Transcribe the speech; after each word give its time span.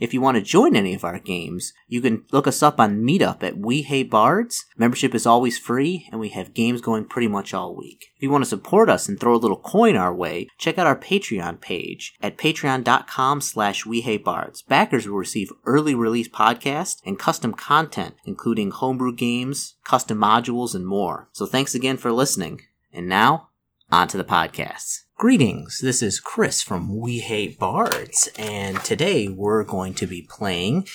If 0.00 0.14
you 0.14 0.22
want 0.22 0.36
to 0.36 0.42
join 0.42 0.74
any 0.74 0.94
of 0.94 1.04
our 1.04 1.18
games, 1.18 1.74
you 1.86 2.00
can 2.00 2.24
look 2.32 2.46
us 2.46 2.62
up 2.62 2.80
on 2.80 3.02
Meetup 3.02 3.42
at 3.42 3.58
We 3.58 3.82
Hate 3.82 4.10
Bards. 4.10 4.64
Membership 4.78 5.14
is 5.14 5.26
always 5.26 5.58
free, 5.58 6.08
and 6.10 6.18
we 6.18 6.30
have 6.30 6.54
games 6.54 6.80
going 6.80 7.04
pretty 7.04 7.28
much 7.28 7.52
all 7.52 7.76
week. 7.76 8.06
If 8.16 8.22
you 8.22 8.30
want 8.30 8.42
to 8.42 8.48
support 8.48 8.88
us 8.88 9.10
and 9.10 9.20
throw 9.20 9.34
a 9.34 9.36
little 9.36 9.60
coin 9.60 9.96
our 9.96 10.14
way, 10.14 10.48
check 10.56 10.78
out 10.78 10.86
our 10.86 10.96
Patreon 10.96 11.60
page 11.60 12.14
at 12.22 12.38
patreon.com 12.38 13.42
slash 13.42 13.84
We 13.84 14.00
Hate 14.00 14.24
Bards. 14.24 14.62
Backers 14.62 15.06
will 15.06 15.18
receive 15.18 15.52
early 15.66 15.94
release 15.94 16.28
podcasts 16.28 17.02
and 17.04 17.18
custom 17.18 17.52
content, 17.52 18.14
including 18.24 18.70
homebrew 18.70 19.14
games, 19.14 19.76
custom 19.84 20.16
modules, 20.16 20.74
and 20.74 20.86
more. 20.86 21.28
So 21.32 21.44
thanks 21.44 21.74
again 21.74 21.98
for 21.98 22.10
listening. 22.10 22.62
And 22.90 23.06
now, 23.06 23.50
on 23.92 24.08
to 24.08 24.16
the 24.16 24.24
podcasts. 24.24 25.00
Greetings, 25.20 25.80
this 25.80 26.00
is 26.00 26.18
Chris 26.18 26.62
from 26.62 26.96
We 26.96 27.18
Hate 27.18 27.58
Bards, 27.58 28.30
and 28.38 28.82
today 28.82 29.28
we're 29.28 29.64
going 29.64 29.92
to 29.92 30.06
be 30.06 30.22
playing 30.22 30.88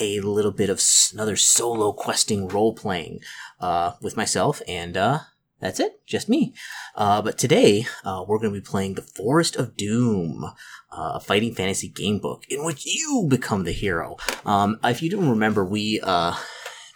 a 0.00 0.18
little 0.18 0.50
bit 0.50 0.68
of 0.68 0.82
another 1.12 1.36
solo 1.36 1.92
questing 1.92 2.48
role 2.48 2.74
playing 2.74 3.20
uh, 3.60 3.92
with 4.02 4.16
myself, 4.16 4.60
and 4.66 4.96
uh, 4.96 5.20
that's 5.60 5.78
it, 5.78 6.04
just 6.06 6.28
me. 6.28 6.54
Uh, 6.96 7.22
but 7.22 7.38
today 7.38 7.86
uh, 8.02 8.24
we're 8.26 8.40
going 8.40 8.52
to 8.52 8.60
be 8.60 8.66
playing 8.66 8.94
The 8.94 9.02
Forest 9.02 9.54
of 9.54 9.76
Doom, 9.76 10.42
uh, 10.90 11.12
a 11.14 11.20
fighting 11.20 11.54
fantasy 11.54 11.86
game 11.86 12.18
book 12.18 12.46
in 12.48 12.64
which 12.64 12.84
you 12.84 13.28
become 13.30 13.62
the 13.62 13.70
hero. 13.70 14.16
Um, 14.44 14.80
if 14.82 15.02
you 15.02 15.08
don't 15.08 15.30
remember, 15.30 15.64
we, 15.64 16.00
uh, 16.02 16.34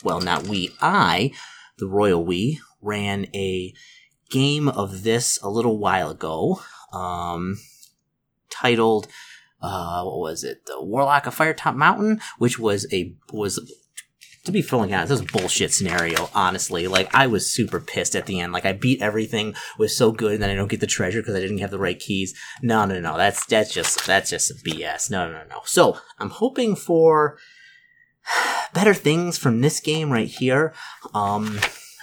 well, 0.03 0.21
not 0.21 0.49
we, 0.49 0.71
I, 0.81 1.31
the 1.79 1.87
royal 1.87 2.25
we, 2.25 2.59
ran 2.81 3.29
a 3.37 3.73
game 4.33 4.69
of 4.69 5.03
this 5.03 5.39
a 5.43 5.51
little 5.51 5.79
while 5.79 6.11
ago, 6.11 6.61
um, 6.93 7.59
titled, 8.51 9.07
uh, 9.61 10.03
what 10.03 10.19
was 10.19 10.43
it? 10.43 10.65
The 10.67 10.83
Warlock 10.83 11.27
of 11.27 11.37
Firetop 11.37 11.77
Mountain, 11.77 12.21
which 12.39 12.59
was 12.59 12.87
a, 12.93 13.15
was, 13.31 13.61
to 14.45 14.51
be 14.51 14.63
fully 14.63 14.93
honest, 14.93 15.11
this 15.11 15.21
was 15.21 15.31
a 15.31 15.39
bullshit 15.39 15.73
scenario, 15.73 16.31
honestly. 16.35 16.89
Like, 16.89 17.15
I 17.15 17.27
was 17.27 17.49
super 17.49 17.79
pissed 17.79 18.17
at 18.17 18.27
the 18.27 18.41
end. 18.41 18.53
Like, 18.53 18.65
I 18.65 18.73
beat 18.73 19.03
everything, 19.03 19.55
was 19.79 19.97
so 19.97 20.11
good, 20.11 20.33
and 20.33 20.43
then 20.43 20.51
I 20.51 20.55
don't 20.55 20.71
get 20.71 20.81
the 20.81 20.87
treasure 20.87 21.21
because 21.21 21.35
I 21.35 21.41
didn't 21.41 21.59
have 21.59 21.71
the 21.71 21.79
right 21.79 21.99
keys. 21.99 22.35
No, 22.63 22.87
no, 22.87 23.01
no, 23.01 23.17
that's, 23.19 23.45
that's 23.45 23.73
just, 23.73 24.07
that's 24.07 24.31
just 24.31 24.65
BS. 24.65 25.11
No, 25.11 25.31
no, 25.31 25.43
no. 25.49 25.61
So, 25.67 25.99
I'm 26.19 26.31
hoping 26.31 26.75
for 26.75 27.37
better 28.75 28.95
things 28.95 29.37
from 29.37 29.61
this 29.61 29.79
game 29.79 30.11
right 30.11 30.29
here. 30.29 30.73
Um, 31.13 31.61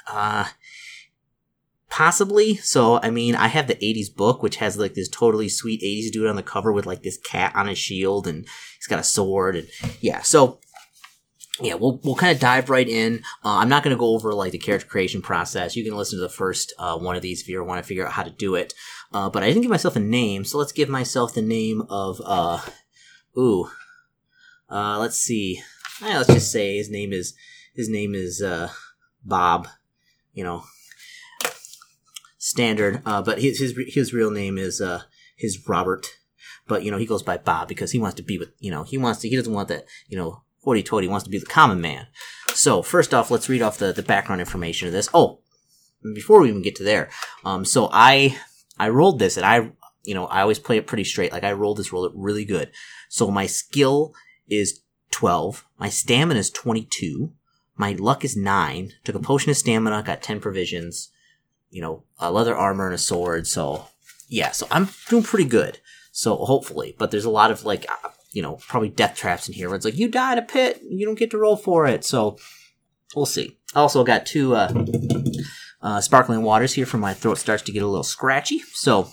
uh, 0.08 0.46
possibly. 2.00 2.56
So, 2.56 2.98
I 3.04 3.10
mean, 3.10 3.36
I 3.36 3.48
have 3.48 3.68
the 3.68 3.76
80s 3.76 4.16
book, 4.16 4.42
which 4.42 4.56
has 4.56 4.78
like 4.78 4.94
this 4.94 5.10
totally 5.10 5.50
sweet 5.50 5.82
80s 5.82 6.14
dude 6.14 6.28
on 6.28 6.38
the 6.38 6.42
cover 6.42 6.72
with 6.72 6.86
like 6.86 7.04
this 7.04 7.18
cat 7.18 7.52
on 7.58 7.68
his 7.68 7.78
shield 7.78 8.26
and 8.26 8.48
he's 8.78 8.88
got 8.88 9.02
a 9.02 9.04
sword 9.04 9.58
and 9.58 9.68
yeah. 10.00 10.22
So, 10.22 10.62
yeah, 11.60 11.74
we'll, 11.74 12.00
we'll 12.06 12.16
kind 12.16 12.34
of 12.34 12.40
dive 12.40 12.70
right 12.70 12.88
in. 12.88 13.18
Uh, 13.44 13.58
I'm 13.58 13.68
not 13.68 13.84
going 13.84 13.94
to 13.94 14.00
go 14.00 14.16
over 14.16 14.34
like 14.34 14.54
the 14.54 14.58
character 14.58 14.88
creation 14.88 15.22
process. 15.22 15.76
You 15.76 15.84
can 15.84 15.98
listen 15.98 16.20
to 16.20 16.24
the 16.24 16.30
first 16.30 16.74
uh, 16.80 16.98
one 16.98 17.18
of 17.18 17.22
these 17.22 17.42
if 17.42 17.50
you 17.50 17.62
want 17.66 17.84
to 17.84 17.88
figure 17.88 18.08
out 18.08 18.14
how 18.14 18.24
to 18.24 18.30
do 18.30 18.56
it. 18.56 18.74
Uh, 19.12 19.30
but 19.30 19.44
I 19.44 19.48
didn't 19.48 19.64
give 19.64 19.72
myself 19.72 19.98
a 19.98 20.00
name, 20.00 20.46
so 20.46 20.58
let's 20.58 20.72
give 20.72 20.88
myself 20.88 21.34
the 21.34 21.42
name 21.42 21.84
of, 21.90 22.22
uh, 22.24 22.62
ooh, 23.38 23.70
uh, 24.70 24.98
let's 25.00 25.18
see. 25.18 25.62
Eh, 26.02 26.18
let's 26.18 26.32
just 26.32 26.50
say 26.50 26.78
his 26.78 26.90
name 26.90 27.12
is, 27.12 27.34
his 27.76 27.90
name 27.90 28.16
is, 28.16 28.42
uh, 28.42 28.70
Bob. 29.26 29.68
You 30.32 30.46
know, 30.46 30.64
standard. 32.40 33.04
Uh, 33.06 33.22
but 33.22 33.40
his, 33.40 33.60
his, 33.60 33.76
his 33.88 34.14
real 34.14 34.32
name 34.32 34.58
is, 34.58 34.82
uh, 34.82 35.04
his 35.38 35.68
Robert. 35.68 36.08
But, 36.68 36.84
you 36.84 36.90
know, 36.90 36.98
he 36.98 37.06
goes 37.06 37.22
by 37.22 37.38
Bob 37.38 37.68
because 37.68 37.92
he 37.92 38.00
wants 38.00 38.16
to 38.16 38.24
be 38.24 38.40
with, 38.40 38.50
you 38.60 38.72
know, 38.72 38.84
he 38.84 38.98
wants 38.98 39.22
to, 39.22 39.30
he 39.30 39.36
doesn't 39.36 39.54
want 39.54 39.68
that, 39.68 39.86
you 40.08 40.18
know, 40.18 40.42
hoity 40.64 40.84
toity 40.84 41.08
He 41.08 41.12
wants 41.12 41.24
to 41.26 41.30
be 41.30 41.38
the 41.38 41.46
common 41.46 41.82
man. 41.82 42.08
So, 42.54 42.82
first 42.82 43.14
off, 43.14 43.32
let's 43.32 43.50
read 43.50 43.62
off 43.62 43.78
the, 43.78 43.94
the 43.94 44.04
background 44.04 44.42
information 44.42 44.88
of 44.88 44.94
this. 44.94 45.10
Oh, 45.14 45.40
before 46.14 46.42
we 46.42 46.50
even 46.50 46.62
get 46.62 46.76
to 46.78 46.84
there, 46.84 47.10
um, 47.44 47.66
so 47.66 47.90
I, 47.92 48.38
I 48.78 48.90
rolled 48.90 49.20
this 49.20 49.38
and 49.38 49.46
I, 49.46 49.72
you 50.04 50.14
know, 50.14 50.26
I 50.26 50.42
always 50.42 50.60
play 50.60 50.78
it 50.78 50.88
pretty 50.88 51.04
straight. 51.04 51.32
Like 51.32 51.44
I 51.44 51.52
rolled 51.54 51.78
this, 51.78 51.92
rolled 51.92 52.12
it 52.12 52.18
really 52.18 52.46
good. 52.46 52.72
So 53.10 53.30
my 53.32 53.46
skill 53.46 54.14
is 54.48 54.82
12. 55.12 55.66
My 55.78 55.90
stamina 55.90 56.40
is 56.40 56.50
22. 56.50 57.34
My 57.76 57.94
luck 57.94 58.24
is 58.24 58.36
9. 58.36 58.92
Took 59.04 59.16
a 59.16 59.20
potion 59.20 59.50
of 59.50 59.58
stamina, 59.58 60.04
got 60.04 60.22
10 60.22 60.40
provisions, 60.40 61.10
you 61.70 61.82
know, 61.82 62.04
a 62.20 62.32
leather 62.32 62.56
armor 62.56 62.86
and 62.86 62.96
a 62.96 63.00
sword. 63.00 63.48
So, 63.48 63.86
yeah, 64.28 64.52
so 64.52 64.68
I'm 64.72 64.90
doing 65.10 65.24
pretty 65.24 65.50
good. 65.50 65.80
So, 66.12 66.36
hopefully. 66.36 66.96
But 66.98 67.12
there's 67.12 67.26
a 67.26 67.30
lot 67.30 67.52
of, 67.52 67.66
like, 67.66 67.86
uh, 67.90 68.10
you 68.32 68.42
know, 68.42 68.60
probably 68.68 68.90
death 68.90 69.16
traps 69.16 69.48
in 69.48 69.54
here 69.54 69.70
where 69.70 69.76
it's 69.76 69.86
like, 69.86 69.98
you 69.98 70.08
die 70.08 70.34
in 70.34 70.40
a 70.40 70.44
pit, 70.44 70.82
you 70.88 71.06
don't 71.06 71.18
get 71.18 71.32
to 71.32 71.38
roll 71.38 71.56
for 71.56 71.88
it. 71.88 72.04
So, 72.04 72.38
we'll 73.16 73.26
see. 73.26 73.58
Also 73.76 74.04
got 74.04 74.26
two, 74.26 74.56
uh, 74.56 74.74
uh, 75.82 76.02
sparkling 76.02 76.42
waters 76.42 76.74
here 76.74 76.86
for 76.86 76.98
my 76.98 77.14
throat 77.14 77.38
starts 77.38 77.64
to 77.64 77.72
get 77.72 77.84
a 77.84 77.88
little 77.88 78.04
scratchy. 78.04 78.60
So, 78.74 79.10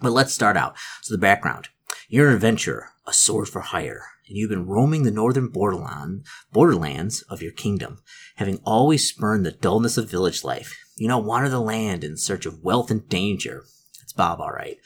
but 0.00 0.12
let's 0.12 0.32
start 0.32 0.56
out. 0.56 0.76
So, 1.02 1.14
the 1.14 1.18
background. 1.18 1.68
You're 2.08 2.28
an 2.28 2.34
adventurer, 2.34 2.90
a 3.06 3.12
sword 3.12 3.48
for 3.48 3.60
hire, 3.60 4.04
and 4.28 4.36
you've 4.36 4.50
been 4.50 4.66
roaming 4.66 5.04
the 5.04 5.10
northern 5.10 5.48
borderland, 5.48 6.24
borderlands 6.52 7.22
of 7.22 7.42
your 7.42 7.52
kingdom, 7.52 7.98
having 8.36 8.60
always 8.64 9.08
spurned 9.08 9.44
the 9.46 9.52
dullness 9.52 9.96
of 9.96 10.10
village 10.10 10.44
life. 10.44 10.76
You 10.96 11.08
now 11.08 11.18
wander 11.18 11.48
the 11.48 11.60
land 11.60 12.04
in 12.04 12.16
search 12.16 12.46
of 12.46 12.62
wealth 12.62 12.90
and 12.90 13.08
danger. 13.08 13.64
It's 14.02 14.12
Bob, 14.12 14.40
all 14.40 14.50
right. 14.50 14.78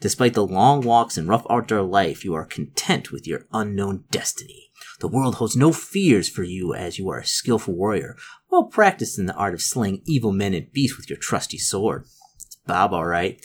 Despite 0.00 0.34
the 0.34 0.46
long 0.46 0.82
walks 0.82 1.16
and 1.18 1.28
rough 1.28 1.44
outdoor 1.50 1.82
life, 1.82 2.24
you 2.24 2.34
are 2.34 2.44
content 2.44 3.10
with 3.10 3.26
your 3.26 3.46
unknown 3.52 4.04
destiny. 4.10 4.70
The 5.00 5.08
world 5.08 5.36
holds 5.36 5.56
no 5.56 5.72
fears 5.72 6.28
for 6.28 6.44
you 6.44 6.74
as 6.74 6.98
you 6.98 7.08
are 7.08 7.18
a 7.18 7.26
skillful 7.26 7.74
warrior, 7.74 8.16
well 8.50 8.64
practiced 8.64 9.18
in 9.18 9.26
the 9.26 9.34
art 9.34 9.54
of 9.54 9.62
slaying 9.62 10.02
evil 10.06 10.32
men 10.32 10.54
and 10.54 10.72
beasts 10.72 10.96
with 10.96 11.10
your 11.10 11.18
trusty 11.18 11.58
sword. 11.58 12.04
It's 12.36 12.56
Bob, 12.66 12.92
all 12.92 13.06
right. 13.06 13.44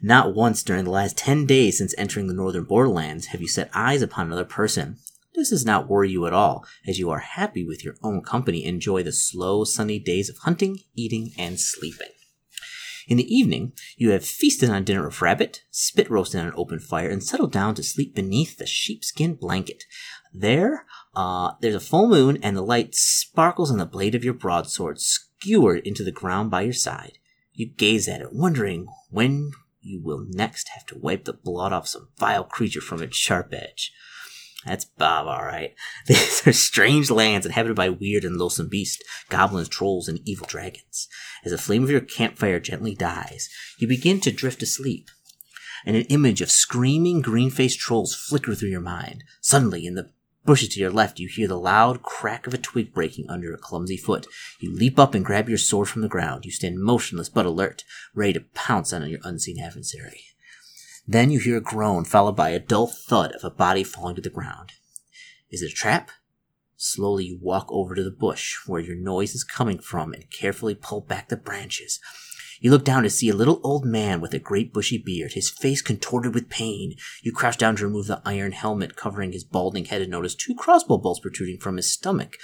Not 0.00 0.34
once 0.34 0.62
during 0.62 0.84
the 0.84 0.90
last 0.90 1.18
ten 1.18 1.44
days 1.44 1.78
since 1.78 1.94
entering 1.98 2.26
the 2.26 2.34
northern 2.34 2.64
borderlands 2.64 3.26
have 3.26 3.42
you 3.42 3.48
set 3.48 3.70
eyes 3.74 4.00
upon 4.00 4.26
another 4.26 4.46
person. 4.46 4.96
This 5.40 5.48
does 5.48 5.64
not 5.64 5.88
worry 5.88 6.10
you 6.10 6.26
at 6.26 6.34
all, 6.34 6.66
as 6.86 6.98
you 6.98 7.08
are 7.08 7.20
happy 7.20 7.64
with 7.64 7.82
your 7.82 7.94
own 8.02 8.20
company 8.20 8.62
enjoy 8.62 9.02
the 9.02 9.10
slow, 9.10 9.64
sunny 9.64 9.98
days 9.98 10.28
of 10.28 10.36
hunting, 10.36 10.80
eating, 10.94 11.32
and 11.38 11.58
sleeping. 11.58 12.10
In 13.08 13.16
the 13.16 13.34
evening, 13.34 13.72
you 13.96 14.10
have 14.10 14.22
feasted 14.22 14.68
on 14.68 14.84
dinner 14.84 15.06
of 15.06 15.22
rabbit, 15.22 15.62
spit 15.70 16.10
roasted 16.10 16.42
on 16.42 16.48
an 16.48 16.52
open 16.58 16.78
fire, 16.78 17.08
and 17.08 17.24
settled 17.24 17.52
down 17.52 17.74
to 17.76 17.82
sleep 17.82 18.14
beneath 18.14 18.58
the 18.58 18.66
sheepskin 18.66 19.34
blanket. 19.34 19.84
There, 20.30 20.84
uh, 21.14 21.52
there's 21.62 21.74
a 21.74 21.80
full 21.80 22.10
moon, 22.10 22.36
and 22.42 22.54
the 22.54 22.60
light 22.60 22.94
sparkles 22.94 23.70
on 23.70 23.78
the 23.78 23.86
blade 23.86 24.14
of 24.14 24.22
your 24.22 24.34
broadsword, 24.34 25.00
skewered 25.00 25.86
into 25.86 26.04
the 26.04 26.12
ground 26.12 26.50
by 26.50 26.60
your 26.60 26.74
side. 26.74 27.16
You 27.54 27.66
gaze 27.66 28.08
at 28.08 28.20
it, 28.20 28.34
wondering 28.34 28.88
when 29.08 29.52
you 29.80 30.02
will 30.02 30.26
next 30.28 30.68
have 30.74 30.84
to 30.88 30.98
wipe 30.98 31.24
the 31.24 31.32
blood 31.32 31.72
off 31.72 31.88
some 31.88 32.10
vile 32.18 32.44
creature 32.44 32.82
from 32.82 33.00
its 33.00 33.16
sharp 33.16 33.54
edge. 33.54 33.90
That's 34.66 34.84
Bob, 34.84 35.26
alright. 35.26 35.74
These 36.06 36.46
are 36.46 36.52
strange 36.52 37.10
lands 37.10 37.46
inhabited 37.46 37.76
by 37.76 37.88
weird 37.88 38.24
and 38.24 38.36
loathsome 38.36 38.68
beasts, 38.68 39.02
goblins, 39.28 39.68
trolls, 39.68 40.08
and 40.08 40.20
evil 40.26 40.46
dragons. 40.46 41.08
As 41.44 41.52
the 41.52 41.58
flame 41.58 41.82
of 41.82 41.90
your 41.90 42.00
campfire 42.00 42.60
gently 42.60 42.94
dies, 42.94 43.48
you 43.78 43.88
begin 43.88 44.20
to 44.20 44.32
drift 44.32 44.62
asleep. 44.62 45.08
And 45.86 45.96
an 45.96 46.02
image 46.04 46.42
of 46.42 46.50
screaming 46.50 47.22
green-faced 47.22 47.78
trolls 47.78 48.14
flicker 48.14 48.54
through 48.54 48.68
your 48.68 48.82
mind. 48.82 49.24
Suddenly, 49.40 49.86
in 49.86 49.94
the 49.94 50.10
bushes 50.44 50.68
to 50.70 50.80
your 50.80 50.90
left, 50.90 51.18
you 51.18 51.28
hear 51.28 51.48
the 51.48 51.58
loud 51.58 52.02
crack 52.02 52.46
of 52.46 52.52
a 52.52 52.58
twig 52.58 52.92
breaking 52.92 53.30
under 53.30 53.54
a 53.54 53.58
clumsy 53.58 53.96
foot. 53.96 54.26
You 54.60 54.74
leap 54.74 54.98
up 54.98 55.14
and 55.14 55.24
grab 55.24 55.48
your 55.48 55.56
sword 55.56 55.88
from 55.88 56.02
the 56.02 56.08
ground. 56.08 56.44
You 56.44 56.50
stand 56.50 56.80
motionless 56.80 57.30
but 57.30 57.46
alert, 57.46 57.84
ready 58.14 58.34
to 58.34 58.40
pounce 58.52 58.92
on 58.92 59.08
your 59.08 59.20
unseen 59.24 59.58
adversary. 59.58 60.24
Then 61.10 61.32
you 61.32 61.40
hear 61.40 61.56
a 61.56 61.60
groan, 61.60 62.04
followed 62.04 62.36
by 62.36 62.50
a 62.50 62.60
dull 62.60 62.86
thud 62.86 63.32
of 63.32 63.42
a 63.42 63.50
body 63.50 63.82
falling 63.82 64.14
to 64.14 64.22
the 64.22 64.30
ground. 64.30 64.74
Is 65.50 65.60
it 65.60 65.72
a 65.72 65.74
trap? 65.74 66.12
Slowly 66.76 67.24
you 67.24 67.38
walk 67.42 67.66
over 67.68 67.96
to 67.96 68.04
the 68.04 68.12
bush 68.12 68.54
where 68.64 68.80
your 68.80 68.94
noise 68.94 69.34
is 69.34 69.42
coming 69.42 69.80
from 69.80 70.12
and 70.12 70.30
carefully 70.30 70.76
pull 70.76 71.00
back 71.00 71.28
the 71.28 71.36
branches. 71.36 71.98
You 72.60 72.70
look 72.70 72.84
down 72.84 73.02
to 73.02 73.10
see 73.10 73.28
a 73.28 73.34
little 73.34 73.60
old 73.64 73.84
man 73.84 74.20
with 74.20 74.34
a 74.34 74.38
great 74.38 74.72
bushy 74.72 75.02
beard, 75.04 75.32
his 75.32 75.50
face 75.50 75.82
contorted 75.82 76.32
with 76.32 76.48
pain. 76.48 76.94
You 77.24 77.32
crouch 77.32 77.58
down 77.58 77.74
to 77.76 77.84
remove 77.84 78.06
the 78.06 78.22
iron 78.24 78.52
helmet 78.52 78.94
covering 78.94 79.32
his 79.32 79.42
balding 79.42 79.86
head 79.86 80.02
and 80.02 80.12
notice 80.12 80.36
two 80.36 80.54
crossbow 80.54 80.98
bolts 80.98 81.18
protruding 81.18 81.58
from 81.58 81.76
his 81.76 81.92
stomach 81.92 82.36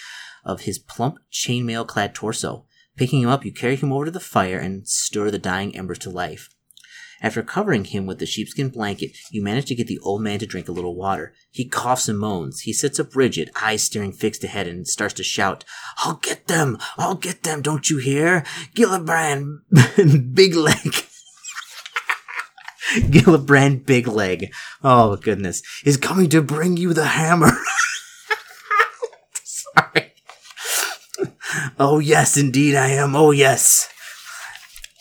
of 0.44 0.62
his 0.62 0.80
plump 0.80 1.18
chainmail 1.30 1.86
clad 1.86 2.16
torso. 2.16 2.66
Picking 2.96 3.22
him 3.22 3.28
up, 3.28 3.44
you 3.44 3.52
carry 3.52 3.76
him 3.76 3.92
over 3.92 4.06
to 4.06 4.10
the 4.10 4.18
fire 4.18 4.58
and 4.58 4.88
stir 4.88 5.30
the 5.30 5.38
dying 5.38 5.76
embers 5.76 6.00
to 6.00 6.10
life. 6.10 6.48
After 7.22 7.42
covering 7.42 7.84
him 7.84 8.06
with 8.06 8.18
the 8.18 8.26
sheepskin 8.26 8.68
blanket, 8.68 9.16
you 9.30 9.42
manage 9.42 9.66
to 9.66 9.74
get 9.74 9.86
the 9.86 9.98
old 10.00 10.22
man 10.22 10.38
to 10.40 10.46
drink 10.46 10.68
a 10.68 10.72
little 10.72 10.94
water. 10.94 11.34
He 11.50 11.66
coughs 11.66 12.08
and 12.08 12.18
moans. 12.18 12.60
He 12.60 12.72
sits 12.72 13.00
up 13.00 13.16
rigid, 13.16 13.50
eyes 13.60 13.82
staring 13.82 14.12
fixed 14.12 14.44
ahead, 14.44 14.66
and 14.66 14.86
starts 14.86 15.14
to 15.14 15.22
shout, 15.22 15.64
I'll 15.98 16.16
get 16.16 16.46
them! 16.46 16.78
I'll 16.98 17.14
get 17.14 17.42
them, 17.42 17.62
don't 17.62 17.88
you 17.88 17.98
hear? 17.98 18.44
Gillibrand, 18.74 19.60
big 20.34 20.54
leg. 20.54 21.06
Gillibrand 22.94 23.84
Big 23.84 24.06
Leg. 24.06 24.54
Oh, 24.82 25.16
goodness. 25.16 25.62
Is 25.84 25.96
coming 25.96 26.28
to 26.30 26.40
bring 26.40 26.76
you 26.76 26.94
the 26.94 27.06
hammer. 27.06 27.50
Sorry. 29.42 30.12
Oh, 31.78 31.98
yes, 31.98 32.36
indeed 32.36 32.76
I 32.76 32.88
am. 32.88 33.16
Oh, 33.16 33.32
yes. 33.32 33.88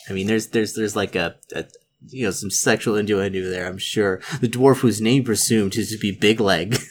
I 0.08 0.12
mean, 0.12 0.26
there's, 0.26 0.48
there's, 0.48 0.74
there's 0.74 0.96
like 0.96 1.14
a, 1.14 1.36
a 1.54 1.64
you 2.08 2.24
know, 2.24 2.30
some 2.30 2.50
sexual 2.50 2.96
innuendo 2.96 3.48
there, 3.48 3.66
I'm 3.66 3.78
sure. 3.78 4.20
The 4.40 4.48
dwarf 4.48 4.78
whose 4.78 5.00
name 5.00 5.24
presumed 5.24 5.76
is 5.76 5.90
to 5.90 5.98
be 5.98 6.10
Big 6.10 6.40
Leg. 6.40 6.78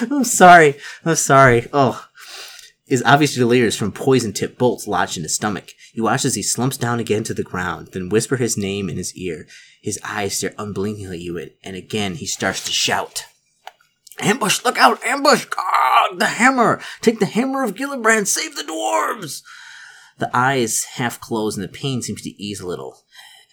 I'm 0.00 0.24
sorry. 0.24 0.76
I'm 1.04 1.16
sorry. 1.16 1.68
Oh. 1.72 2.04
Is 2.86 3.02
obviously 3.04 3.40
delirious 3.40 3.76
from 3.76 3.92
poison 3.92 4.32
tipped 4.32 4.56
bolts 4.56 4.88
lodged 4.88 5.18
in 5.18 5.22
his 5.22 5.34
stomach. 5.34 5.74
You 5.92 6.04
watch 6.04 6.24
as 6.24 6.36
he 6.36 6.42
slumps 6.42 6.78
down 6.78 7.00
again 7.00 7.22
to 7.24 7.34
the 7.34 7.42
ground, 7.42 7.88
then 7.92 8.08
whisper 8.08 8.36
his 8.36 8.56
name 8.56 8.88
in 8.88 8.96
his 8.96 9.14
ear. 9.14 9.46
His 9.82 10.00
eyes 10.02 10.38
stare 10.38 10.54
unblinkingly 10.56 11.16
at 11.16 11.20
you, 11.22 11.50
and 11.62 11.76
again 11.76 12.14
he 12.14 12.24
starts 12.24 12.64
to 12.64 12.72
shout. 12.72 13.24
Ambush! 14.20 14.64
Look 14.64 14.78
out! 14.78 15.04
Ambush! 15.04 15.46
Ah, 15.58 16.14
the 16.16 16.26
hammer! 16.26 16.80
Take 17.02 17.18
the 17.18 17.26
hammer 17.26 17.62
of 17.62 17.74
Gillibrand! 17.74 18.26
Save 18.26 18.56
the 18.56 18.62
dwarves! 18.62 19.42
The 20.18 20.30
eyes 20.36 20.84
half 20.94 21.20
close 21.20 21.56
and 21.56 21.64
the 21.64 21.68
pain 21.68 22.02
seems 22.02 22.22
to 22.22 22.42
ease 22.42 22.60
a 22.60 22.66
little. 22.66 23.04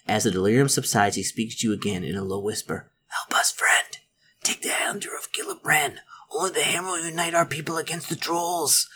As 0.06 0.24
the 0.24 0.30
delirium 0.30 0.68
subsides, 0.68 1.16
he 1.16 1.22
speaks 1.22 1.56
to 1.56 1.68
you 1.68 1.72
again 1.72 2.04
in 2.04 2.16
a 2.16 2.24
low 2.24 2.40
whisper. 2.40 2.90
Help 3.08 3.40
us, 3.40 3.52
friend! 3.52 3.98
Take 4.42 4.62
the 4.62 4.70
hammer 4.70 4.98
of 5.16 5.32
Gillibrand! 5.32 5.98
Only 6.30 6.50
the 6.50 6.62
hammer 6.62 6.90
will 6.90 7.04
unite 7.04 7.34
our 7.34 7.46
people 7.46 7.76
against 7.76 8.08
the 8.08 8.16
trolls! 8.16 8.88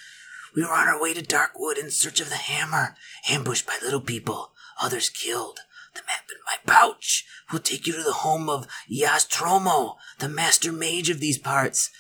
We 0.55 0.63
were 0.63 0.73
on 0.73 0.89
our 0.89 1.01
way 1.01 1.15
to 1.15 1.23
Darkwood 1.23 1.79
in 1.79 1.91
search 1.91 2.21
of 2.21 2.29
the 2.29 2.37
hammer, 2.37 2.97
ambushed 3.29 3.67
by 3.67 3.79
little 3.83 4.01
people, 4.01 4.53
others 4.81 5.09
killed. 5.09 5.61
The 5.95 6.03
map 6.07 6.25
in 6.31 6.39
my 6.47 6.73
pouch 6.73 7.25
will 7.53 7.61
take 7.61 7.87
you 7.87 7.93
to 7.95 8.03
the 8.03 8.13
home 8.13 8.49
of 8.49 8.67
Yaztromo, 8.91 9.97
the 10.19 10.29
master 10.29 10.73
mage 10.73 11.09
of 11.09 11.21
these 11.21 11.39
parts. 11.39 11.91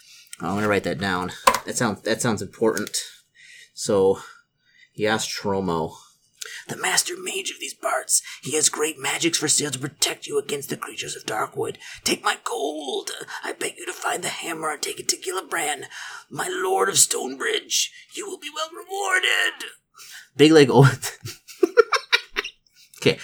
Oh, 0.40 0.48
I'm 0.48 0.54
gonna 0.56 0.68
write 0.68 0.84
that 0.84 0.98
down. 0.98 1.32
That 1.66 1.76
sounds 1.76 2.02
that 2.02 2.20
sounds 2.20 2.42
important. 2.42 2.96
So, 3.74 4.20
Yaztromo 4.98 5.92
the 6.68 6.76
master 6.76 7.14
mage 7.18 7.50
of 7.50 7.58
these 7.60 7.74
parts. 7.74 8.22
He 8.42 8.54
has 8.56 8.68
great 8.68 8.98
magics 8.98 9.38
for 9.38 9.48
sale 9.48 9.70
to 9.70 9.78
protect 9.78 10.26
you 10.26 10.38
against 10.38 10.68
the 10.70 10.76
creatures 10.76 11.16
of 11.16 11.26
Darkwood. 11.26 11.76
Take 12.04 12.24
my 12.24 12.38
gold. 12.44 13.10
I 13.44 13.52
beg 13.52 13.76
you 13.76 13.84
to 13.86 13.92
find 13.92 14.22
the 14.22 14.28
hammer 14.28 14.70
and 14.70 14.80
take 14.80 15.00
it 15.00 15.08
to 15.10 15.16
Gillibrand, 15.16 15.84
my 16.30 16.48
lord 16.48 16.88
of 16.88 16.98
Stonebridge. 16.98 17.92
You 18.14 18.26
will 18.26 18.38
be 18.38 18.48
well 18.54 18.70
rewarded. 18.72 19.70
Big 20.36 20.52
leg 20.52 20.70
okay, 23.00 23.18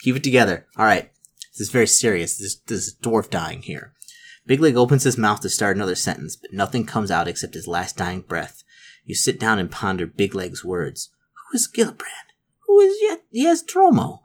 keep 0.00 0.16
it 0.16 0.24
together. 0.24 0.66
All 0.76 0.86
right, 0.86 1.10
this 1.52 1.60
is 1.60 1.70
very 1.70 1.86
serious. 1.86 2.38
This, 2.38 2.56
this 2.66 2.86
is 2.86 2.96
dwarf 3.02 3.30
dying 3.30 3.62
here. 3.62 3.92
Big 4.46 4.60
Leg 4.60 4.76
opens 4.76 5.02
his 5.02 5.18
mouth 5.18 5.40
to 5.40 5.48
start 5.48 5.74
another 5.74 5.96
sentence, 5.96 6.36
but 6.36 6.52
nothing 6.52 6.86
comes 6.86 7.10
out 7.10 7.26
except 7.26 7.54
his 7.54 7.66
last 7.66 7.96
dying 7.96 8.20
breath. 8.20 8.62
You 9.06 9.14
sit 9.14 9.40
down 9.40 9.58
and 9.58 9.70
ponder 9.70 10.04
Big 10.04 10.34
Leg's 10.34 10.64
words. 10.64 11.10
Who 11.32 11.56
is 11.56 11.68
Gillibrand? 11.68 12.34
Who 12.66 12.80
is 12.80 12.98
yet? 13.00 13.22
Yes, 13.30 13.62
Tromo. 13.62 14.20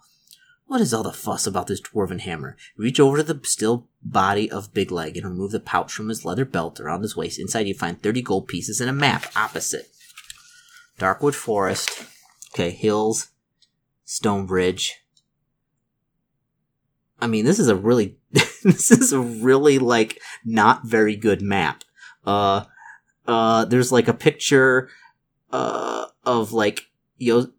What 0.65 0.81
is 0.81 0.93
all 0.93 1.03
the 1.03 1.13
fuss 1.13 1.45
about 1.45 1.67
this 1.67 1.81
dwarven 1.81 2.21
hammer? 2.21 2.57
Reach 2.77 2.99
over 2.99 3.17
to 3.17 3.23
the 3.23 3.39
still 3.43 3.87
body 4.01 4.49
of 4.49 4.73
Big 4.73 4.91
Leg 4.91 5.17
and 5.17 5.25
remove 5.25 5.51
the 5.51 5.59
pouch 5.59 5.93
from 5.93 6.09
his 6.09 6.25
leather 6.25 6.45
belt 6.45 6.79
around 6.79 7.03
his 7.03 7.15
waist. 7.15 7.39
Inside, 7.39 7.67
you 7.67 7.75
find 7.75 8.01
30 8.01 8.21
gold 8.23 8.47
pieces 8.47 8.81
and 8.81 8.89
a 8.89 8.93
map 8.93 9.27
opposite. 9.35 9.91
Darkwood 10.97 11.35
Forest. 11.35 12.05
Okay, 12.53 12.71
hills. 12.71 13.31
Stonebridge. 14.05 15.03
I 17.19 17.27
mean, 17.27 17.45
this 17.45 17.59
is 17.59 17.67
a 17.67 17.75
really, 17.75 18.17
this 18.31 18.91
is 18.91 19.13
a 19.13 19.19
really, 19.19 19.77
like, 19.77 20.19
not 20.43 20.85
very 20.85 21.15
good 21.15 21.41
map. 21.41 21.83
Uh, 22.25 22.63
uh, 23.31 23.65
there's 23.65 23.91
like 23.91 24.07
a 24.07 24.13
picture, 24.13 24.89
uh, 25.51 26.05
of 26.25 26.51
like, 26.51 26.81
Yo- 27.17 27.51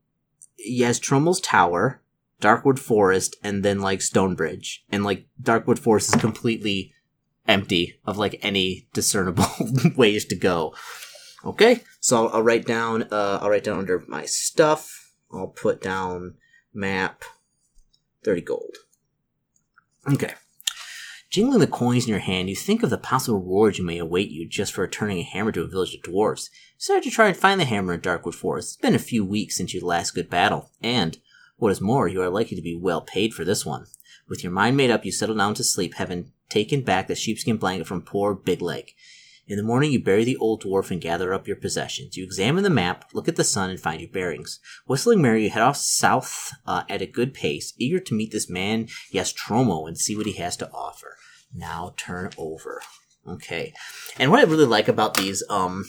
Yastromel's 0.69 1.40
Tower, 1.40 2.02
Darkwood 2.40 2.78
Forest, 2.78 3.36
and 3.42 3.64
then 3.64 3.80
like 3.80 4.02
Stonebridge. 4.02 4.84
And 4.90 5.04
like 5.04 5.26
Darkwood 5.42 5.78
Forest 5.78 6.14
is 6.14 6.20
completely 6.20 6.92
empty 7.48 7.98
of 8.04 8.19
like 8.19 8.38
any 8.42 8.86
discernible 8.92 9.46
ways 9.96 10.24
to 10.26 10.36
go. 10.36 10.74
Okay, 11.44 11.82
so 12.00 12.26
I'll, 12.28 12.36
I'll 12.36 12.42
write 12.42 12.66
down. 12.66 13.04
Uh, 13.10 13.38
I'll 13.42 13.50
write 13.50 13.64
down 13.64 13.78
under 13.78 14.04
my 14.06 14.24
stuff. 14.26 15.12
I'll 15.32 15.48
put 15.48 15.82
down 15.82 16.34
map, 16.72 17.24
thirty 18.22 18.42
gold. 18.42 18.76
Okay. 20.12 20.34
Jingling 21.32 21.61
the 21.61 21.67
coins 21.67 22.05
in 22.05 22.11
your 22.11 22.19
hand, 22.19 22.50
you 22.50 22.55
think 22.55 22.82
of 22.82 22.90
the 22.90 22.99
possible 22.99 23.38
rewards 23.38 23.79
you 23.79 23.84
may 23.87 23.96
await 23.96 24.31
you 24.31 24.46
just 24.46 24.70
for 24.75 24.82
returning 24.82 25.17
a 25.17 25.23
hammer 25.23 25.50
to 25.52 25.62
a 25.62 25.67
village 25.67 25.94
of 25.94 26.02
dwarves. 26.02 26.50
Start 26.76 27.05
to 27.05 27.11
try 27.11 27.29
and 27.29 27.37
find 27.37 27.58
the 27.58 27.64
hammer 27.64 27.94
in 27.94 28.02
Darkwood 28.02 28.34
Forest. 28.34 28.75
It's 28.75 28.82
been 28.82 28.94
a 28.94 28.99
few 28.99 29.25
weeks 29.25 29.56
since 29.56 29.73
your 29.73 29.82
last 29.82 30.11
good 30.11 30.29
battle, 30.29 30.70
and, 30.82 31.17
what 31.56 31.73
is 31.73 31.81
more, 31.81 32.06
you 32.06 32.20
are 32.20 32.29
likely 32.29 32.55
to 32.58 32.62
be 32.62 32.76
well 32.76 33.00
paid 33.00 33.32
for 33.32 33.46
this 33.46 33.64
one. 33.64 33.87
With 34.29 34.44
your 34.44 34.52
mind 34.52 34.76
made 34.76 34.90
up, 34.90 35.06
you 35.06 35.11
settle 35.11 35.34
down 35.34 35.55
to 35.55 35.64
sleep, 35.64 35.94
having 35.94 36.32
taken 36.50 36.82
back 36.82 37.06
the 37.06 37.14
sheepskin 37.14 37.56
blanket 37.56 37.87
from 37.87 38.02
poor 38.02 38.34
Big 38.34 38.61
Leg. 38.61 38.93
In 39.46 39.56
the 39.56 39.62
morning, 39.62 39.90
you 39.90 40.05
bury 40.05 40.25
the 40.25 40.37
old 40.37 40.62
dwarf 40.62 40.90
and 40.90 41.00
gather 41.00 41.32
up 41.32 41.49
your 41.49 41.56
possessions. 41.56 42.14
You 42.14 42.25
examine 42.25 42.62
the 42.62 42.69
map, 42.69 43.06
look 43.14 43.26
at 43.26 43.37
the 43.37 43.43
sun, 43.43 43.70
and 43.70 43.81
find 43.81 44.02
your 44.02 44.11
bearings. 44.11 44.61
Whistling 44.87 45.23
merry, 45.23 45.44
you 45.44 45.50
head 45.50 45.62
off 45.62 45.79
south 45.79 46.52
uh, 46.67 46.82
at 46.90 47.00
a 47.00 47.06
good 47.06 47.32
pace, 47.32 47.73
eager 47.79 48.00
to 48.00 48.14
meet 48.14 48.32
this 48.32 48.50
man 48.50 48.88
Yaztromo 49.14 49.88
and 49.88 49.96
see 49.96 50.14
what 50.14 50.26
he 50.26 50.34
has 50.34 50.58
to 50.58 50.70
offer 50.73 51.17
now 51.54 51.94
turn 51.96 52.31
over. 52.37 52.82
Okay. 53.26 53.72
And 54.19 54.31
what 54.31 54.40
I 54.40 54.44
really 54.44 54.66
like 54.66 54.88
about 54.88 55.14
these 55.14 55.43
um 55.49 55.84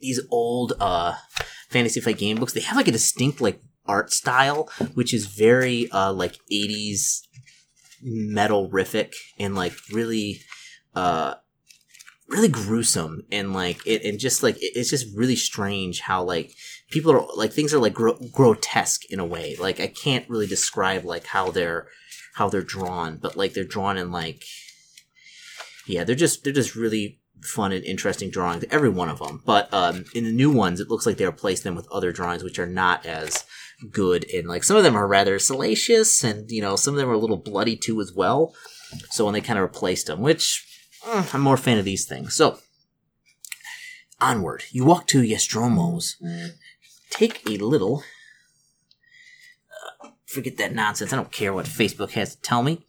these 0.00 0.20
old 0.30 0.74
uh 0.80 1.14
fantasy 1.68 2.00
fight 2.00 2.18
game 2.18 2.38
books, 2.38 2.52
they 2.52 2.60
have 2.60 2.76
like 2.76 2.88
a 2.88 2.92
distinct 2.92 3.40
like 3.40 3.60
art 3.86 4.12
style, 4.12 4.70
which 4.94 5.12
is 5.12 5.26
very 5.26 5.90
uh 5.90 6.12
like 6.12 6.36
80s 6.52 7.22
metal 8.02 8.70
riffic 8.70 9.12
and 9.38 9.54
like 9.54 9.72
really 9.92 10.40
uh 10.94 11.34
really 12.28 12.48
gruesome 12.48 13.24
and 13.32 13.54
like 13.54 13.84
it 13.86 14.04
and 14.04 14.18
just 14.18 14.42
like 14.42 14.56
it, 14.56 14.72
it's 14.74 14.90
just 14.90 15.16
really 15.16 15.34
strange 15.34 16.00
how 16.00 16.22
like 16.22 16.52
people 16.90 17.10
are 17.10 17.26
like 17.34 17.52
things 17.52 17.72
are 17.72 17.78
like 17.78 17.94
gro- 17.94 18.18
grotesque 18.32 19.10
in 19.10 19.18
a 19.18 19.24
way 19.24 19.56
like 19.58 19.80
i 19.80 19.86
can't 19.86 20.28
really 20.28 20.46
describe 20.46 21.04
like 21.04 21.26
how 21.26 21.50
they're 21.50 21.88
how 22.38 22.48
they're 22.48 22.62
drawn, 22.62 23.16
but 23.16 23.36
like 23.36 23.52
they're 23.52 23.64
drawn 23.64 23.98
in 23.98 24.12
like 24.12 24.44
yeah, 25.88 26.04
they're 26.04 26.14
just 26.14 26.44
they're 26.44 26.52
just 26.52 26.76
really 26.76 27.18
fun 27.42 27.72
and 27.72 27.84
interesting 27.84 28.30
drawings, 28.30 28.64
every 28.70 28.88
one 28.88 29.08
of 29.08 29.18
them. 29.18 29.42
But 29.44 29.72
um, 29.74 30.04
in 30.14 30.24
the 30.24 30.32
new 30.32 30.52
ones, 30.52 30.80
it 30.80 30.88
looks 30.88 31.04
like 31.04 31.16
they 31.16 31.26
replaced 31.26 31.64
them 31.64 31.74
with 31.74 31.90
other 31.90 32.12
drawings 32.12 32.44
which 32.44 32.58
are 32.58 32.66
not 32.66 33.04
as 33.04 33.44
good. 33.90 34.24
And 34.32 34.46
like 34.46 34.62
some 34.62 34.76
of 34.76 34.84
them 34.84 34.96
are 34.96 35.08
rather 35.08 35.38
salacious, 35.40 36.22
and 36.22 36.48
you 36.48 36.62
know 36.62 36.76
some 36.76 36.94
of 36.94 37.00
them 37.00 37.08
are 37.08 37.14
a 37.14 37.18
little 37.18 37.36
bloody 37.36 37.76
too 37.76 38.00
as 38.00 38.12
well. 38.12 38.54
So 39.10 39.24
when 39.24 39.34
they 39.34 39.40
kind 39.40 39.58
of 39.58 39.64
replaced 39.64 40.06
them, 40.06 40.20
which 40.20 40.64
eh, 41.06 41.24
I'm 41.32 41.40
more 41.40 41.54
a 41.54 41.58
fan 41.58 41.78
of 41.78 41.84
these 41.84 42.06
things. 42.06 42.34
So 42.34 42.58
onward, 44.20 44.62
you 44.70 44.84
walk 44.84 45.08
to 45.08 45.22
Yaztromo's. 45.22 46.16
Take 47.10 47.44
a 47.48 47.56
little 47.56 48.04
forget 50.28 50.56
that 50.58 50.74
nonsense. 50.74 51.12
I 51.12 51.16
don't 51.16 51.32
care 51.32 51.52
what 51.52 51.66
Facebook 51.66 52.12
has 52.12 52.36
to 52.36 52.42
tell 52.42 52.62
me. 52.62 52.84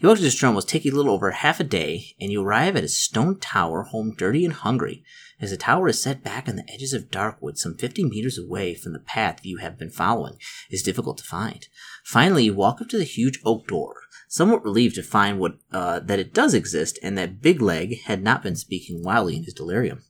You 0.00 0.08
walk 0.08 0.18
to 0.18 0.30
Strom 0.30 0.54
will 0.54 0.62
take 0.62 0.84
you 0.84 0.92
a 0.92 0.96
little 0.96 1.12
over 1.12 1.30
half 1.30 1.60
a 1.60 1.64
day, 1.64 2.14
and 2.20 2.32
you 2.32 2.42
arrive 2.42 2.76
at 2.76 2.84
a 2.84 2.88
stone 2.88 3.38
tower, 3.38 3.84
home 3.84 4.14
dirty 4.16 4.44
and 4.44 4.54
hungry, 4.54 5.04
as 5.40 5.50
the 5.50 5.56
tower 5.56 5.88
is 5.88 6.02
set 6.02 6.24
back 6.24 6.48
on 6.48 6.56
the 6.56 6.68
edges 6.72 6.92
of 6.92 7.10
Darkwood, 7.10 7.56
some 7.56 7.76
fifty 7.76 8.04
meters 8.04 8.38
away 8.38 8.74
from 8.74 8.92
the 8.92 8.98
path 8.98 9.40
you 9.42 9.58
have 9.58 9.78
been 9.78 9.90
following. 9.90 10.38
is 10.70 10.82
difficult 10.82 11.18
to 11.18 11.24
find. 11.24 11.68
Finally, 12.04 12.44
you 12.44 12.54
walk 12.54 12.80
up 12.80 12.88
to 12.88 12.98
the 12.98 13.04
huge 13.04 13.38
oak 13.44 13.68
door, 13.68 13.94
somewhat 14.28 14.64
relieved 14.64 14.94
to 14.96 15.02
find 15.02 15.38
what 15.38 15.56
uh, 15.72 16.00
that 16.00 16.18
it 16.18 16.34
does 16.34 16.54
exist, 16.54 16.98
and 17.02 17.16
that 17.16 17.42
Big 17.42 17.60
Leg 17.60 18.02
had 18.04 18.22
not 18.22 18.42
been 18.42 18.56
speaking 18.56 19.02
wildly 19.02 19.36
in 19.36 19.44
his 19.44 19.54
delirium. 19.54 20.02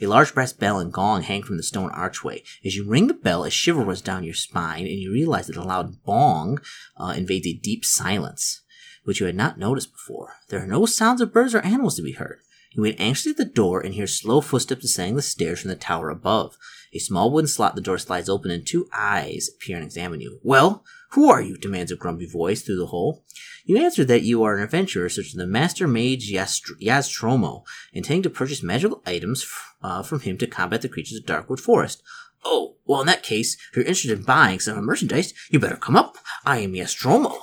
A 0.00 0.06
large 0.06 0.34
brass 0.34 0.52
bell 0.52 0.78
and 0.78 0.92
gong 0.92 1.22
hang 1.22 1.42
from 1.42 1.56
the 1.56 1.62
stone 1.62 1.90
archway. 1.90 2.42
As 2.64 2.76
you 2.76 2.84
ring 2.88 3.06
the 3.06 3.14
bell, 3.14 3.44
a 3.44 3.50
shiver 3.50 3.82
runs 3.82 4.02
down 4.02 4.24
your 4.24 4.34
spine, 4.34 4.86
and 4.86 4.98
you 4.98 5.12
realize 5.12 5.46
that 5.46 5.56
a 5.56 5.62
loud 5.62 6.02
bong 6.04 6.58
uh, 6.98 7.14
invades 7.16 7.46
a 7.46 7.54
deep 7.54 7.84
silence, 7.84 8.62
which 9.04 9.20
you 9.20 9.26
had 9.26 9.36
not 9.36 9.58
noticed 9.58 9.92
before. 9.92 10.34
There 10.48 10.62
are 10.62 10.66
no 10.66 10.84
sounds 10.84 11.20
of 11.20 11.32
birds 11.32 11.54
or 11.54 11.60
animals 11.60 11.96
to 11.96 12.02
be 12.02 12.12
heard. 12.12 12.40
You 12.72 12.82
wait 12.82 13.00
anxiously 13.00 13.30
at 13.30 13.38
the 13.38 13.46
door 13.46 13.80
and 13.80 13.94
hear 13.94 14.06
slow 14.06 14.42
footsteps 14.42 14.82
descending 14.82 15.16
the 15.16 15.22
stairs 15.22 15.60
from 15.60 15.70
the 15.70 15.76
tower 15.76 16.10
above. 16.10 16.58
A 16.92 16.98
small 16.98 17.30
wooden 17.30 17.48
slot 17.48 17.74
the 17.74 17.80
door 17.80 17.96
slides 17.96 18.28
open 18.28 18.50
and 18.50 18.66
two 18.66 18.86
eyes 18.92 19.48
appear 19.48 19.76
and 19.76 19.84
examine 19.84 20.20
you. 20.20 20.40
Well, 20.42 20.84
who 21.12 21.30
are 21.30 21.40
you? 21.40 21.56
demands 21.56 21.90
a 21.90 21.96
grumpy 21.96 22.26
voice 22.26 22.60
through 22.60 22.78
the 22.78 22.86
hole. 22.86 23.24
You 23.66 23.78
answer 23.78 24.04
that 24.04 24.22
you 24.22 24.44
are 24.44 24.56
an 24.56 24.62
adventurer 24.62 25.06
as 25.06 25.16
the 25.16 25.44
Master 25.44 25.88
Mage 25.88 26.30
Yastr- 26.30 26.80
Yaztromo, 26.80 27.64
intending 27.92 28.22
to 28.22 28.30
purchase 28.30 28.62
magical 28.62 29.02
items 29.04 29.42
f- 29.42 29.74
uh, 29.82 30.02
from 30.04 30.20
him 30.20 30.38
to 30.38 30.46
combat 30.46 30.82
the 30.82 30.88
creatures 30.88 31.18
of 31.18 31.26
Darkwood 31.26 31.58
Forest. 31.58 32.00
Oh, 32.44 32.76
well, 32.84 33.00
in 33.00 33.08
that 33.08 33.24
case, 33.24 33.56
if 33.70 33.76
you're 33.76 33.84
interested 33.84 34.16
in 34.16 34.24
buying 34.24 34.60
some 34.60 34.84
merchandise, 34.84 35.34
you 35.50 35.58
better 35.58 35.76
come 35.76 35.96
up. 35.96 36.16
I 36.44 36.58
am 36.58 36.74
Yaztromo. 36.74 37.38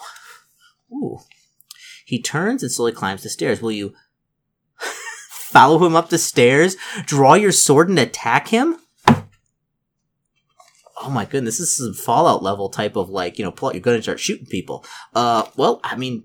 Ooh. 0.93 1.19
He 2.05 2.21
turns 2.21 2.63
and 2.63 2.71
slowly 2.71 2.93
climbs 2.93 3.23
the 3.23 3.29
stairs. 3.29 3.61
Will 3.61 3.73
you 3.73 3.93
follow 5.29 5.85
him 5.85 5.93
up 5.93 6.09
the 6.09 6.17
stairs, 6.17 6.77
draw 7.05 7.33
your 7.33 7.51
sword, 7.51 7.89
and 7.89 7.99
attack 7.99 8.47
him? 8.47 8.77
Oh 11.05 11.09
my 11.09 11.25
goodness, 11.25 11.57
this 11.57 11.81
is 11.81 11.99
a 11.99 12.01
Fallout 12.01 12.41
level 12.41 12.69
type 12.69 12.95
of 12.95 13.09
like, 13.09 13.37
you 13.37 13.43
know, 13.43 13.51
pull 13.51 13.67
out 13.67 13.75
your 13.75 13.81
gun 13.81 13.95
and 13.95 14.03
start 14.03 14.21
shooting 14.21 14.45
people. 14.45 14.85
Uh, 15.13 15.43
well, 15.57 15.81
I 15.83 15.97
mean, 15.97 16.23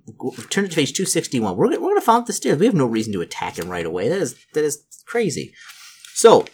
turn 0.50 0.68
to 0.68 0.74
page 0.74 0.92
261. 0.92 1.56
We're, 1.56 1.68
we're 1.68 1.78
gonna 1.78 2.00
follow 2.00 2.20
up 2.20 2.26
the 2.26 2.32
stairs. 2.32 2.58
We 2.58 2.66
have 2.66 2.74
no 2.74 2.86
reason 2.86 3.12
to 3.14 3.20
attack 3.20 3.58
him 3.58 3.68
right 3.68 3.84
away. 3.84 4.08
That 4.08 4.20
is, 4.20 4.36
that 4.54 4.64
is 4.64 4.84
crazy. 5.04 5.52
So, 6.14 6.44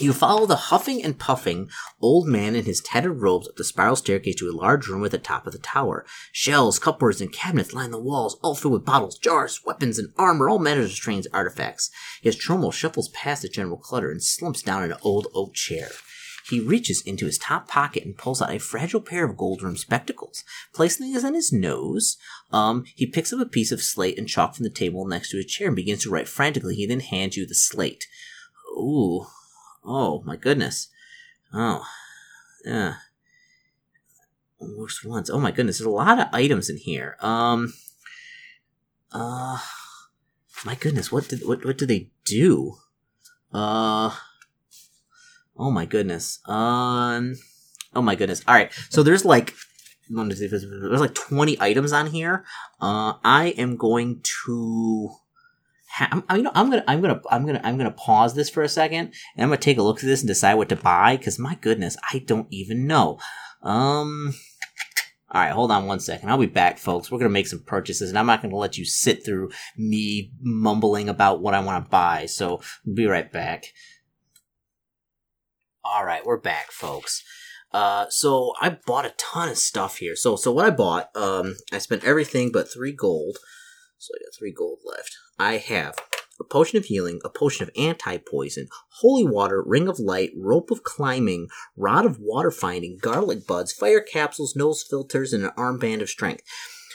you 0.00 0.14
follow 0.14 0.46
the 0.46 0.56
huffing 0.56 1.04
and 1.04 1.18
puffing 1.18 1.68
old 2.00 2.26
man 2.26 2.54
in 2.56 2.64
his 2.64 2.80
tattered 2.80 3.20
robes 3.20 3.46
up 3.46 3.56
the 3.56 3.64
spiral 3.64 3.96
staircase 3.96 4.36
to 4.36 4.48
a 4.48 4.56
large 4.56 4.86
room 4.88 5.04
at 5.04 5.10
the 5.10 5.18
top 5.18 5.46
of 5.46 5.52
the 5.52 5.58
tower. 5.58 6.06
Shelves, 6.32 6.78
cupboards, 6.78 7.20
and 7.20 7.30
cabinets 7.30 7.74
line 7.74 7.90
the 7.90 8.00
walls, 8.00 8.38
all 8.42 8.54
filled 8.54 8.72
with 8.72 8.86
bottles, 8.86 9.18
jars, 9.18 9.60
weapons, 9.66 9.98
and 9.98 10.14
armor, 10.16 10.48
all 10.48 10.58
manners 10.58 10.86
of 10.86 10.92
strange 10.92 11.26
artifacts. 11.34 11.90
Yaztromo 12.24 12.72
shuffles 12.72 13.10
past 13.10 13.42
the 13.42 13.48
general 13.50 13.76
clutter 13.76 14.10
and 14.10 14.22
slumps 14.22 14.62
down 14.62 14.84
in 14.84 14.92
an 14.92 14.98
old 15.02 15.26
oak 15.34 15.52
chair. 15.52 15.90
He 16.50 16.60
reaches 16.60 17.02
into 17.06 17.26
his 17.26 17.38
top 17.38 17.68
pocket 17.68 18.04
and 18.04 18.18
pulls 18.18 18.42
out 18.42 18.52
a 18.52 18.58
fragile 18.58 19.00
pair 19.00 19.24
of 19.24 19.36
gold 19.36 19.62
rimmed 19.62 19.78
spectacles. 19.78 20.44
Placing 20.74 21.06
these 21.06 21.24
on 21.24 21.34
his 21.34 21.52
nose, 21.52 22.18
um, 22.50 22.84
he 22.94 23.06
picks 23.06 23.32
up 23.32 23.40
a 23.40 23.46
piece 23.46 23.72
of 23.72 23.82
slate 23.82 24.18
and 24.18 24.28
chalk 24.28 24.54
from 24.54 24.64
the 24.64 24.70
table 24.70 25.06
next 25.06 25.30
to 25.30 25.36
his 25.36 25.46
chair 25.46 25.68
and 25.68 25.76
begins 25.76 26.02
to 26.02 26.10
write 26.10 26.28
frantically. 26.28 26.74
He 26.74 26.86
then 26.86 27.00
hands 27.00 27.36
you 27.36 27.46
the 27.46 27.54
slate. 27.54 28.06
Ooh. 28.76 29.26
Oh, 29.84 30.22
my 30.26 30.36
goodness. 30.36 30.88
Oh. 31.54 31.86
Yeah. 32.64 32.94
Worst 34.58 35.04
ones. 35.04 35.30
Oh 35.30 35.40
my 35.40 35.52
goodness, 35.52 35.78
there's 35.78 35.86
a 35.86 35.90
lot 35.90 36.18
of 36.18 36.28
items 36.32 36.68
in 36.68 36.76
here. 36.76 37.16
Um. 37.20 37.72
Uh. 39.10 39.58
My 40.66 40.74
goodness, 40.74 41.10
what 41.10 41.28
did 41.28 41.46
what 41.46 41.64
what 41.64 41.78
do 41.78 41.86
they 41.86 42.10
do? 42.24 42.76
Uh. 43.52 44.14
Oh 45.60 45.70
my 45.70 45.84
goodness. 45.84 46.40
Um. 46.46 47.34
Oh 47.94 48.00
my 48.00 48.14
goodness. 48.14 48.42
All 48.48 48.54
right. 48.54 48.72
So 48.88 49.02
there's 49.02 49.26
like 49.26 49.54
there's 50.08 51.00
like 51.00 51.14
20 51.14 51.60
items 51.60 51.92
on 51.92 52.06
here. 52.06 52.44
Uh, 52.80 53.14
I 53.22 53.54
am 53.58 53.76
going 53.76 54.22
to. 54.44 55.10
Ha- 55.92 56.22
I'm, 56.28 56.38
you 56.38 56.44
know, 56.44 56.52
I'm 56.54 56.70
gonna, 56.70 56.84
I'm 56.88 57.00
gonna, 57.00 57.20
I'm 57.30 57.44
gonna, 57.44 57.60
I'm 57.62 57.76
gonna 57.76 57.90
pause 57.90 58.34
this 58.34 58.48
for 58.48 58.62
a 58.62 58.68
second, 58.68 59.12
and 59.36 59.44
I'm 59.44 59.48
gonna 59.48 59.58
take 59.58 59.76
a 59.76 59.82
look 59.82 59.98
at 59.98 60.04
this 60.04 60.20
and 60.20 60.28
decide 60.28 60.54
what 60.54 60.70
to 60.70 60.76
buy. 60.76 61.16
Because 61.16 61.38
my 61.38 61.56
goodness, 61.56 61.96
I 62.12 62.20
don't 62.20 62.46
even 62.50 62.86
know. 62.86 63.18
Um. 63.62 64.32
All 65.32 65.40
right, 65.40 65.52
hold 65.52 65.70
on 65.70 65.86
one 65.86 66.00
second. 66.00 66.28
I'll 66.28 66.38
be 66.38 66.46
back, 66.46 66.78
folks. 66.78 67.10
We're 67.10 67.18
gonna 67.18 67.30
make 67.30 67.46
some 67.46 67.62
purchases, 67.64 68.08
and 68.08 68.18
I'm 68.18 68.26
not 68.26 68.40
gonna 68.40 68.56
let 68.56 68.78
you 68.78 68.84
sit 68.84 69.24
through 69.24 69.50
me 69.76 70.32
mumbling 70.40 71.08
about 71.08 71.40
what 71.40 71.54
I 71.54 71.60
want 71.60 71.84
to 71.84 71.90
buy. 71.90 72.26
So, 72.26 72.62
we'll 72.84 72.96
be 72.96 73.06
right 73.06 73.30
back. 73.30 73.66
All 75.82 76.04
right, 76.04 76.24
we're 76.26 76.36
back, 76.36 76.72
folks. 76.72 77.22
Uh, 77.72 78.04
so 78.10 78.52
I 78.60 78.76
bought 78.86 79.06
a 79.06 79.14
ton 79.16 79.48
of 79.48 79.56
stuff 79.56 79.96
here. 79.96 80.14
So, 80.14 80.36
so 80.36 80.52
what 80.52 80.66
I 80.66 80.70
bought, 80.70 81.08
um, 81.16 81.56
I 81.72 81.78
spent 81.78 82.04
everything 82.04 82.52
but 82.52 82.70
three 82.70 82.92
gold. 82.92 83.38
So 83.96 84.12
I 84.14 84.20
got 84.22 84.38
three 84.38 84.52
gold 84.52 84.80
left. 84.84 85.16
I 85.38 85.56
have 85.56 85.96
a 86.38 86.44
potion 86.44 86.78
of 86.78 86.84
healing, 86.84 87.20
a 87.24 87.30
potion 87.30 87.62
of 87.62 87.70
anti-poison, 87.78 88.68
holy 89.00 89.24
water, 89.24 89.62
ring 89.66 89.88
of 89.88 89.98
light, 89.98 90.32
rope 90.36 90.70
of 90.70 90.82
climbing, 90.82 91.48
rod 91.76 92.04
of 92.04 92.18
water 92.20 92.50
finding, 92.50 92.98
garlic 93.00 93.46
buds, 93.46 93.72
fire 93.72 94.02
capsules, 94.02 94.54
nose 94.54 94.82
filters, 94.82 95.32
and 95.32 95.44
an 95.44 95.52
armband 95.56 96.02
of 96.02 96.10
strength. 96.10 96.42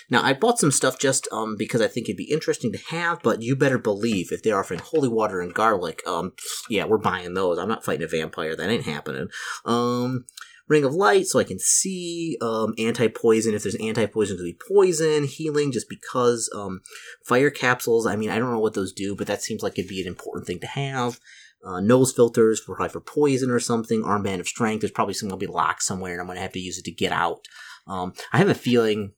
Now, 0.10 0.24
I 0.24 0.34
bought 0.34 0.60
some 0.60 0.72
stuff 0.72 1.00
just 1.00 1.28
um, 1.32 1.56
because 1.58 1.82
I 1.82 1.88
think 1.88 2.08
it'd 2.08 2.18
be 2.18 2.32
interesting 2.32 2.72
to 2.72 2.80
have, 2.90 3.22
but 3.24 3.42
you 3.42 3.56
better 3.56 3.80
believe 3.80 4.32
if 4.32 4.44
they're 4.44 4.60
offering 4.60 4.80
holy 4.80 5.10
water 5.10 5.42
and 5.42 5.54
garlic, 5.54 6.02
um, 6.06 6.34
yeah, 6.70 6.86
we're 6.86 6.98
buying 6.98 7.34
those. 7.34 7.58
I'm 7.58 7.70
not 7.70 7.84
fighting 7.84 8.04
a 8.04 8.08
vampire. 8.08 8.56
That 8.56 8.70
ain't 8.70 8.86
happening. 8.86 9.30
Um, 9.66 10.26
Ring 10.68 10.84
of 10.84 10.94
Light, 10.94 11.28
so 11.28 11.40
I 11.40 11.44
can 11.44 11.60
see. 11.60 12.38
Um, 12.42 12.74
anti 12.78 13.08
poison, 13.08 13.54
if 13.54 13.64
there's 13.64 13.76
anti 13.76 14.06
poison, 14.08 14.38
to 14.38 14.44
be 14.44 14.58
poison. 14.68 15.26
Healing, 15.26 15.72
just 15.72 15.90
because. 15.90 16.50
Um, 16.56 16.82
fire 17.24 17.52
capsules, 17.52 18.08
I 18.08 18.16
mean, 18.16 18.30
I 18.30 18.40
don't 18.40 18.52
know 18.52 18.60
what 18.60 18.74
those 18.74 18.94
do, 18.94 19.16
but 19.16 19.28
that 19.28 19.44
seems 19.44 19.62
like 19.62 19.78
it'd 19.78 19.90
be 19.90 20.02
an 20.02 20.08
important 20.08 20.48
thing 20.48 20.60
to 20.60 20.68
have. 20.68 21.20
Uh, 21.64 21.80
nose 21.80 22.14
filters 22.14 22.60
for 22.60 22.76
probably 22.76 22.92
for 22.92 23.02
poison 23.02 23.50
or 23.50 23.60
something. 23.60 24.04
Armband 24.04 24.40
of 24.40 24.48
strength. 24.48 24.82
There's 24.82 24.92
probably 24.92 25.16
something 25.16 25.32
gonna 25.32 25.40
be 25.40 25.54
locked 25.54 25.84
somewhere, 25.84 26.14
and 26.14 26.22
I'm 26.22 26.28
gonna 26.28 26.40
have 26.40 26.54
to 26.54 26.60
use 26.60 26.78
it 26.78 26.86
to 26.86 26.92
get 26.92 27.12
out. 27.12 27.48
Um, 27.88 28.14
I 28.34 28.38
have 28.38 28.50
a 28.50 28.56
feeling 28.56 29.14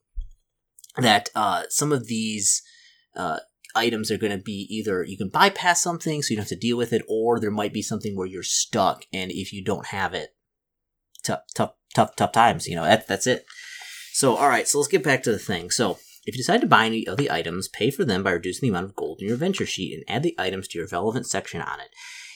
that 0.99 1.29
uh, 1.35 1.63
some 1.69 1.91
of 1.91 2.07
these 2.07 2.61
uh, 3.15 3.39
items 3.75 4.11
are 4.11 4.17
going 4.17 4.35
to 4.35 4.43
be 4.43 4.67
either 4.69 5.03
you 5.03 5.17
can 5.17 5.29
bypass 5.29 5.81
something 5.81 6.21
so 6.21 6.31
you 6.31 6.37
don't 6.37 6.43
have 6.43 6.49
to 6.49 6.55
deal 6.55 6.77
with 6.77 6.93
it, 6.93 7.03
or 7.07 7.39
there 7.39 7.51
might 7.51 7.73
be 7.73 7.81
something 7.81 8.15
where 8.15 8.27
you're 8.27 8.43
stuck, 8.43 9.05
and 9.13 9.31
if 9.31 9.53
you 9.53 9.63
don't 9.63 9.87
have 9.87 10.13
it, 10.13 10.35
tough, 11.23 11.41
tough, 11.55 11.73
tough, 11.93 12.15
tough 12.15 12.31
times. 12.31 12.67
You 12.67 12.75
know, 12.75 12.83
that, 12.83 13.07
that's 13.07 13.27
it. 13.27 13.45
So, 14.13 14.35
all 14.35 14.49
right, 14.49 14.67
so 14.67 14.79
let's 14.79 14.87
get 14.87 15.03
back 15.03 15.23
to 15.23 15.31
the 15.31 15.39
thing. 15.39 15.69
So, 15.69 15.99
if 16.25 16.35
you 16.35 16.39
decide 16.39 16.61
to 16.61 16.67
buy 16.67 16.85
any 16.85 17.07
of 17.07 17.17
the 17.17 17.31
items, 17.31 17.69
pay 17.69 17.89
for 17.89 18.03
them 18.03 18.23
by 18.23 18.31
reducing 18.31 18.67
the 18.67 18.75
amount 18.75 18.89
of 18.89 18.95
gold 18.95 19.19
in 19.21 19.27
your 19.29 19.37
venture 19.37 19.65
sheet 19.65 19.93
and 19.93 20.03
add 20.13 20.23
the 20.23 20.35
items 20.37 20.67
to 20.69 20.79
your 20.79 20.87
relevant 20.91 21.25
section 21.25 21.61
on 21.61 21.79
it. 21.79 21.87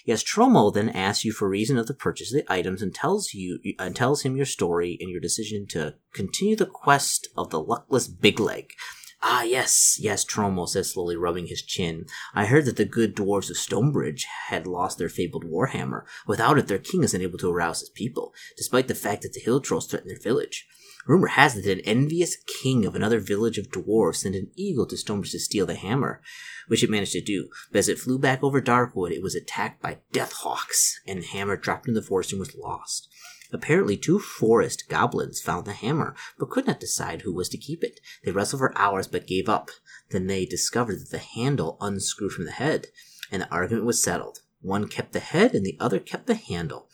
Yaztromo 0.07 0.73
then 0.73 0.89
asks 0.89 1.25
you 1.25 1.31
for 1.31 1.47
reason 1.47 1.77
of 1.77 1.87
the 1.87 1.93
purchase 1.93 2.33
of 2.33 2.39
the 2.39 2.53
items 2.53 2.81
and 2.81 2.93
tells 2.93 3.33
you 3.33 3.59
and 3.77 3.95
tells 3.95 4.23
him 4.23 4.35
your 4.35 4.45
story 4.45 4.97
and 4.99 5.09
your 5.09 5.19
decision 5.19 5.67
to 5.67 5.95
continue 6.13 6.55
the 6.55 6.65
quest 6.65 7.27
of 7.37 7.49
the 7.49 7.59
luckless 7.59 8.07
Big 8.07 8.39
Leg. 8.39 8.73
Ah, 9.23 9.43
yes, 9.43 9.99
Yaztromo 10.01 10.67
says 10.67 10.91
slowly, 10.91 11.15
rubbing 11.15 11.47
his 11.47 11.61
chin. 11.61 12.05
I 12.33 12.45
heard 12.45 12.65
that 12.65 12.77
the 12.77 12.85
good 12.85 13.15
dwarves 13.15 13.51
of 13.51 13.57
Stonebridge 13.57 14.25
had 14.47 14.65
lost 14.65 14.97
their 14.97 15.09
fabled 15.09 15.45
warhammer. 15.45 16.05
Without 16.25 16.57
it, 16.57 16.67
their 16.67 16.79
king 16.79 17.03
is 17.03 17.13
unable 17.13 17.37
to 17.37 17.51
arouse 17.51 17.81
his 17.81 17.89
people, 17.89 18.33
despite 18.57 18.87
the 18.87 18.95
fact 18.95 19.21
that 19.21 19.33
the 19.33 19.39
hill 19.39 19.61
trolls 19.61 19.85
threaten 19.85 20.07
their 20.07 20.19
village. 20.19 20.67
Rumor 21.07 21.27
has 21.27 21.55
it 21.55 21.65
that 21.65 21.79
an 21.79 21.85
envious 21.85 22.35
king 22.35 22.85
of 22.85 22.95
another 22.95 23.19
village 23.19 23.57
of 23.57 23.69
dwarves 23.69 24.17
sent 24.17 24.35
an 24.35 24.51
eagle 24.55 24.85
to 24.87 24.97
Stonebridge 24.97 25.31
to 25.31 25.39
steal 25.39 25.65
the 25.65 25.75
hammer, 25.75 26.21
which 26.67 26.83
it 26.83 26.89
managed 26.89 27.13
to 27.13 27.21
do. 27.21 27.49
But 27.71 27.79
as 27.79 27.89
it 27.89 27.99
flew 27.99 28.19
back 28.19 28.43
over 28.43 28.61
Darkwood, 28.61 29.11
it 29.11 29.23
was 29.23 29.35
attacked 29.35 29.81
by 29.81 29.99
deathhawks, 30.11 30.99
and 31.07 31.21
the 31.21 31.25
hammer 31.25 31.57
dropped 31.57 31.87
in 31.87 31.93
the 31.93 32.01
forest 32.01 32.31
and 32.31 32.39
was 32.39 32.55
lost. 32.55 33.07
Apparently, 33.53 33.97
two 33.97 34.19
forest 34.19 34.85
goblins 34.87 35.41
found 35.41 35.65
the 35.65 35.73
hammer, 35.73 36.15
but 36.39 36.49
could 36.49 36.65
not 36.65 36.79
decide 36.79 37.21
who 37.21 37.33
was 37.33 37.49
to 37.49 37.57
keep 37.57 37.83
it. 37.83 37.99
They 38.23 38.31
wrestled 38.31 38.61
for 38.61 38.77
hours, 38.77 39.07
but 39.07 39.27
gave 39.27 39.49
up. 39.49 39.69
Then 40.09 40.27
they 40.27 40.45
discovered 40.45 40.99
that 40.99 41.11
the 41.11 41.17
handle 41.17 41.77
unscrewed 41.81 42.31
from 42.31 42.45
the 42.45 42.51
head, 42.51 42.87
and 43.31 43.41
the 43.41 43.49
argument 43.49 43.85
was 43.85 44.01
settled. 44.01 44.39
One 44.61 44.87
kept 44.87 45.11
the 45.11 45.19
head, 45.19 45.53
and 45.53 45.65
the 45.65 45.77
other 45.79 45.99
kept 45.99 46.27
the 46.27 46.35
handle. 46.35 46.87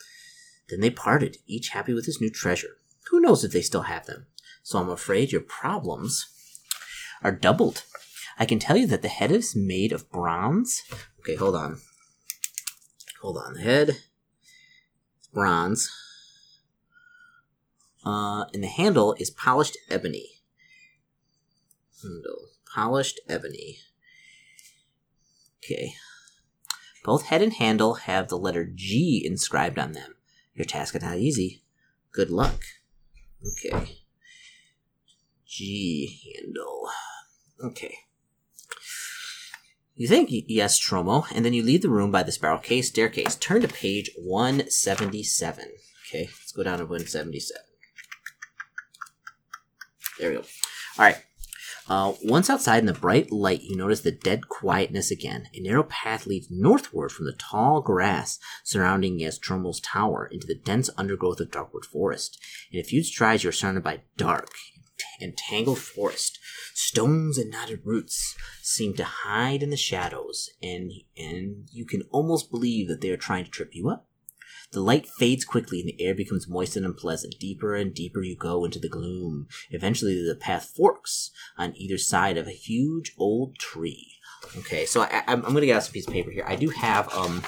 Then 0.68 0.80
they 0.80 0.90
parted, 0.90 1.38
each 1.46 1.70
happy 1.70 1.94
with 1.94 2.06
his 2.06 2.20
new 2.20 2.30
treasure. 2.30 2.76
Who 3.10 3.20
knows 3.20 3.44
if 3.44 3.52
they 3.52 3.62
still 3.62 3.82
have 3.82 4.06
them? 4.06 4.26
So 4.62 4.78
I'm 4.78 4.90
afraid 4.90 5.32
your 5.32 5.40
problems 5.40 6.26
are 7.22 7.32
doubled. 7.32 7.84
I 8.38 8.46
can 8.46 8.58
tell 8.58 8.76
you 8.76 8.86
that 8.88 9.02
the 9.02 9.08
head 9.08 9.30
is 9.30 9.56
made 9.56 9.92
of 9.92 10.10
bronze. 10.10 10.82
Okay, 11.20 11.36
hold 11.36 11.56
on. 11.56 11.80
Hold 13.22 13.38
on. 13.38 13.54
The 13.54 13.60
head, 13.60 13.96
bronze. 15.32 15.90
Uh, 18.08 18.46
and 18.54 18.62
the 18.62 18.68
handle 18.68 19.14
is 19.18 19.28
polished 19.28 19.76
ebony. 19.90 20.40
Handle, 22.02 22.48
polished 22.74 23.20
ebony. 23.28 23.80
Okay. 25.62 25.92
Both 27.04 27.26
head 27.26 27.42
and 27.42 27.52
handle 27.52 27.94
have 27.94 28.28
the 28.28 28.38
letter 28.38 28.64
G 28.64 29.22
inscribed 29.22 29.78
on 29.78 29.92
them. 29.92 30.14
Your 30.54 30.64
task 30.64 30.96
is 30.96 31.02
not 31.02 31.18
easy. 31.18 31.64
Good 32.10 32.30
luck. 32.30 32.62
Okay. 33.46 33.98
G 35.46 36.34
handle. 36.34 36.88
Okay. 37.62 37.94
You 39.96 40.08
think 40.08 40.30
Yaztromo, 40.30 41.26
and 41.34 41.44
then 41.44 41.52
you 41.52 41.62
leave 41.62 41.82
the 41.82 41.90
room 41.90 42.10
by 42.10 42.22
the 42.22 42.32
spiral 42.32 42.58
case 42.58 42.88
staircase. 42.88 43.36
Turn 43.36 43.60
to 43.60 43.68
page 43.68 44.10
177. 44.16 45.64
Okay, 46.06 46.24
let's 46.24 46.52
go 46.52 46.62
down 46.62 46.78
to 46.78 46.84
177. 46.84 47.67
There 50.18 50.30
we 50.30 50.36
go. 50.36 50.42
All 50.98 51.04
right. 51.04 51.16
Uh, 51.88 52.12
once 52.22 52.50
outside 52.50 52.80
in 52.80 52.86
the 52.86 52.92
bright 52.92 53.32
light, 53.32 53.62
you 53.62 53.74
notice 53.74 54.00
the 54.00 54.12
dead 54.12 54.48
quietness 54.48 55.10
again. 55.10 55.46
A 55.54 55.60
narrow 55.60 55.84
path 55.84 56.26
leads 56.26 56.50
northward 56.50 57.10
from 57.10 57.24
the 57.24 57.32
tall 57.32 57.80
grass 57.80 58.38
surrounding 58.62 59.18
Yastrommel's 59.18 59.80
tower 59.80 60.28
into 60.30 60.46
the 60.46 60.54
dense 60.54 60.90
undergrowth 60.98 61.40
of 61.40 61.50
Darkwood 61.50 61.86
Forest. 61.86 62.38
In 62.70 62.78
a 62.78 62.84
few 62.84 63.02
strides, 63.02 63.42
you 63.42 63.48
are 63.48 63.52
surrounded 63.52 63.84
by 63.84 64.02
dark 64.18 64.50
and 65.20 65.36
tangled 65.36 65.78
forest. 65.78 66.38
Stones 66.74 67.38
and 67.38 67.50
knotted 67.50 67.80
roots 67.84 68.36
seem 68.62 68.94
to 68.94 69.04
hide 69.04 69.62
in 69.62 69.70
the 69.70 69.76
shadows, 69.76 70.50
and 70.62 70.92
and 71.16 71.68
you 71.72 71.86
can 71.86 72.02
almost 72.10 72.50
believe 72.50 72.88
that 72.88 73.00
they 73.00 73.10
are 73.10 73.16
trying 73.16 73.44
to 73.44 73.50
trip 73.50 73.70
you 73.72 73.88
up. 73.88 74.07
The 74.72 74.80
light 74.80 75.06
fades 75.06 75.44
quickly 75.44 75.80
and 75.80 75.88
the 75.88 76.02
air 76.02 76.14
becomes 76.14 76.48
moist 76.48 76.76
and 76.76 76.84
unpleasant. 76.84 77.38
Deeper 77.38 77.74
and 77.74 77.94
deeper 77.94 78.22
you 78.22 78.36
go 78.36 78.64
into 78.64 78.78
the 78.78 78.88
gloom. 78.88 79.46
Eventually, 79.70 80.14
the 80.14 80.36
path 80.36 80.72
forks 80.76 81.30
on 81.56 81.76
either 81.76 81.96
side 81.96 82.36
of 82.36 82.46
a 82.46 82.52
huge 82.52 83.14
old 83.18 83.58
tree. 83.58 84.18
Okay, 84.56 84.84
so 84.86 85.02
I, 85.02 85.22
I'm, 85.26 85.44
I'm 85.44 85.52
going 85.52 85.62
to 85.62 85.66
get 85.66 85.76
out 85.76 85.84
some 85.84 85.92
piece 85.92 86.06
of 86.06 86.12
paper 86.12 86.30
here. 86.30 86.44
I 86.46 86.56
do 86.56 86.68
have 86.70 87.12
um. 87.14 87.42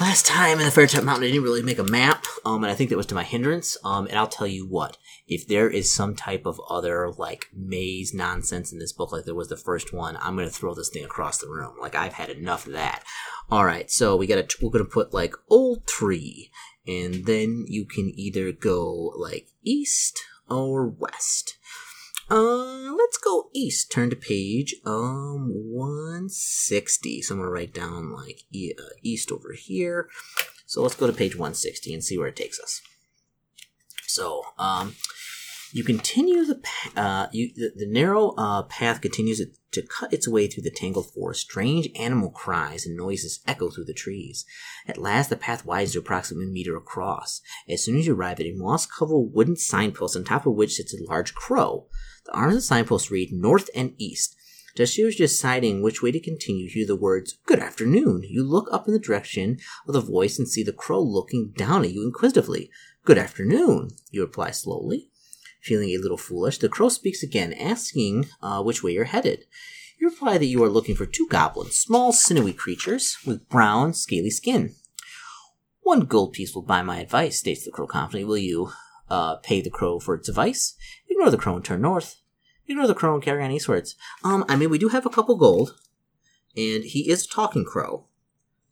Last 0.00 0.24
time 0.24 0.58
in 0.58 0.64
the 0.64 0.70
Firetop 0.70 1.04
Mountain, 1.04 1.24
I 1.24 1.26
didn't 1.26 1.42
really 1.42 1.62
make 1.62 1.78
a 1.78 1.84
map, 1.84 2.24
um, 2.46 2.64
and 2.64 2.72
I 2.72 2.74
think 2.74 2.88
that 2.88 2.96
was 2.96 3.04
to 3.06 3.14
my 3.14 3.22
hindrance. 3.22 3.76
Um, 3.84 4.06
and 4.06 4.16
I'll 4.16 4.26
tell 4.26 4.46
you 4.46 4.66
what, 4.66 4.96
if 5.28 5.46
there 5.46 5.68
is 5.68 5.94
some 5.94 6.16
type 6.16 6.46
of 6.46 6.58
other 6.70 7.12
like 7.18 7.48
maze 7.54 8.14
nonsense 8.14 8.72
in 8.72 8.78
this 8.78 8.94
book, 8.94 9.12
like 9.12 9.26
there 9.26 9.34
was 9.34 9.50
the 9.50 9.58
first 9.58 9.92
one, 9.92 10.16
I'm 10.22 10.36
gonna 10.36 10.48
throw 10.48 10.72
this 10.72 10.88
thing 10.88 11.04
across 11.04 11.36
the 11.36 11.50
room. 11.50 11.74
Like 11.78 11.94
I've 11.94 12.14
had 12.14 12.30
enough 12.30 12.66
of 12.66 12.72
that. 12.72 13.04
All 13.50 13.66
right, 13.66 13.90
so 13.90 14.16
we 14.16 14.26
gotta 14.26 14.48
we're 14.62 14.70
gonna 14.70 14.86
put 14.86 15.12
like 15.12 15.34
old 15.50 15.86
tree, 15.86 16.50
and 16.86 17.26
then 17.26 17.66
you 17.68 17.84
can 17.84 18.10
either 18.18 18.52
go 18.52 19.12
like 19.16 19.48
east 19.62 20.18
or 20.48 20.88
west. 20.88 21.58
Uh, 22.30 22.92
let's 22.96 23.18
go 23.18 23.50
east. 23.52 23.90
Turn 23.90 24.08
to 24.10 24.16
page 24.16 24.74
um 24.86 25.48
160. 25.48 27.22
So 27.22 27.34
I'm 27.34 27.40
gonna 27.40 27.50
write 27.50 27.74
down 27.74 28.12
like 28.12 28.42
e- 28.52 28.74
uh, 28.78 28.94
east 29.02 29.32
over 29.32 29.52
here. 29.52 30.08
So 30.66 30.82
let's 30.82 30.94
go 30.94 31.08
to 31.08 31.12
page 31.12 31.34
160 31.34 31.92
and 31.92 32.04
see 32.04 32.16
where 32.16 32.28
it 32.28 32.36
takes 32.36 32.60
us. 32.60 32.80
So 34.06 34.44
um, 34.58 34.94
you 35.72 35.84
continue 35.84 36.44
the 36.44 36.60
uh, 36.96 37.28
you 37.32 37.52
the, 37.54 37.72
the 37.76 37.86
narrow 37.86 38.30
uh, 38.36 38.62
path 38.64 39.00
continues 39.00 39.40
to 39.72 39.82
cut 39.82 40.12
its 40.12 40.26
way 40.26 40.46
through 40.46 40.64
the 40.64 40.70
tangled 40.70 41.10
forest. 41.12 41.42
Strange 41.42 41.88
animal 41.96 42.30
cries 42.30 42.86
and 42.86 42.96
noises 42.96 43.40
echo 43.46 43.70
through 43.70 43.84
the 43.84 43.94
trees. 43.94 44.44
At 44.86 44.98
last, 44.98 45.30
the 45.30 45.36
path 45.36 45.64
widens 45.64 45.92
to 45.92 46.00
approximately 46.00 46.46
a 46.46 46.52
meter 46.52 46.76
across. 46.76 47.40
As 47.68 47.84
soon 47.84 47.96
as 47.96 48.06
you 48.06 48.14
arrive 48.14 48.40
at 48.40 48.46
a 48.46 48.54
moss-covered 48.56 49.30
wooden 49.32 49.56
signpost 49.56 50.16
on 50.16 50.24
top 50.24 50.46
of 50.46 50.54
which 50.54 50.74
sits 50.74 50.94
a 50.94 51.04
large 51.04 51.34
crow, 51.34 51.86
the 52.26 52.32
arms 52.32 52.54
of 52.54 52.58
the 52.58 52.62
signpost 52.62 53.10
read 53.10 53.32
north 53.32 53.70
and 53.74 53.94
east. 53.98 54.36
Just 54.76 54.92
as 54.92 54.98
you're 54.98 55.10
deciding 55.10 55.82
which 55.82 56.02
way 56.02 56.12
to 56.12 56.20
continue, 56.20 56.64
you 56.64 56.70
hear 56.70 56.86
the 56.86 56.96
words, 56.96 57.38
Good 57.44 57.58
afternoon. 57.58 58.22
You 58.24 58.44
look 58.44 58.68
up 58.72 58.86
in 58.86 58.92
the 58.92 59.00
direction 59.00 59.58
of 59.86 59.94
the 59.94 60.00
voice 60.00 60.38
and 60.38 60.48
see 60.48 60.62
the 60.62 60.72
crow 60.72 61.00
looking 61.00 61.52
down 61.56 61.84
at 61.84 61.92
you 61.92 62.04
inquisitively. 62.04 62.70
Good 63.04 63.18
afternoon, 63.18 63.90
you 64.10 64.22
reply 64.22 64.52
slowly. 64.52 65.09
Feeling 65.60 65.90
a 65.90 65.98
little 65.98 66.16
foolish, 66.16 66.58
the 66.58 66.68
crow 66.68 66.88
speaks 66.88 67.22
again, 67.22 67.52
asking 67.52 68.26
uh, 68.42 68.62
which 68.62 68.82
way 68.82 68.92
you're 68.92 69.04
headed. 69.04 69.44
You 69.98 70.08
reply 70.08 70.38
that 70.38 70.46
you 70.46 70.64
are 70.64 70.70
looking 70.70 70.96
for 70.96 71.04
two 71.04 71.26
goblins, 71.28 71.74
small, 71.74 72.12
sinewy 72.12 72.54
creatures 72.54 73.18
with 73.26 73.48
brown, 73.50 73.92
scaly 73.92 74.30
skin. 74.30 74.74
One 75.82 76.00
gold 76.00 76.32
piece 76.32 76.54
will 76.54 76.62
buy 76.62 76.82
my 76.82 77.00
advice, 77.00 77.38
states 77.38 77.64
the 77.64 77.70
crow 77.70 77.86
confidently. 77.86 78.24
Will 78.24 78.38
you 78.38 78.70
uh, 79.10 79.36
pay 79.36 79.60
the 79.60 79.70
crow 79.70 80.00
for 80.00 80.14
its 80.14 80.28
advice? 80.28 80.74
Ignore 81.08 81.30
the 81.30 81.36
crow 81.36 81.56
and 81.56 81.64
turn 81.64 81.82
north. 81.82 82.22
Ignore 82.66 82.86
the 82.86 82.94
crow 82.94 83.14
and 83.14 83.22
carry 83.22 83.44
on 83.44 83.50
eastwards. 83.50 83.96
Um, 84.24 84.44
I 84.48 84.56
mean, 84.56 84.70
we 84.70 84.78
do 84.78 84.88
have 84.88 85.04
a 85.04 85.10
couple 85.10 85.36
gold, 85.36 85.74
and 86.56 86.84
he 86.84 87.10
is 87.10 87.26
a 87.26 87.28
talking 87.28 87.64
crow, 87.64 88.06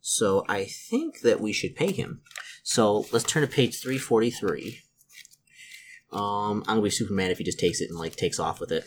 so 0.01 0.45
I 0.47 0.63
think 0.63 1.21
that 1.21 1.41
we 1.41 1.53
should 1.53 1.75
pay 1.75 1.91
him. 1.91 2.21
So 2.63 3.05
let's 3.11 3.25
turn 3.25 3.41
to 3.41 3.47
page 3.47 3.79
343. 3.81 4.79
Um, 6.11 6.63
I'm 6.67 6.75
gonna 6.75 6.81
be 6.81 6.89
Superman 6.89 7.31
if 7.31 7.37
he 7.37 7.43
just 7.43 7.59
takes 7.59 7.81
it 7.81 7.89
and 7.89 7.99
like 7.99 8.15
takes 8.15 8.39
off 8.39 8.59
with 8.59 8.71
it. 8.71 8.85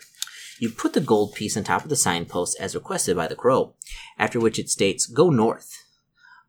You 0.59 0.71
put 0.71 0.93
the 0.93 1.01
gold 1.01 1.35
piece 1.35 1.57
on 1.57 1.65
top 1.65 1.83
of 1.83 1.89
the 1.89 1.97
signpost 1.97 2.57
as 2.61 2.75
requested 2.75 3.17
by 3.17 3.27
the 3.27 3.35
crow, 3.35 3.75
after 4.19 4.39
which 4.39 4.59
it 4.59 4.69
states, 4.69 5.07
Go 5.07 5.31
north. 5.31 5.71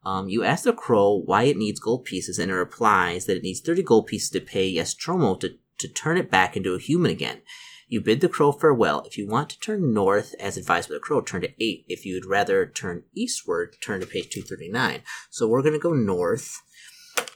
Um, 0.06 0.28
you 0.28 0.44
ask 0.44 0.66
the 0.66 0.74
crow 0.74 1.22
why 1.26 1.44
it 1.44 1.58
needs 1.58 1.80
gold 1.80 2.06
pieces, 2.06 2.38
and 2.38 2.52
it 2.52 2.56
replies 2.56 3.26
that 3.26 3.38
it 3.38 3.44
needs 3.44 3.62
30 3.62 3.84
gold 3.84 4.08
pieces 4.08 4.30
to 4.32 4.42
pay 4.42 4.72
Yaztromo 4.72 5.40
to, 5.40 5.56
to 5.80 5.88
turn 5.88 6.18
it 6.18 6.30
back 6.30 6.58
into 6.58 6.74
a 6.74 6.80
human 6.80 7.10
again. 7.10 7.42
You 7.88 8.02
bid 8.02 8.22
the 8.22 8.30
crow 8.30 8.52
farewell. 8.52 9.04
If 9.06 9.18
you 9.18 9.28
want 9.28 9.50
to 9.52 9.60
turn 9.60 9.94
north, 9.94 10.36
as 10.40 10.58
advised 10.58 10.90
by 10.90 10.96
the 10.96 11.00
crow, 11.00 11.22
turn 11.22 11.42
to 11.42 11.64
8. 11.64 11.86
If 11.88 12.06
you'd 12.06 12.26
rather 12.26 12.66
turn 12.66 13.04
eastward, 13.16 13.76
turn 13.82 14.00
to 14.02 14.06
page 14.06 14.30
239. 14.30 15.02
So 15.30 15.48
we're 15.48 15.62
going 15.62 15.74
to 15.74 15.80
go 15.80 15.94
north, 15.94 16.62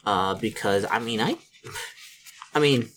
uh, 0.05 0.35
because, 0.35 0.85
I 0.89 0.99
mean, 0.99 1.21
I, 1.21 1.37
I 2.55 2.59
mean, 2.59 2.89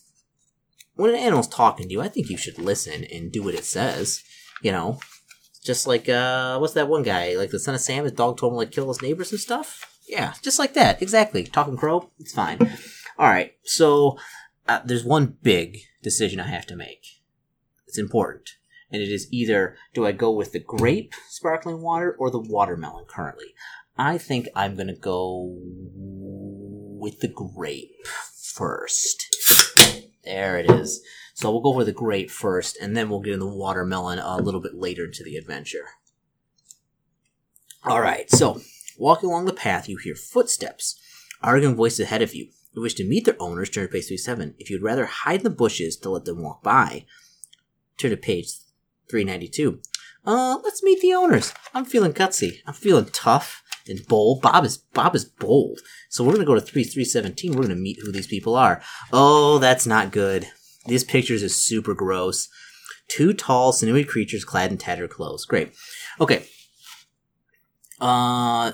when 1.01 1.11
an 1.11 1.17
animal's 1.17 1.49
talking 1.49 1.89
to 1.89 1.93
you, 1.93 2.01
I 2.01 2.09
think 2.09 2.29
you 2.29 2.37
should 2.37 2.59
listen 2.59 3.05
and 3.05 3.33
do 3.33 3.43
what 3.43 3.55
it 3.55 3.65
says. 3.65 4.23
You 4.63 4.73
know, 4.73 5.01
just 5.65 5.87
like 5.87 6.09
uh, 6.09 6.59
what's 6.59 6.75
that 6.75 6.89
one 6.89 7.03
guy? 7.03 7.37
Like 7.37 7.51
the 7.51 7.59
son 7.59 7.75
of 7.75 7.81
Sam, 7.81 8.05
his 8.05 8.13
dog 8.13 8.37
told 8.37 8.53
him 8.53 8.59
like 8.59 8.71
kill 8.71 8.89
his 8.89 9.03
neighbors 9.03 9.33
and 9.33 9.41
stuff. 9.41 9.99
Yeah, 10.07 10.35
just 10.43 10.59
like 10.59 10.75
that. 10.75 11.01
Exactly. 11.01 11.45
Talking 11.45 11.77
crow, 11.77 12.11
it's 12.19 12.33
fine. 12.33 12.59
All 13.19 13.29
right. 13.29 13.55
So 13.63 14.19
uh, 14.69 14.81
there's 14.85 15.05
one 15.05 15.37
big 15.43 15.79
decision 16.03 16.41
I 16.41 16.49
have 16.49 16.67
to 16.67 16.77
make. 16.77 17.07
It's 17.87 17.99
important, 17.99 18.51
and 18.91 19.03
it 19.03 19.09
is 19.09 19.27
either 19.33 19.77
do 19.95 20.07
I 20.07 20.13
go 20.13 20.31
with 20.31 20.53
the 20.53 20.61
grape 20.61 21.15
sparkling 21.29 21.81
water 21.81 22.15
or 22.19 22.31
the 22.31 22.39
watermelon 22.39 23.07
currently. 23.09 23.55
I 23.97 24.19
think 24.19 24.49
I'm 24.55 24.77
gonna 24.77 24.95
go 24.95 25.57
with 25.57 27.21
the 27.21 27.29
grape 27.29 28.07
first. 28.35 29.30
There 30.25 30.59
it 30.59 30.71
is. 30.71 31.03
So 31.35 31.51
we'll 31.51 31.63
go 31.63 31.73
for 31.73 31.85
the 31.85 31.93
grape 31.93 32.31
first, 32.31 32.77
and 32.81 32.97
then 32.97 33.09
we'll 33.09 33.21
get 33.21 33.35
in 33.35 33.41
the 33.41 33.47
watermelon 33.47 34.19
a 34.19 34.37
little 34.37 34.61
bit 34.61 34.75
later 34.75 35.07
into 35.07 35.25
the 35.25 35.37
adventure. 35.37 35.87
All 37.85 38.01
right. 38.01 38.31
So 38.31 38.61
walking 38.99 39.31
along 39.31 39.47
the 39.47 39.53
path, 39.53 39.89
you 39.89 39.97
hear 39.97 40.15
footsteps, 40.15 41.01
arguing 41.43 41.77
voices 41.77 42.01
ahead 42.01 42.23
of 42.23 42.35
you. 42.35 42.49
You 42.73 42.83
wish 42.83 42.95
to 42.95 43.09
meet 43.09 43.25
their 43.25 43.41
owners. 43.41 43.71
Turn 43.71 43.87
to 43.87 43.93
page 43.93 44.05
37. 44.05 44.55
If 44.59 44.71
you'd 44.71 44.83
rather 44.83 45.07
hide 45.07 45.41
in 45.41 45.45
the 45.45 45.51
bushes 45.51 45.97
to 45.99 46.11
let 46.11 46.25
them 46.25 46.43
walk 46.43 46.63
by, 46.63 47.07
turn 47.97 48.11
to 48.11 48.17
page 48.17 48.53
392. 49.09 49.81
Uh, 50.27 50.59
let's 50.63 50.83
meet 50.83 51.01
the 51.01 51.15
owners. 51.15 51.55
I'm 51.75 51.85
feeling 51.85 52.13
gutsy. 52.13 52.59
I'm 52.67 52.75
feeling 52.75 53.07
tough 53.07 53.65
and 53.91 54.07
bold. 54.07 54.41
Bob 54.43 54.65
is 54.65 54.79
Bob 54.79 55.15
is 55.15 55.25
bold. 55.25 55.81
So 56.09 56.25
we're 56.25 56.33
gonna 56.33 56.45
go 56.45 56.55
to 56.55 56.61
three 56.61 56.85
three 56.85 57.05
seventeen. 57.05 57.53
We're 57.53 57.63
gonna 57.63 57.75
meet 57.77 57.99
who 58.01 58.13
these 58.13 58.27
people 58.27 58.55
are. 58.57 58.83
Oh, 59.13 59.59
that's 59.59 59.87
not 59.87 60.13
good. 60.13 60.47
These 60.87 61.05
pictures 61.05 61.43
is 61.43 61.57
super 61.57 61.95
gross. 61.95 62.49
Two 63.09 63.33
tall, 63.33 63.73
sinewy 63.73 64.05
creatures 64.05 64.45
clad 64.45 64.71
in 64.71 64.79
tattered 64.79 65.11
clothes. 65.11 65.45
Great. 65.45 65.75
Okay. 66.21 66.45
Uh, 68.01 68.73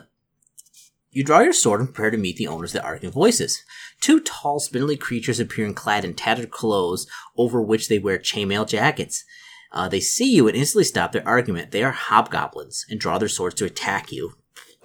you 1.10 1.24
draw 1.24 1.40
your 1.40 1.54
sword 1.54 1.80
and 1.80 1.88
prepare 1.92 2.10
to 2.10 2.18
meet 2.18 2.36
the 2.36 2.46
owners 2.46 2.74
of 2.74 2.82
the 2.82 2.86
Arguing 2.86 3.12
Voices. 3.12 3.64
Two 4.00 4.20
tall, 4.20 4.60
spindly 4.60 4.96
creatures 4.96 5.40
appear 5.40 5.72
clad 5.72 6.04
in 6.04 6.12
tattered 6.14 6.50
clothes 6.50 7.06
over 7.36 7.60
which 7.62 7.88
they 7.88 7.98
wear 7.98 8.18
chainmail 8.18 8.68
jackets. 8.68 9.24
Uh, 9.72 9.88
they 9.88 10.00
see 10.00 10.32
you 10.32 10.46
and 10.46 10.56
instantly 10.56 10.84
stop 10.84 11.12
their 11.12 11.26
argument. 11.26 11.70
They 11.70 11.82
are 11.82 11.92
hobgoblins 11.92 12.84
and 12.88 13.00
draw 13.00 13.18
their 13.18 13.28
swords 13.28 13.54
to 13.56 13.64
attack 13.64 14.12
you. 14.12 14.34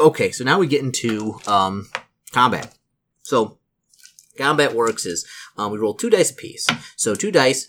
Okay, 0.01 0.31
so 0.31 0.43
now 0.43 0.57
we 0.57 0.65
get 0.65 0.81
into 0.81 1.35
um, 1.45 1.87
combat. 2.31 2.75
So, 3.21 3.59
combat 4.35 4.73
works 4.73 5.05
is 5.05 5.27
um, 5.57 5.71
we 5.71 5.77
roll 5.77 5.93
two 5.93 6.09
dice 6.09 6.31
apiece. 6.31 6.67
So, 6.95 7.13
two 7.13 7.31
dice 7.31 7.67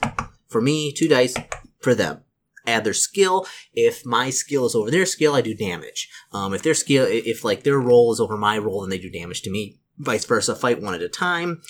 for 0.49 0.63
me, 0.63 0.95
two 0.95 1.09
dice 1.09 1.37
for 1.81 1.95
them. 1.95 2.23
Add 2.67 2.85
their 2.85 2.95
skill. 2.95 3.47
If 3.75 4.07
my 4.07 4.31
skill 4.31 4.65
is 4.65 4.75
over 4.75 4.91
their 4.91 5.05
skill, 5.05 5.35
I 5.35 5.43
do 5.43 5.55
damage. 5.55 6.09
Um, 6.33 6.55
if 6.55 6.63
their 6.63 6.73
skill, 6.73 7.07
if 7.07 7.45
like 7.45 7.65
their 7.65 7.79
roll 7.79 8.13
is 8.15 8.21
over 8.21 8.39
my 8.39 8.57
roll, 8.57 8.81
then 8.81 8.89
they 8.89 8.99
do 8.99 9.11
damage 9.11 9.43
to 9.43 9.51
me. 9.51 9.81
Vice 9.99 10.25
versa. 10.25 10.57
Fight 10.57 10.81
one 10.81 10.95
at 10.95 11.03
a 11.03 11.11
time. 11.11 11.61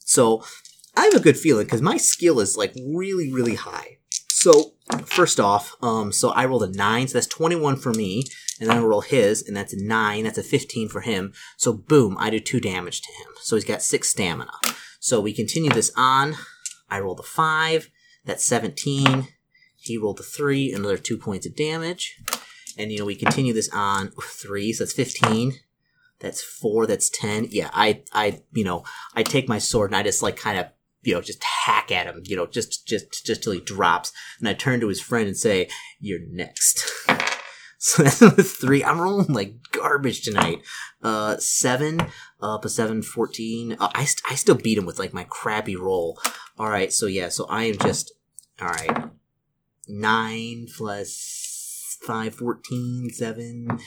So 0.00 0.42
I 0.96 1.04
have 1.04 1.14
a 1.14 1.20
good 1.20 1.38
feeling 1.38 1.66
because 1.66 1.82
my 1.82 1.96
skill 1.96 2.40
is 2.40 2.56
like 2.56 2.74
really, 2.84 3.32
really 3.32 3.54
high. 3.54 3.98
So 4.28 4.71
first 5.00 5.40
off, 5.40 5.74
um, 5.82 6.12
so 6.12 6.30
I 6.30 6.44
rolled 6.44 6.62
a 6.62 6.72
nine, 6.72 7.08
so 7.08 7.14
that's 7.14 7.26
twenty-one 7.26 7.76
for 7.76 7.92
me, 7.92 8.24
and 8.60 8.68
then 8.68 8.76
I 8.76 8.80
roll 8.80 9.00
his, 9.00 9.42
and 9.42 9.56
that's 9.56 9.72
a 9.72 9.84
nine, 9.84 10.24
that's 10.24 10.38
a 10.38 10.42
fifteen 10.42 10.88
for 10.88 11.00
him. 11.00 11.32
So 11.56 11.72
boom, 11.72 12.16
I 12.18 12.30
do 12.30 12.40
two 12.40 12.60
damage 12.60 13.00
to 13.02 13.12
him. 13.12 13.32
So 13.40 13.56
he's 13.56 13.64
got 13.64 13.82
six 13.82 14.08
stamina. 14.08 14.52
So 15.00 15.20
we 15.20 15.32
continue 15.32 15.70
this 15.70 15.90
on. 15.96 16.36
I 16.88 17.00
roll 17.00 17.14
the 17.14 17.22
five, 17.22 17.90
that's 18.24 18.44
seventeen. 18.44 19.28
He 19.76 19.98
rolled 19.98 20.18
the 20.18 20.22
three, 20.22 20.72
another 20.72 20.98
two 20.98 21.18
points 21.18 21.46
of 21.46 21.56
damage. 21.56 22.16
And 22.78 22.92
you 22.92 22.98
know, 22.98 23.04
we 23.04 23.16
continue 23.16 23.52
this 23.52 23.68
on 23.72 24.12
three, 24.22 24.72
so 24.72 24.84
that's 24.84 24.92
fifteen. 24.92 25.54
That's 26.20 26.40
four, 26.40 26.86
that's 26.86 27.10
ten. 27.10 27.48
Yeah, 27.50 27.70
I 27.72 28.02
I 28.12 28.42
you 28.52 28.64
know, 28.64 28.84
I 29.14 29.24
take 29.24 29.48
my 29.48 29.58
sword 29.58 29.90
and 29.90 29.96
I 29.96 30.04
just 30.04 30.22
like 30.22 30.36
kind 30.36 30.58
of 30.58 30.66
you 31.02 31.14
know, 31.14 31.20
just 31.20 31.42
hack 31.42 31.90
at 31.90 32.06
him, 32.06 32.22
you 32.24 32.36
know, 32.36 32.46
just, 32.46 32.86
just, 32.86 33.24
just 33.24 33.42
till 33.42 33.52
he 33.52 33.60
drops. 33.60 34.12
And 34.38 34.48
I 34.48 34.54
turn 34.54 34.80
to 34.80 34.88
his 34.88 35.00
friend 35.00 35.26
and 35.26 35.36
say, 35.36 35.68
you're 36.00 36.20
next. 36.30 36.84
so 37.78 38.02
that's 38.02 38.20
the 38.20 38.30
three. 38.42 38.84
I'm 38.84 39.00
rolling 39.00 39.32
like 39.32 39.54
garbage 39.72 40.22
tonight. 40.22 40.60
Uh, 41.02 41.36
seven, 41.38 42.00
uh, 42.40 42.58
plus 42.58 42.76
seven, 42.76 43.02
14. 43.02 43.76
Uh, 43.78 43.90
I, 43.94 44.04
st- 44.04 44.30
I 44.30 44.34
still 44.36 44.54
beat 44.54 44.78
him 44.78 44.86
with 44.86 44.98
like 44.98 45.12
my 45.12 45.24
crappy 45.24 45.76
roll. 45.76 46.20
All 46.58 46.68
right. 46.68 46.92
So 46.92 47.06
yeah, 47.06 47.28
so 47.28 47.46
I 47.46 47.64
am 47.64 47.78
just, 47.78 48.12
all 48.60 48.68
right. 48.68 49.10
Nine 49.88 50.68
plus 50.76 51.42
five, 52.02 52.34
14, 52.34 53.10
seven. 53.10 53.78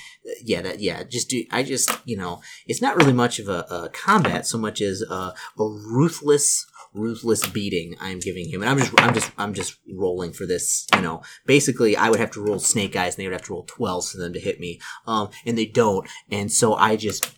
Yeah, 0.43 0.61
that, 0.61 0.79
yeah, 0.79 1.03
just 1.03 1.29
do, 1.29 1.43
I 1.51 1.63
just, 1.63 1.91
you 2.05 2.17
know, 2.17 2.41
it's 2.65 2.81
not 2.81 2.95
really 2.95 3.13
much 3.13 3.39
of 3.39 3.47
a, 3.47 3.65
a 3.69 3.89
combat 3.93 4.47
so 4.47 4.57
much 4.57 4.81
as 4.81 5.01
a, 5.01 5.13
a 5.13 5.33
ruthless, 5.57 6.65
ruthless 6.95 7.45
beating 7.47 7.95
I'm 7.99 8.19
giving 8.19 8.49
him. 8.49 8.61
And 8.61 8.69
I'm 8.69 8.77
just, 8.77 9.01
I'm 9.01 9.13
just, 9.13 9.31
I'm 9.37 9.53
just 9.53 9.77
rolling 9.93 10.33
for 10.33 10.45
this, 10.45 10.87
you 10.95 11.01
know. 11.01 11.21
Basically, 11.45 11.95
I 11.95 12.09
would 12.09 12.19
have 12.19 12.31
to 12.31 12.43
roll 12.43 12.59
snake 12.59 12.95
eyes 12.95 13.15
and 13.15 13.21
they 13.21 13.27
would 13.27 13.33
have 13.33 13.45
to 13.45 13.53
roll 13.53 13.65
12s 13.65 14.11
for 14.11 14.17
them 14.17 14.33
to 14.33 14.39
hit 14.39 14.59
me. 14.59 14.79
Um, 15.05 15.29
and 15.45 15.57
they 15.57 15.65
don't. 15.65 16.07
And 16.31 16.51
so 16.51 16.75
I 16.75 16.95
just 16.95 17.35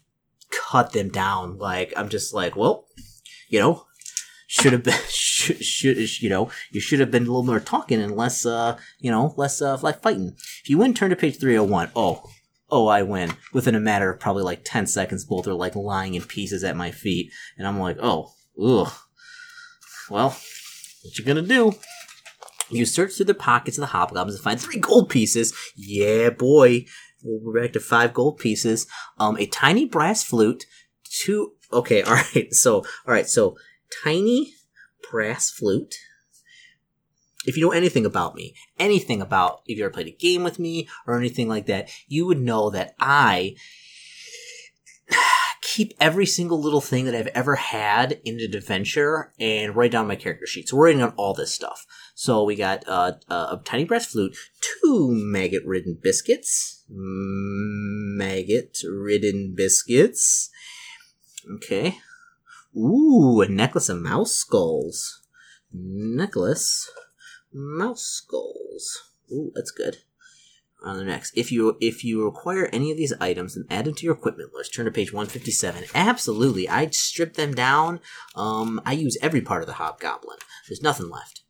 cut 0.51 0.93
them 0.93 1.09
down. 1.09 1.57
Like, 1.57 1.93
I'm 1.97 2.09
just 2.09 2.33
like, 2.33 2.55
well, 2.55 2.85
you 3.49 3.59
know, 3.59 3.85
should 4.47 4.73
have 4.73 4.83
been, 4.83 4.99
should, 5.09 5.63
should, 5.63 6.21
you 6.21 6.29
know, 6.29 6.49
you 6.71 6.79
should 6.79 6.99
have 6.99 7.11
been 7.11 7.23
a 7.23 7.27
little 7.27 7.43
more 7.43 7.59
talking 7.59 8.01
and 8.01 8.15
less, 8.15 8.45
uh, 8.45 8.77
you 8.99 9.11
know, 9.11 9.33
less, 9.37 9.61
uh, 9.61 9.77
like 9.81 10.01
fighting. 10.01 10.35
If 10.63 10.69
you 10.69 10.77
win, 10.77 10.93
turn 10.93 11.09
to 11.09 11.15
page 11.15 11.39
301. 11.39 11.91
Oh, 11.95 12.23
oh, 12.69 12.87
I 12.87 13.03
win. 13.03 13.33
Within 13.53 13.75
a 13.75 13.79
matter 13.79 14.11
of 14.11 14.19
probably 14.19 14.43
like 14.43 14.61
10 14.63 14.87
seconds, 14.87 15.25
both 15.25 15.47
are 15.47 15.53
like 15.53 15.75
lying 15.75 16.15
in 16.15 16.23
pieces 16.23 16.63
at 16.63 16.75
my 16.75 16.91
feet. 16.91 17.31
And 17.57 17.67
I'm 17.67 17.79
like, 17.79 17.97
oh, 18.01 18.31
ugh. 18.61 18.91
Well, 20.09 20.29
what 21.01 21.17
you 21.17 21.25
gonna 21.25 21.41
do? 21.41 21.73
You 22.69 22.85
search 22.85 23.13
through 23.13 23.27
the 23.27 23.33
pockets 23.33 23.77
of 23.77 23.81
the 23.81 23.87
hobgoblins 23.87 24.35
and 24.35 24.43
find 24.43 24.59
three 24.59 24.79
gold 24.79 25.09
pieces. 25.09 25.53
Yeah, 25.75 26.29
boy. 26.29 26.85
We're 27.23 27.61
back 27.61 27.73
to 27.73 27.79
five 27.79 28.13
gold 28.13 28.37
pieces. 28.37 28.87
Um, 29.17 29.37
a 29.37 29.47
tiny 29.47 29.85
brass 29.85 30.23
flute, 30.23 30.65
two, 31.03 31.53
okay, 31.73 32.03
alright, 32.05 32.53
so, 32.53 32.85
alright, 33.05 33.27
so, 33.27 33.57
tiny 34.03 34.53
brass 35.09 35.49
flute. 35.49 35.95
If 37.45 37.55
you 37.55 37.63
know 37.63 37.71
anything 37.71 38.05
about 38.05 38.35
me, 38.35 38.53
anything 38.77 39.21
about, 39.21 39.61
if 39.65 39.77
you 39.77 39.85
ever 39.85 39.93
played 39.93 40.07
a 40.07 40.11
game 40.11 40.43
with 40.43 40.59
me 40.59 40.89
or 41.05 41.17
anything 41.17 41.47
like 41.47 41.65
that, 41.67 41.89
you 42.07 42.25
would 42.25 42.41
know 42.41 42.69
that 42.69 42.93
I 42.99 43.55
keep 45.77 45.93
every 45.99 46.25
single 46.25 46.59
little 46.59 46.81
thing 46.81 47.05
that 47.05 47.13
I've 47.13 47.27
ever 47.27 47.55
had 47.55 48.19
in 48.25 48.39
an 48.39 48.55
adventure 48.55 49.31
and 49.39 49.75
write 49.75 49.91
down 49.91 50.07
my 50.07 50.15
character 50.15 50.47
sheet. 50.47 50.67
So 50.67 50.75
we're 50.75 50.85
writing 50.85 51.03
on 51.03 51.13
all 51.17 51.35
this 51.35 51.53
stuff. 51.53 51.85
So 52.15 52.43
we 52.43 52.55
got 52.55 52.83
uh, 52.87 53.11
a 53.29 53.61
tiny 53.63 53.85
brass 53.85 54.07
flute, 54.07 54.35
two 54.59 55.11
maggot-ridden 55.11 55.99
biscuits, 56.01 56.83
maggot-ridden 56.89 59.53
biscuits. 59.55 60.49
Okay. 61.57 61.99
Ooh, 62.75 63.41
a 63.41 63.47
necklace 63.47 63.89
of 63.89 63.99
mouse 63.99 64.31
skulls. 64.31 65.21
Necklace, 65.71 66.89
mouse 67.53 68.01
skulls. 68.01 69.11
Ooh, 69.31 69.51
that's 69.53 69.69
good 69.69 69.97
on 70.83 70.97
the 70.97 71.03
next. 71.03 71.33
If 71.35 71.51
you 71.51 71.77
if 71.81 72.03
you 72.03 72.23
require 72.23 72.69
any 72.71 72.91
of 72.91 72.97
these 72.97 73.13
items, 73.19 73.55
then 73.55 73.65
add 73.69 73.85
them 73.85 73.95
to 73.95 74.05
your 74.05 74.15
equipment 74.15 74.53
list. 74.53 74.73
Turn 74.73 74.85
to 74.85 74.91
page 74.91 75.11
157. 75.11 75.85
Absolutely, 75.93 76.69
I 76.69 76.89
strip 76.89 77.33
them 77.33 77.53
down. 77.53 77.99
Um, 78.35 78.81
I 78.85 78.93
use 78.93 79.17
every 79.21 79.41
part 79.41 79.61
of 79.61 79.67
the 79.67 79.73
hobgoblin. 79.73 80.37
There's 80.67 80.81
nothing 80.81 81.09
left. 81.09 81.41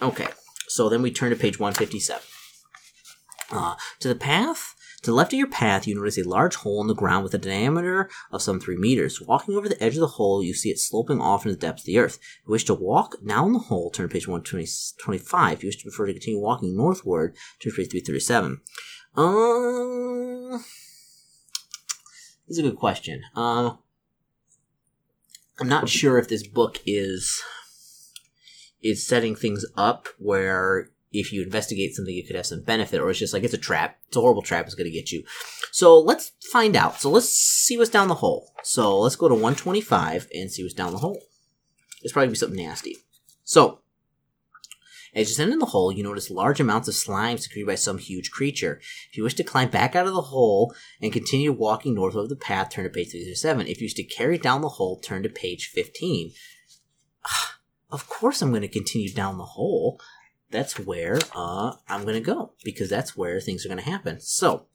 Okay, 0.00 0.28
so 0.68 0.88
then 0.88 1.02
we 1.02 1.10
turn 1.10 1.30
to 1.30 1.36
page 1.36 1.58
157. 1.58 2.22
Uh, 3.50 3.76
to 4.00 4.08
the 4.08 4.14
path. 4.14 4.74
To 5.06 5.12
the 5.12 5.16
left 5.18 5.32
of 5.32 5.38
your 5.38 5.46
path, 5.46 5.86
you 5.86 5.94
notice 5.94 6.18
a 6.18 6.24
large 6.24 6.56
hole 6.56 6.80
in 6.80 6.88
the 6.88 6.92
ground 6.92 7.22
with 7.22 7.32
a 7.32 7.38
diameter 7.38 8.10
of 8.32 8.42
some 8.42 8.58
three 8.58 8.76
meters. 8.76 9.20
Walking 9.20 9.54
over 9.54 9.68
the 9.68 9.80
edge 9.80 9.94
of 9.94 10.00
the 10.00 10.08
hole, 10.08 10.42
you 10.42 10.52
see 10.52 10.68
it 10.68 10.80
sloping 10.80 11.20
off 11.20 11.46
into 11.46 11.54
the 11.54 11.60
depths 11.60 11.82
of 11.82 11.86
the 11.86 11.98
earth. 11.98 12.16
If 12.16 12.48
you 12.48 12.50
wish 12.50 12.64
to 12.64 12.74
walk 12.74 13.14
down 13.24 13.52
the 13.52 13.60
hole, 13.60 13.92
turn 13.92 14.08
to 14.08 14.12
page 14.12 14.26
125. 14.26 15.52
If 15.52 15.62
you 15.62 15.68
wish 15.68 15.76
to 15.76 15.84
prefer 15.84 16.06
to 16.06 16.12
continue 16.12 16.40
walking 16.40 16.76
northward, 16.76 17.36
turn 17.62 17.70
to 17.70 17.76
page 17.76 17.90
337. 17.90 18.60
Um, 19.14 20.64
this 22.48 22.58
is 22.58 22.58
a 22.58 22.62
good 22.62 22.76
question. 22.76 23.22
Uh, 23.36 23.76
I'm 25.60 25.68
not 25.68 25.88
sure 25.88 26.18
if 26.18 26.26
this 26.26 26.44
book 26.44 26.80
is 26.84 27.44
is 28.82 29.06
setting 29.06 29.36
things 29.36 29.64
up 29.76 30.08
where 30.18 30.90
if 31.20 31.32
you 31.32 31.42
investigate 31.42 31.94
something, 31.94 32.14
you 32.14 32.26
could 32.26 32.36
have 32.36 32.46
some 32.46 32.62
benefit, 32.62 33.00
or 33.00 33.10
it's 33.10 33.18
just 33.18 33.32
like 33.32 33.44
it's 33.44 33.54
a 33.54 33.58
trap. 33.58 33.98
It's 34.08 34.16
a 34.16 34.20
horrible 34.20 34.42
trap. 34.42 34.66
It's 34.66 34.74
going 34.74 34.90
to 34.90 34.96
get 34.96 35.12
you. 35.12 35.24
So 35.72 35.98
let's 35.98 36.32
find 36.52 36.76
out. 36.76 37.00
So 37.00 37.10
let's 37.10 37.28
see 37.28 37.76
what's 37.76 37.90
down 37.90 38.08
the 38.08 38.14
hole. 38.14 38.52
So 38.62 38.98
let's 38.98 39.16
go 39.16 39.28
to 39.28 39.34
125 39.34 40.28
and 40.34 40.50
see 40.50 40.62
what's 40.62 40.74
down 40.74 40.92
the 40.92 40.98
hole. 40.98 41.20
It's 42.02 42.12
probably 42.12 42.28
be 42.28 42.36
something 42.36 42.64
nasty. 42.64 42.96
So 43.44 43.80
as 45.16 45.28
you 45.28 45.32
descend 45.32 45.52
in 45.54 45.60
the 45.60 45.66
hole, 45.66 45.90
you 45.90 46.02
notice 46.02 46.30
large 46.30 46.60
amounts 46.60 46.88
of 46.88 46.94
slime 46.94 47.38
secreted 47.38 47.66
by 47.66 47.74
some 47.74 47.96
huge 47.96 48.30
creature. 48.30 48.80
If 49.10 49.16
you 49.16 49.22
wish 49.22 49.32
to 49.36 49.44
climb 49.44 49.70
back 49.70 49.96
out 49.96 50.06
of 50.06 50.12
the 50.12 50.20
hole 50.20 50.74
and 51.00 51.10
continue 51.10 51.52
walking 51.52 51.94
north 51.94 52.14
of 52.14 52.28
the 52.28 52.36
path, 52.36 52.68
turn 52.68 52.84
to 52.84 52.90
page 52.90 53.12
307. 53.12 53.66
If 53.66 53.80
you 53.80 53.86
wish 53.86 53.94
to 53.94 54.04
carry 54.04 54.36
down 54.36 54.60
the 54.60 54.68
hole, 54.68 55.00
turn 55.00 55.22
to 55.22 55.28
page 55.30 55.70
15. 55.74 56.32
Of 57.88 58.08
course 58.08 58.42
I'm 58.42 58.50
going 58.50 58.62
to 58.62 58.68
continue 58.68 59.12
down 59.12 59.38
the 59.38 59.44
hole 59.44 60.00
that's 60.50 60.78
where 60.78 61.18
uh, 61.34 61.72
I'm 61.88 62.02
going 62.02 62.14
to 62.14 62.20
go 62.20 62.52
because 62.64 62.88
that's 62.88 63.16
where 63.16 63.40
things 63.40 63.64
are 63.64 63.68
going 63.68 63.82
to 63.82 63.90
happen. 63.90 64.20
So, 64.20 64.66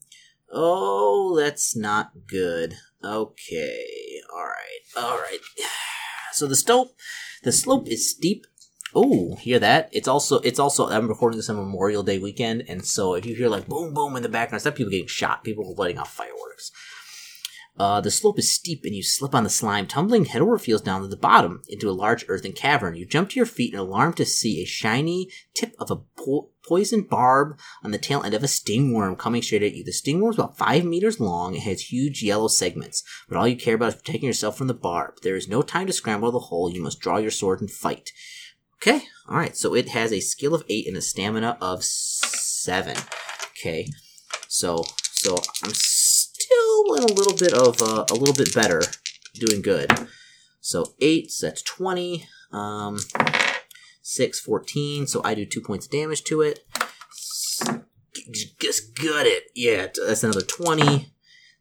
oh, 0.51 1.36
that's 1.38 1.75
not 1.75 2.12
good. 2.27 2.75
Okay, 3.03 3.86
all 4.34 4.45
right, 4.45 4.81
all 4.97 5.17
right. 5.17 5.39
So 6.34 6.47
the 6.47 6.55
slope, 6.55 6.95
the 7.43 7.51
slope 7.51 7.89
is 7.89 8.10
steep. 8.10 8.47
Oh, 8.95 9.36
hear 9.36 9.60
that? 9.60 9.89
It's 9.91 10.07
also, 10.07 10.39
it's 10.39 10.60
also. 10.60 10.88
I'm 10.88 11.10
recording 11.10 11.38
this 11.38 11.49
on 11.49 11.57
Memorial 11.57 12.03
Day 12.03 12.19
weekend, 12.19 12.63
and 12.69 12.86
so 12.86 13.15
if 13.15 13.25
you 13.25 13.36
hear 13.36 13.49
like 13.49 13.67
boom, 13.67 13.93
boom 13.93 14.15
in 14.15 14.23
the 14.23 14.29
background, 14.29 14.60
it's 14.60 14.65
not 14.65 14.75
people 14.75 14.91
getting 14.91 15.07
shot. 15.07 15.43
People 15.43 15.65
are 15.69 15.75
letting 15.75 15.97
off 15.97 16.13
fireworks. 16.13 16.71
Uh, 17.77 18.01
the 18.01 18.12
slope 18.12 18.38
is 18.38 18.53
steep 18.53 18.84
and 18.84 18.93
you 18.93 19.01
slip 19.01 19.34
on 19.34 19.43
the 19.43 19.49
slime, 19.49 19.88
tumbling 19.88 20.25
head 20.25 20.41
over 20.41 20.57
heels 20.57 20.81
down 20.81 21.01
to 21.01 21.07
the 21.07 21.17
bottom 21.17 21.62
into 21.69 21.89
a 21.89 21.91
large 21.91 22.25
earthen 22.27 22.51
cavern. 22.51 22.95
You 22.95 23.05
jump 23.05 23.29
to 23.29 23.38
your 23.38 23.45
feet 23.45 23.73
in 23.73 23.79
alarm 23.79 24.13
to 24.13 24.25
see 24.25 24.62
a 24.62 24.65
shiny 24.65 25.29
tip 25.55 25.73
of 25.79 25.89
a 25.89 25.95
po- 25.95 26.49
poison 26.67 27.01
barb 27.01 27.57
on 27.84 27.91
the 27.91 27.97
tail 27.97 28.21
end 28.23 28.34
of 28.34 28.43
a 28.43 28.47
stingworm 28.47 29.15
coming 29.15 29.41
straight 29.41 29.63
at 29.63 29.73
you. 29.73 29.84
The 29.84 29.93
stingworm 29.93 30.31
is 30.31 30.38
about 30.38 30.57
five 30.57 30.84
meters 30.84 31.19
long 31.19 31.55
and 31.55 31.63
has 31.63 31.91
huge 31.91 32.21
yellow 32.21 32.49
segments, 32.49 33.03
but 33.27 33.38
all 33.38 33.47
you 33.47 33.55
care 33.55 33.75
about 33.75 33.89
is 33.89 33.95
protecting 33.95 34.27
yourself 34.27 34.57
from 34.57 34.67
the 34.67 34.73
barb. 34.73 35.15
There 35.23 35.36
is 35.36 35.47
no 35.47 35.62
time 35.62 35.88
to 35.88 35.93
scramble 35.93 36.31
the 36.31 36.39
hole. 36.39 36.71
You 36.71 36.84
must 36.84 36.99
draw 36.99 37.17
your 37.17 37.31
sword 37.31 37.62
and 37.62 37.71
fight. 37.71 38.12
Okay, 38.75 39.03
alright, 39.29 39.55
so 39.55 39.75
it 39.75 39.89
has 39.89 40.12
a 40.12 40.19
skill 40.19 40.53
of 40.53 40.63
8 40.67 40.88
and 40.88 40.97
a 40.97 41.01
stamina 41.01 41.57
of 41.62 41.84
7. 41.84 42.97
Okay, 43.51 43.88
so, 44.47 44.84
so 45.12 45.38
I'm 45.63 45.73
in 46.95 47.03
a 47.03 47.13
little 47.13 47.35
bit 47.35 47.53
of 47.53 47.81
uh, 47.81 48.05
a 48.09 48.13
little 48.13 48.33
bit 48.33 48.53
better, 48.53 48.81
doing 49.33 49.61
good. 49.61 49.91
So 50.59 50.93
eight, 50.99 51.31
so 51.31 51.47
that's 51.47 51.61
twenty. 51.61 52.27
Um, 52.51 52.99
six, 54.01 54.41
14, 54.41 55.07
so 55.07 55.21
I 55.23 55.33
do 55.35 55.45
two 55.45 55.61
points 55.61 55.85
of 55.85 55.91
damage 55.91 56.23
to 56.25 56.41
it. 56.41 56.65
Just 58.59 58.95
gut 58.95 59.25
it. 59.25 59.43
Yeah, 59.55 59.87
that's 60.05 60.23
another 60.23 60.41
twenty. 60.41 61.13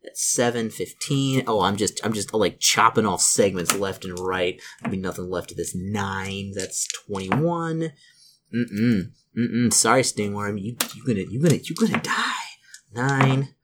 That's 0.03 0.33
seven, 0.33 0.71
15. 0.71 1.45
Oh, 1.47 1.61
I'm 1.61 1.77
just, 1.77 2.01
I'm 2.05 2.15
just 2.15 2.33
like 2.33 2.59
chopping 2.59 3.05
off 3.05 3.21
segments 3.21 3.77
left 3.77 4.07
and 4.07 4.19
right. 4.19 4.61
There'll 4.81 4.97
be 4.97 5.01
nothing 5.01 5.29
left 5.29 5.51
of 5.51 5.59
this. 5.59 5.77
Nine. 5.77 6.53
That's 6.55 6.89
21. 7.07 7.93
Mm-mm. 8.55 9.13
Mm-mm. 9.37 9.73
Sorry, 9.73 10.03
Stingworm. 10.03 10.59
You, 10.59 10.77
you 10.95 11.05
gonna, 11.07 11.29
you 11.29 11.39
gonna, 11.39 11.57
you 11.63 11.75
gonna 11.75 12.03
die. 12.03 12.33
Nine 12.95 13.55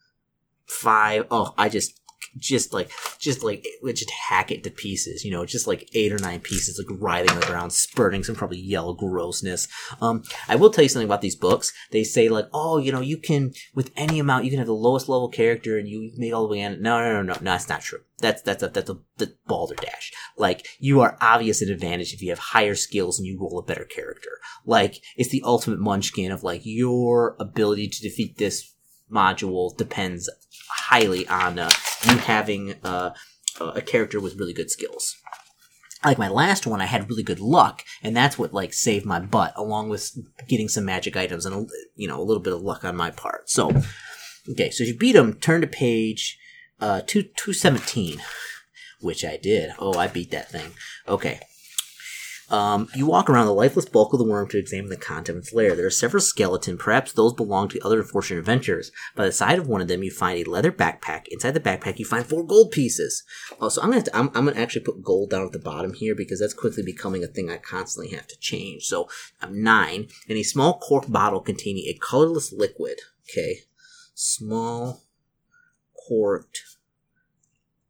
five. 0.66 1.26
Oh, 1.31 1.55
I 1.57 1.68
just 1.68 2.00
just 2.38 2.72
like 2.72 2.90
just 3.18 3.42
like 3.42 3.64
just 3.94 4.11
hack 4.11 4.50
it 4.50 4.62
to 4.64 4.70
pieces 4.70 5.24
you 5.24 5.31
know 5.31 5.44
just 5.46 5.66
like 5.66 5.88
eight 5.94 6.12
or 6.12 6.18
nine 6.18 6.40
pieces 6.40 6.79
like 6.79 7.00
writhing 7.00 7.31
on 7.31 7.40
the 7.40 7.46
ground 7.46 7.72
spurting 7.72 8.22
some 8.22 8.35
probably 8.35 8.59
yellow 8.59 8.94
grossness. 8.94 9.68
Um 10.00 10.22
i 10.48 10.57
will 10.57 10.70
tell 10.70 10.83
you 10.83 10.88
something 10.88 11.09
about 11.09 11.22
these 11.22 11.37
books. 11.37 11.72
They 11.90 12.05
say 12.05 12.29
like 12.29 12.46
oh 12.52 12.79
you 12.79 12.92
know 12.92 13.00
you 13.00 13.16
can 13.18 13.52
with 13.74 13.90
any 13.96 14.18
amount 14.18 14.44
you 14.44 14.50
can 14.50 14.59
have 14.59 14.66
the 14.66 14.74
lowest 14.74 15.09
level 15.09 15.29
character 15.29 15.79
and 15.79 15.88
you 15.88 16.12
make 16.16 16.33
all 16.33 16.46
the 16.46 16.52
way 16.52 16.61
in. 16.61 16.83
No 16.83 17.00
no 17.00 17.12
no 17.12 17.22
no 17.22 17.35
no 17.35 17.52
that's 17.52 17.68
not 17.68 17.83
true. 17.83 18.00
That's 18.18 18.42
that's 18.42 18.62
a 18.62 18.68
that's 18.68 18.90
a 18.90 18.98
balderdash 19.46 20.12
like 20.37 20.66
you 20.79 21.00
are 21.00 21.16
obvious 21.20 21.62
an 21.62 21.70
advantage 21.70 22.12
if 22.12 22.22
you 22.22 22.31
have 22.31 22.38
higher 22.38 22.74
skills 22.74 23.18
and 23.18 23.26
you 23.26 23.38
roll 23.40 23.59
a 23.59 23.62
better 23.62 23.85
character. 23.85 24.31
Like 24.64 25.02
it's 25.16 25.31
the 25.31 25.42
ultimate 25.44 25.81
munchkin 25.81 26.33
of 26.33 26.42
like 26.42 26.62
your 26.64 27.37
ability 27.40 27.88
to 27.88 28.02
defeat 28.02 28.37
this 28.37 28.74
module 29.11 29.76
depends 29.76 30.29
highly 30.68 31.26
on 31.29 31.59
uh, 31.59 31.70
you 32.09 32.18
having 32.18 32.74
uh, 32.85 33.11
a 33.61 33.83
character 33.83 34.20
with 34.20 34.37
really 34.37 34.52
good 34.52 34.70
skills. 34.70 35.16
like 36.05 36.18
my 36.18 36.29
last 36.29 36.66
one, 36.66 36.81
I 36.81 36.87
had 36.87 37.09
really 37.09 37.22
good 37.22 37.40
luck, 37.40 37.83
and 38.02 38.16
that's 38.16 38.38
what 38.38 38.52
like 38.52 38.72
saved 38.72 39.07
my 39.07 39.20
butt, 39.20 39.52
along 39.57 39.88
with 39.88 40.12
getting 40.48 40.68
some 40.68 40.85
magic 40.85 41.16
items 41.16 41.46
and 41.46 41.68
you 41.94 42.09
know 42.09 42.20
a 42.20 42.24
little 42.24 42.42
bit 42.42 42.52
of 42.52 42.62
luck 42.62 42.85
on 42.85 42.96
my 42.96 43.11
part. 43.11 43.48
So, 43.50 43.72
okay, 44.50 44.70
so 44.70 44.85
you 44.85 44.96
beat 44.96 45.12
them, 45.12 45.35
turn 45.35 45.61
to 45.62 45.66
page 45.66 46.38
uh 46.81 47.00
two 47.07 47.22
two 47.22 47.52
seventeen, 47.52 48.22
which 49.00 49.24
I 49.24 49.37
did. 49.37 49.70
Oh, 49.79 49.98
I 49.98 50.07
beat 50.07 50.31
that 50.31 50.50
thing. 50.50 50.72
Okay. 51.09 51.40
Um, 52.48 52.88
you 52.94 53.06
walk 53.06 53.28
around 53.28 53.46
the 53.46 53.52
lifeless 53.52 53.87
bulk 53.87 54.12
of 54.12 54.18
the 54.18 54.24
worm 54.24 54.48
to 54.48 54.59
examine 54.59 54.88
the 54.88 54.96
content 54.96 55.37
of 55.37 55.42
its 55.42 55.52
lair. 55.52 55.74
There 55.74 55.87
are 55.87 55.90
several 55.90 56.20
skeletons, 56.20 56.80
perhaps 56.80 57.12
those 57.12 57.32
belong 57.32 57.68
to 57.70 57.80
other 57.80 58.00
unfortunate 58.00 58.38
adventurers. 58.38 58.92
By 59.16 59.26
the 59.26 59.32
side 59.32 59.59
of 59.59 59.66
one 59.66 59.80
of 59.80 59.88
them, 59.88 60.04
you 60.04 60.12
find 60.12 60.38
a 60.38 60.48
leather 60.48 60.70
backpack. 60.70 61.26
Inside 61.28 61.52
the 61.52 61.61
backpack, 61.61 61.98
you 61.98 62.04
find 62.04 62.24
four 62.24 62.44
gold 62.44 62.70
pieces. 62.70 63.24
Oh, 63.61 63.68
so 63.68 63.82
I'm 63.82 63.90
gonna, 63.90 64.02
to, 64.02 64.16
I'm, 64.16 64.30
I'm 64.35 64.44
gonna 64.44 64.61
actually 64.61 64.85
put 64.85 65.02
gold 65.02 65.30
down 65.30 65.46
at 65.46 65.52
the 65.52 65.59
bottom 65.59 65.94
here 65.94 66.14
because 66.14 66.38
that's 66.38 66.54
quickly 66.54 66.85
becoming 66.85 67.24
a 67.24 67.28
thing 67.28 67.50
I 67.50 67.56
constantly 67.56 68.14
have 68.14 68.28
to 68.28 68.38
change. 68.38 68.85
So 68.85 69.09
I'm 69.42 69.62
nine, 69.62 70.09
and 70.28 70.38
a 70.38 70.44
small 70.44 70.78
cork 70.78 71.06
bottle 71.09 71.40
containing 71.40 71.85
a 71.87 71.98
colorless 72.00 72.52
liquid. 72.52 73.00
Okay, 73.28 73.62
small 74.14 75.02
corked 76.09 76.62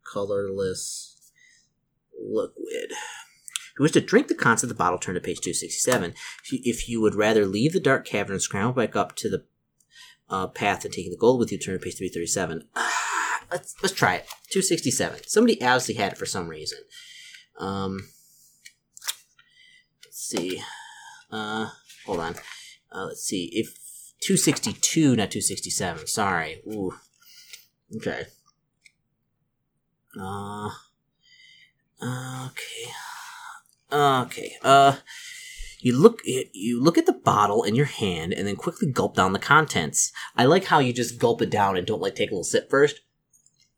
colorless 0.03 1.31
liquid. 2.19 2.93
If 3.77 3.81
you 3.81 3.83
wish 3.83 3.93
to 3.93 4.01
drink 4.01 4.29
the 4.29 4.35
contents 4.35 4.63
of 4.63 4.71
the 4.71 4.75
bottle, 4.75 4.99
turn 4.99 5.17
to 5.17 5.21
page 5.21 5.41
267. 5.41 6.15
If 6.43 6.51
you, 6.51 6.61
if 6.65 6.89
you 6.89 7.03
would 7.03 7.15
rather 7.15 7.45
leave 7.45 7.75
the 7.75 7.81
dark 7.81 8.07
cavern 8.07 8.33
and 8.33 8.41
scramble 8.41 8.73
back 8.73 8.97
up 8.97 9.15
to 9.17 9.29
the 9.29 9.45
uh, 10.31 10.47
path 10.47 10.87
and 10.87 10.95
taking 10.95 11.11
the 11.11 11.19
gold 11.19 11.39
with 11.39 11.53
you, 11.53 11.59
turn 11.59 11.79
to 11.79 11.85
page 11.85 11.99
337. 11.99 12.67
Ah, 12.75 13.41
let's, 13.53 13.75
let's 13.83 13.95
try 13.95 14.15
it. 14.15 14.27
267. 14.51 15.21
Somebody 15.27 15.61
obviously 15.61 15.97
had 15.97 16.13
it 16.13 16.17
for 16.17 16.25
some 16.25 16.49
reason. 16.49 16.79
Um, 17.59 18.09
let's 20.07 20.27
see. 20.27 20.63
Uh, 21.31 21.69
hold 22.07 22.21
on. 22.21 22.35
Uh, 22.91 23.09
let's 23.09 23.25
see. 23.25 23.51
If 23.53 23.77
262, 24.23 25.17
not 25.17 25.31
267. 25.31 26.07
Sorry. 26.07 26.63
Ooh. 26.67 26.95
Okay. 27.95 28.23
Uh, 30.19 30.71
okay. 32.03 32.91
Okay. 33.93 34.53
Uh, 34.63 34.97
you 35.81 35.97
look 35.97 36.21
you 36.25 36.83
look 36.83 36.99
at 36.99 37.07
the 37.07 37.13
bottle 37.13 37.63
in 37.63 37.75
your 37.75 37.87
hand 37.87 38.33
and 38.33 38.47
then 38.47 38.57
quickly 38.57 38.91
gulp 38.91 39.15
down 39.15 39.33
the 39.33 39.39
contents. 39.39 40.13
I 40.37 40.45
like 40.45 40.65
how 40.65 40.79
you 40.79 40.93
just 40.93 41.21
gulp 41.21 41.43
it 41.43 41.51
down 41.51 41.77
and 41.77 41.87
don't 41.87 42.03
like 42.03 42.15
take 42.15 42.31
a 42.31 42.35
little 42.35 42.45
sip 42.45 42.69
first. 42.69 43.01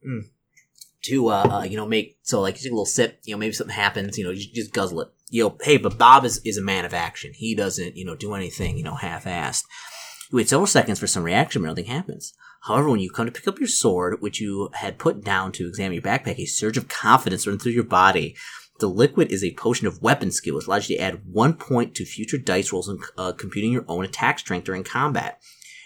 Mm. 0.07 0.31
To 1.05 1.29
uh, 1.29 1.49
uh, 1.51 1.63
you 1.65 1.77
know, 1.77 1.87
make 1.87 2.19
so 2.23 2.41
like 2.41 2.57
you 2.57 2.63
take 2.63 2.73
a 2.73 2.75
little 2.75 2.87
sip. 2.87 3.21
You 3.25 3.35
know, 3.35 3.39
maybe 3.39 3.53
something 3.53 3.77
happens. 3.77 4.17
You 4.17 4.25
know, 4.25 4.31
you 4.31 4.47
just 4.53 4.73
guzzle 4.73 5.03
it. 5.03 5.09
You 5.31 5.45
know, 5.45 5.59
hey, 5.63 5.77
but 5.77 5.99
Bob 5.99 6.25
is 6.25 6.41
is 6.45 6.57
a 6.57 6.63
man 6.63 6.85
of 6.85 6.95
action. 6.95 7.33
He 7.35 7.55
doesn't 7.55 7.97
you 7.97 8.05
know 8.05 8.17
do 8.17 8.35
anything 8.35 8.79
you 8.79 8.85
know 8.85 8.95
half-assed. 8.95 9.65
You 10.31 10.37
wait 10.37 10.49
several 10.49 10.67
seconds 10.67 10.99
for 10.99 11.07
some 11.07 11.25
reaction, 11.25 11.63
but 11.63 11.69
nothing 11.69 11.87
happens. 11.87 12.35
However, 12.63 12.91
when 12.91 13.01
you 13.01 13.11
come 13.11 13.27
to 13.27 13.33
pick 13.33 13.47
up 13.47 13.59
your 13.59 13.69
sword, 13.69 14.21
which 14.21 14.41
you 14.41 14.71
had 14.75 14.99
put 14.99 15.23
down 15.25 15.53
to 15.53 15.69
examine 15.69 15.95
your 15.95 16.03
backpack, 16.03 16.39
a 16.39 16.45
surge 16.45 16.77
of 16.77 16.89
confidence 16.89 17.47
runs 17.47 17.63
through 17.63 17.73
your 17.73 17.85
body. 17.85 18.37
The 18.79 18.89
liquid 18.89 19.33
is 19.33 19.43
a 19.43 19.55
potion 19.55 19.87
of 19.87 20.03
weapon 20.03 20.31
skill, 20.31 20.55
which 20.55 20.67
allows 20.67 20.89
you 20.89 20.97
to 20.97 21.03
add 21.03 21.25
one 21.33 21.55
point 21.55 21.95
to 21.97 22.05
future 22.05 22.39
dice 22.39 22.73
rolls 22.73 22.89
and 22.89 23.01
uh, 23.17 23.33
computing 23.33 23.73
your 23.73 23.85
own 23.89 24.05
attack 24.05 24.39
strength 24.39 24.65
during 24.65 24.85
combat. 24.85 25.41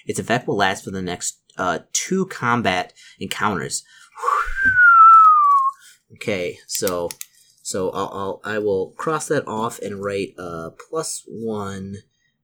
Its 0.07 0.19
effect 0.19 0.47
will 0.47 0.57
last 0.57 0.85
for 0.85 0.91
the 0.91 1.01
next 1.01 1.39
uh, 1.57 1.81
two 1.93 2.27
combat 2.27 2.93
encounters. 3.19 3.83
okay, 6.15 6.59
so 6.67 7.09
so 7.63 7.91
I'll, 7.91 8.11
I'll 8.13 8.41
I 8.45 8.59
will 8.59 8.91
cross 8.91 9.29
that 9.29 9.47
off 9.47 9.79
and 9.79 10.03
write 10.03 10.35
uh, 10.39 10.71
plus 10.91 11.23
one 11.27 11.97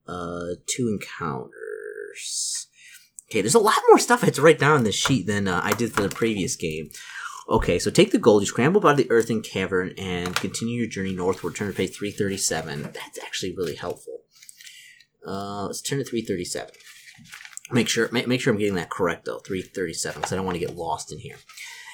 uh, 0.07 0.55
two 0.67 0.89
encounters. 0.89 2.69
Okay, 3.31 3.43
there's 3.43 3.55
a 3.55 3.59
lot 3.59 3.83
more 3.91 3.99
stuff 3.99 4.23
I 4.23 4.27
had 4.27 4.35
to 4.35 4.43
write 4.43 4.59
down 4.59 4.79
on 4.79 4.85
this 4.85 4.95
sheet 4.95 5.27
than 5.27 5.47
uh, 5.47 5.61
I 5.63 5.75
did 5.75 5.93
for 5.93 6.01
the 6.01 6.09
previous 6.09 6.57
game. 6.57 6.89
Okay, 7.49 7.79
so 7.79 7.91
take 7.91 8.11
the 8.11 8.19
gold, 8.19 8.43
you 8.43 8.47
scramble 8.47 8.87
of 8.87 8.97
the 8.99 9.11
earthen 9.11 9.41
cavern, 9.41 9.95
and 9.97 10.37
continue 10.37 10.81
your 10.81 10.89
journey 10.89 11.15
northward. 11.15 11.57
Turn 11.57 11.69
to 11.69 11.75
page 11.75 11.97
337. 11.97 12.83
That's 12.83 13.19
actually 13.25 13.55
really 13.57 13.75
helpful. 13.75 14.19
Uh, 15.27 15.65
let's 15.67 15.81
turn 15.81 15.99
to 15.99 16.05
337. 16.05 16.75
Make 17.71 17.89
sure, 17.89 18.11
make, 18.13 18.27
make 18.27 18.43
sure 18.43 18.53
I'm 18.53 18.59
getting 18.59 18.75
that 18.75 18.91
correct 18.91 19.25
though. 19.25 19.39
337, 19.39 20.21
because 20.21 20.33
I 20.33 20.37
don't 20.37 20.45
want 20.45 20.57
to 20.57 20.67
get 20.67 20.77
lost 20.77 21.11
in 21.11 21.21
here. 21.21 21.37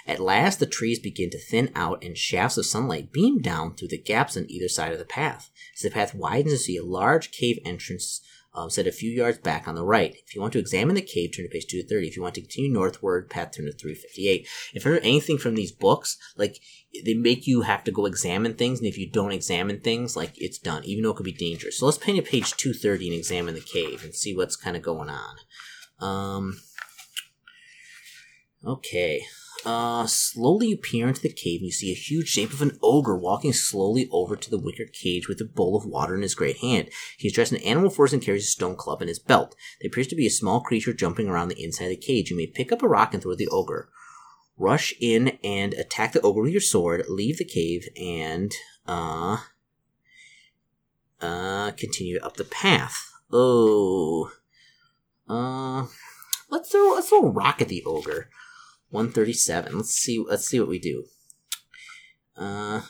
At 0.06 0.20
last, 0.20 0.58
the 0.58 0.66
trees 0.66 0.98
begin 0.98 1.30
to 1.30 1.38
thin 1.38 1.70
out, 1.74 2.04
and 2.04 2.18
shafts 2.18 2.58
of 2.58 2.66
sunlight 2.66 3.12
beam 3.12 3.40
down 3.40 3.74
through 3.74 3.88
the 3.88 3.98
gaps 3.98 4.36
on 4.36 4.50
either 4.50 4.68
side 4.68 4.92
of 4.92 4.98
the 4.98 5.04
path. 5.04 5.50
As 5.74 5.82
the 5.82 5.90
path 5.90 6.14
widens, 6.14 6.52
you 6.52 6.58
see 6.58 6.76
a 6.76 6.84
large 6.84 7.30
cave 7.30 7.58
entrance 7.64 8.20
um, 8.54 8.70
set 8.70 8.86
a 8.86 8.92
few 8.92 9.10
yards 9.10 9.38
back 9.38 9.66
on 9.66 9.74
the 9.74 9.84
right. 9.84 10.14
If 10.26 10.34
you 10.34 10.40
want 10.40 10.52
to 10.52 10.58
examine 10.58 10.94
the 10.94 11.02
cave, 11.02 11.32
turn 11.34 11.44
to 11.44 11.50
page 11.50 11.66
230. 11.66 12.08
If 12.08 12.16
you 12.16 12.22
want 12.22 12.36
to 12.36 12.40
continue 12.40 12.72
northward, 12.72 13.28
path 13.28 13.52
turn 13.56 13.66
to 13.66 13.72
358. 13.72 14.46
If 14.74 14.84
you 14.84 14.94
anything 14.98 15.38
from 15.38 15.54
these 15.54 15.72
books, 15.72 16.16
like, 16.36 16.58
they 17.04 17.14
make 17.14 17.46
you 17.46 17.62
have 17.62 17.82
to 17.84 17.90
go 17.90 18.06
examine 18.06 18.54
things, 18.54 18.78
and 18.78 18.86
if 18.86 18.96
you 18.96 19.10
don't 19.10 19.32
examine 19.32 19.80
things, 19.80 20.16
like, 20.16 20.32
it's 20.36 20.58
done, 20.58 20.84
even 20.84 21.02
though 21.02 21.10
it 21.10 21.16
could 21.16 21.24
be 21.24 21.32
dangerous. 21.32 21.78
So 21.78 21.86
let's 21.86 21.98
paint 21.98 22.18
a 22.18 22.22
page 22.22 22.56
230 22.56 23.08
and 23.08 23.16
examine 23.16 23.54
the 23.54 23.60
cave 23.60 24.04
and 24.04 24.14
see 24.14 24.36
what's 24.36 24.56
kind 24.56 24.76
of 24.76 24.82
going 24.82 25.10
on. 25.10 25.36
Um, 25.98 26.60
okay. 28.64 29.24
Uh, 29.64 30.06
slowly 30.06 30.68
you 30.68 30.76
peer 30.76 31.08
into 31.08 31.22
the 31.22 31.32
cave 31.32 31.60
and 31.60 31.66
you 31.66 31.72
see 31.72 31.90
a 31.90 31.94
huge 31.94 32.28
shape 32.28 32.52
of 32.52 32.60
an 32.60 32.78
ogre 32.82 33.16
walking 33.16 33.52
slowly 33.52 34.08
over 34.12 34.36
to 34.36 34.50
the 34.50 34.58
wicker 34.58 34.84
cage 34.84 35.26
with 35.26 35.40
a 35.40 35.44
bowl 35.44 35.74
of 35.74 35.86
water 35.86 36.14
in 36.14 36.20
his 36.20 36.34
great 36.34 36.58
hand. 36.58 36.90
He 37.16 37.28
is 37.28 37.34
dressed 37.34 37.52
in 37.52 37.62
animal 37.62 37.88
furs 37.88 38.12
and 38.12 38.20
carries 38.20 38.44
a 38.44 38.48
stone 38.48 38.76
club 38.76 39.00
in 39.00 39.08
his 39.08 39.18
belt. 39.18 39.56
There 39.80 39.88
appears 39.88 40.08
to 40.08 40.16
be 40.16 40.26
a 40.26 40.30
small 40.30 40.60
creature 40.60 40.92
jumping 40.92 41.28
around 41.28 41.48
the 41.48 41.62
inside 41.62 41.84
of 41.84 41.90
the 41.90 41.96
cage. 41.96 42.30
You 42.30 42.36
may 42.36 42.46
pick 42.46 42.72
up 42.72 42.82
a 42.82 42.88
rock 42.88 43.14
and 43.14 43.22
throw 43.22 43.34
the 43.34 43.48
ogre. 43.48 43.88
Rush 44.58 44.92
in 45.00 45.38
and 45.42 45.72
attack 45.74 46.12
the 46.12 46.20
ogre 46.20 46.42
with 46.42 46.52
your 46.52 46.60
sword, 46.60 47.04
leave 47.08 47.38
the 47.38 47.44
cave, 47.44 47.88
and, 48.00 48.52
uh, 48.86 49.38
uh, 51.20 51.70
continue 51.72 52.20
up 52.20 52.36
the 52.36 52.44
path. 52.44 53.10
Oh. 53.32 54.30
Uh, 55.26 55.86
let's 56.50 56.70
throw, 56.70 56.94
let's 56.94 57.08
throw 57.08 57.22
a 57.22 57.30
rock 57.30 57.62
at 57.62 57.68
the 57.68 57.82
ogre. 57.84 58.28
137. 58.94 59.76
Let's 59.76 59.90
see 59.90 60.24
let's 60.26 60.46
see 60.46 60.60
what 60.60 60.68
we 60.68 60.78
do. 60.78 61.04
Uh 62.36 62.82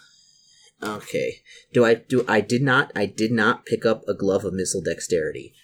okay. 0.83 1.41
Do 1.73 1.85
I 1.85 1.95
do 1.95 2.25
I 2.29 2.41
did 2.41 2.63
not 2.63 2.93
I 2.95 3.07
did 3.07 3.33
not 3.33 3.65
pick 3.65 3.87
up 3.87 4.03
a 4.07 4.15
glove 4.15 4.45
of 4.45 4.53
missile 4.53 4.83
dexterity. 4.83 5.55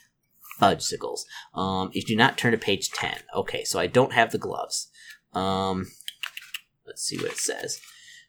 Fudgesicles. 0.60 1.20
Um 1.54 1.90
if 1.92 2.08
you 2.08 2.16
do 2.16 2.16
not 2.16 2.38
turn 2.38 2.52
to 2.52 2.58
page 2.58 2.90
10. 2.90 3.18
Okay, 3.36 3.64
so 3.64 3.78
I 3.78 3.86
don't 3.86 4.14
have 4.14 4.32
the 4.32 4.38
gloves. 4.38 4.88
Um 5.34 5.88
let's 6.86 7.02
see 7.02 7.18
what 7.18 7.32
it 7.32 7.38
says. 7.38 7.80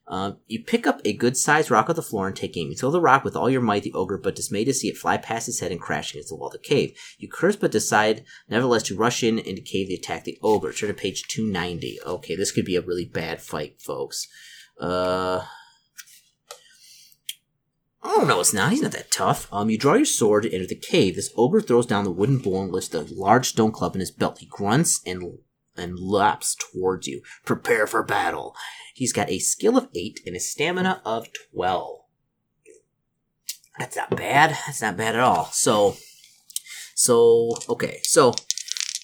Uh, 0.07 0.33
you 0.47 0.63
pick 0.63 0.85
up 0.85 0.99
a 1.05 1.13
good 1.13 1.37
sized 1.37 1.71
rock 1.71 1.89
off 1.89 1.95
the 1.95 2.01
floor 2.01 2.27
and 2.27 2.35
take 2.35 2.57
aim. 2.57 2.69
You 2.69 2.75
throw 2.75 2.91
the 2.91 2.99
rock 2.99 3.23
with 3.23 3.35
all 3.35 3.49
your 3.49 3.61
might, 3.61 3.83
the 3.83 3.93
ogre, 3.93 4.17
but 4.17 4.35
dismayed 4.35 4.65
to 4.65 4.73
see 4.73 4.89
it 4.89 4.97
fly 4.97 5.17
past 5.17 5.45
his 5.45 5.59
head 5.59 5.71
and 5.71 5.79
crash 5.79 6.11
against 6.11 6.29
the 6.29 6.35
wall 6.35 6.47
of 6.47 6.53
the 6.53 6.59
cave. 6.59 6.97
You 7.17 7.29
curse, 7.29 7.55
but 7.55 7.71
decide 7.71 8.25
nevertheless 8.49 8.83
to 8.83 8.97
rush 8.97 9.23
in 9.23 9.37
the 9.37 9.61
cave 9.61 9.87
to 9.87 9.93
attack 9.93 10.25
the 10.25 10.37
ogre. 10.41 10.73
Turn 10.73 10.89
to 10.89 10.93
page 10.93 11.23
290. 11.27 11.99
Okay, 12.05 12.35
this 12.35 12.51
could 12.51 12.65
be 12.65 12.75
a 12.75 12.81
really 12.81 13.05
bad 13.05 13.41
fight, 13.41 13.81
folks. 13.81 14.27
Uh. 14.79 15.45
Oh 18.03 18.25
no, 18.27 18.39
it's 18.39 18.53
not. 18.53 18.71
He's 18.71 18.81
not 18.81 18.93
that 18.93 19.11
tough. 19.11 19.47
Um, 19.53 19.69
you 19.69 19.77
draw 19.77 19.93
your 19.93 20.05
sword 20.05 20.43
to 20.43 20.51
enter 20.51 20.65
the 20.65 20.75
cave. 20.75 21.15
This 21.15 21.31
ogre 21.37 21.61
throws 21.61 21.85
down 21.85 22.03
the 22.03 22.11
wooden 22.11 22.39
bowl 22.39 22.63
and 22.63 22.71
lifts 22.71 22.93
a 22.95 23.05
large 23.13 23.49
stone 23.49 23.71
club 23.71 23.93
in 23.93 23.99
his 23.99 24.11
belt. 24.11 24.39
He 24.39 24.47
grunts 24.47 25.01
and 25.05 25.37
and 25.75 25.99
laps 25.99 26.55
towards 26.55 27.07
you. 27.07 27.21
Prepare 27.45 27.87
for 27.87 28.03
battle. 28.03 28.55
He's 28.93 29.13
got 29.13 29.29
a 29.29 29.39
skill 29.39 29.77
of 29.77 29.87
8 29.95 30.21
and 30.25 30.35
a 30.35 30.39
stamina 30.39 31.01
of 31.05 31.27
12. 31.53 32.01
That's 33.79 33.95
not 33.95 34.15
bad. 34.15 34.51
That's 34.65 34.81
not 34.81 34.97
bad 34.97 35.15
at 35.15 35.21
all. 35.21 35.45
So, 35.45 35.95
so, 36.93 37.55
okay. 37.69 37.99
So, 38.03 38.33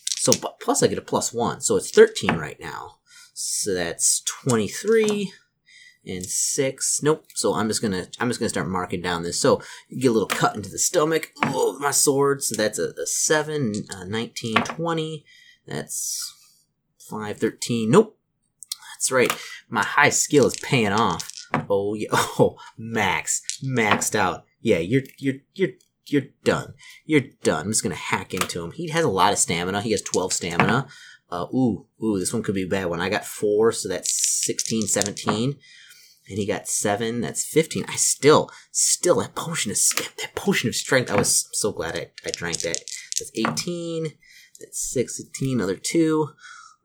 so, 0.10 0.34
plus 0.62 0.84
I 0.84 0.88
get 0.88 0.98
a 0.98 1.02
plus 1.02 1.34
1. 1.34 1.62
So 1.62 1.78
it's 1.78 1.92
13 1.92 2.36
right 2.36 2.60
now. 2.60 2.98
So 3.34 3.74
that's 3.74 4.22
23 4.22 5.32
and 6.06 6.26
6. 6.26 7.00
Nope. 7.02 7.26
So 7.34 7.54
I'm 7.54 7.68
just 7.70 7.82
gonna, 7.82 8.08
I'm 8.20 8.30
just 8.30 8.40
gonna 8.40 8.50
start 8.50 8.68
marking 8.68 9.02
down 9.02 9.24
this. 9.24 9.40
So, 9.40 9.62
get 9.98 10.10
a 10.10 10.14
little 10.14 10.28
cut 10.28 10.56
into 10.56 10.70
the 10.70 10.80
stomach. 10.80 11.32
Oh, 11.44 11.80
my 11.80 11.92
sword. 11.92 12.44
So 12.44 12.56
that's 12.56 12.78
a, 12.78 12.90
a 13.02 13.08
7, 13.08 13.74
a 13.90 14.06
19, 14.06 14.56
20. 14.56 15.26
That's 15.66 16.37
5, 17.10 17.38
13. 17.38 17.90
Nope. 17.90 18.18
That's 18.96 19.12
right. 19.12 19.32
My 19.70 19.84
high 19.84 20.10
skill 20.10 20.48
is 20.48 20.56
paying 20.58 20.92
off. 20.94 21.32
Oh 21.70 21.94
yeah. 21.94 22.08
Oh, 22.40 22.58
max. 22.78 23.42
Maxed 23.64 24.16
out. 24.16 24.46
Yeah, 24.62 24.80
you're, 24.80 25.04
you're, 25.18 25.36
you're, 25.54 25.70
you're 26.06 26.24
done. 26.44 26.74
You're 27.06 27.22
done. 27.44 27.66
I'm 27.66 27.72
just 27.72 27.84
gonna 27.84 27.96
hack 27.96 28.34
into 28.34 28.64
him. 28.64 28.72
He 28.72 28.90
has 28.90 29.04
a 29.06 29.10
lot 29.10 29.34
of 29.34 29.40
stamina. 29.40 29.82
He 29.82 29.92
has 29.92 30.02
12 30.02 30.34
stamina. 30.34 30.88
Uh, 31.30 31.46
ooh, 31.54 31.86
ooh, 32.04 32.20
this 32.20 32.32
one 32.32 32.42
could 32.44 32.56
be 32.56 32.66
bad 32.66 32.86
one. 32.86 33.02
I 33.02 33.10
got 33.10 33.26
four, 33.26 33.72
so 33.72 33.90
that's 33.90 34.46
16, 34.46 34.88
17. 34.88 35.58
and 36.30 36.38
he 36.38 36.46
got 36.46 36.68
seven. 36.68 37.22
That's 37.22 37.46
fifteen. 37.46 37.86
I 37.88 37.96
still, 37.96 38.50
still 38.72 39.16
that 39.20 39.36
potion 39.36 39.72
of 39.72 39.78
that 40.18 40.36
potion 40.36 40.70
of 40.70 40.76
strength. 40.76 41.12
I 41.12 41.16
was 41.16 41.50
so 41.54 41.72
glad 41.72 41.96
I, 41.96 42.12
I 42.26 42.32
drank 42.32 42.60
that. 42.60 42.80
That's 43.20 43.32
eighteen. 43.36 44.14
That's 44.60 44.80
sixteen. 44.80 45.58
Another 45.58 45.76
two. 45.76 46.30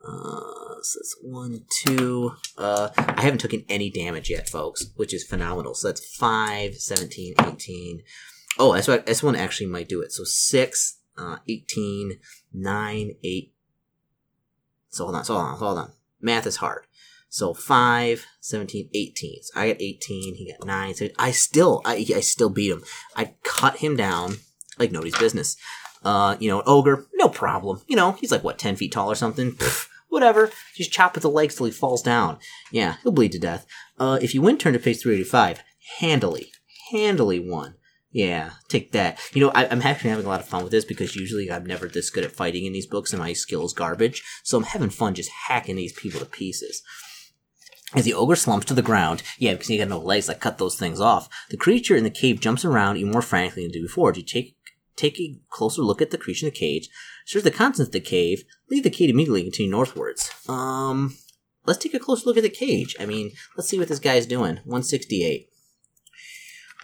Uh, 0.05 0.83
so 0.83 0.99
that's 0.99 1.17
one, 1.23 1.65
two. 1.71 2.33
Uh, 2.59 2.91
I 2.97 3.23
haven't 3.23 3.41
taken 3.41 3.65
any 3.69 3.91
damage 3.91 4.31
yet, 4.31 4.49
folks, 4.49 4.87
which 4.97 5.15
is 5.15 5.25
phenomenal. 5.25 5.75
So 5.75 5.89
that's 5.89 6.05
5, 6.17 6.75
17, 6.75 7.35
18. 7.39 8.03
Oh, 8.59 8.75
that's 8.75 8.89
what 8.89 9.07
this 9.07 9.23
one 9.23 9.37
actually 9.37 9.67
might 9.67 9.89
do 9.89 10.03
it. 10.03 10.13
So 10.13 10.25
6, 10.25 10.99
uh, 11.17 11.37
18, 11.49 12.19
9, 12.53 13.11
8. 13.23 13.55
So 14.89 15.05
hold 15.05 15.17
on, 15.17 15.25
so 15.25 15.35
hold 15.35 15.47
on, 15.47 15.59
hold 15.59 15.79
on. 15.79 15.93
Math 16.21 16.47
is 16.47 16.57
hard. 16.57 16.87
So 17.29 17.55
5, 17.55 18.27
17, 18.41 18.91
18. 18.93 19.43
So 19.43 19.61
I 19.61 19.69
got 19.69 19.81
18, 19.81 20.35
he 20.35 20.53
got 20.53 20.67
9. 20.67 20.95
So 20.95 21.09
I 21.19 21.31
still, 21.31 21.81
I, 21.85 22.05
I 22.15 22.21
still 22.21 22.51
beat 22.51 22.73
him. 22.73 22.83
I 23.17 23.35
cut 23.45 23.77
him 23.77 23.97
down 23.97 24.37
like 24.79 24.91
nobody's 24.91 25.17
business. 25.17 25.57
Uh, 26.05 26.37
you 26.41 26.51
know, 26.51 26.63
ogre, 26.67 27.07
no 27.15 27.29
problem. 27.29 27.81
You 27.87 27.95
know, 27.95 28.13
he's 28.13 28.33
like 28.33 28.43
what, 28.43 28.59
10 28.59 28.75
feet 28.75 28.93
tall 28.93 29.11
or 29.11 29.15
something? 29.15 29.53
Pfft 29.53 29.89
whatever. 30.13 30.51
Just 30.77 30.93
chop 30.93 31.17
at 31.17 31.23
the 31.23 31.31
legs 31.31 31.57
till 31.57 31.67
he 31.67 31.73
falls 31.73 32.03
down. 32.03 32.39
Yeah, 32.71 32.97
he'll 33.03 33.13
bleed 33.13 33.33
to 33.33 33.39
death. 33.39 33.67
Uh, 33.99 34.19
if 34.21 34.35
you 34.35 34.43
win 34.43 34.59
turn 34.59 34.75
to 34.75 34.79
page 34.79 35.01
385, 35.01 35.63
handily, 35.99 36.53
handily 36.91 37.41
won. 37.41 37.75
Yeah, 38.11 38.51
take 38.69 38.93
that. 38.93 39.19
You 39.33 39.41
know, 39.41 39.53
I, 39.55 39.65
am 39.65 39.81
actually 39.81 40.11
having 40.11 40.27
a 40.27 40.29
lot 40.29 40.41
of 40.41 40.47
fun 40.47 40.63
with 40.63 40.71
this 40.71 40.85
because 40.85 41.17
usually 41.17 41.51
I'm 41.51 41.65
never 41.65 41.89
this 41.89 42.11
good 42.11 42.25
at 42.25 42.33
fighting 42.33 42.67
in 42.67 42.75
these 42.75 42.87
books 42.87 43.13
and 43.13 43.21
my 43.21 43.33
skill 43.33 43.65
is 43.65 43.73
garbage. 43.73 44.23
So 44.45 44.59
I'm 44.59 44.65
having 44.65 44.91
fun 44.91 45.15
just 45.15 45.31
hacking 45.49 45.77
these 45.77 45.95
people 45.95 46.21
to 46.21 46.27
pieces. 46.27 46.83
As 47.95 48.05
the 48.05 48.15
ogre 48.15 48.37
slumps 48.37 48.67
to 48.67 48.75
the 48.75 48.83
ground, 48.83 49.23
yeah, 49.39 49.53
because 49.53 49.69
he 49.69 49.79
got 49.79 49.89
no 49.89 49.99
legs, 49.99 50.29
I 50.29 50.35
cut 50.35 50.59
those 50.59 50.79
things 50.79 51.01
off. 51.01 51.29
The 51.51 51.57
creature 51.57 51.97
in 51.97 52.05
the 52.05 52.11
cave 52.11 52.41
jumps 52.41 52.65
around 52.65 52.99
even 52.99 53.13
more 53.13 53.23
frantically 53.23 53.67
than 53.67 53.83
before. 53.83 54.13
Do 54.13 54.21
you 54.21 54.27
take 54.27 54.57
take 55.03 55.21
a 55.21 55.41
closer 55.51 55.83
look 55.83 56.01
at 56.01 56.11
the 56.11 56.19
creature 56.19 56.47
in 56.47 56.53
the 56.53 56.59
cage, 56.59 56.89
search 57.27 57.43
the 57.43 57.51
contents 57.51 57.81
of 57.81 57.93
the 57.93 58.01
cave, 58.01 58.45
leave 58.71 58.85
the 58.85 58.91
cave 58.91 59.11
immediately, 59.11 59.43
and 59.43 59.53
continue 59.53 59.71
northwards. 59.71 60.31
Um, 60.49 61.17
let's 61.67 61.81
take 61.81 61.95
a 61.95 61.99
closer 61.99 62.27
look 62.27 62.37
at 62.37 62.45
the 62.45 62.49
cage. 62.49 62.95
I 63.01 63.07
mean, 63.07 63.33
let's 63.57 63.69
see 63.69 63.79
what 63.79 63.89
this 63.89 63.99
guy's 63.99 64.27
doing. 64.27 64.57
168. 64.65 65.49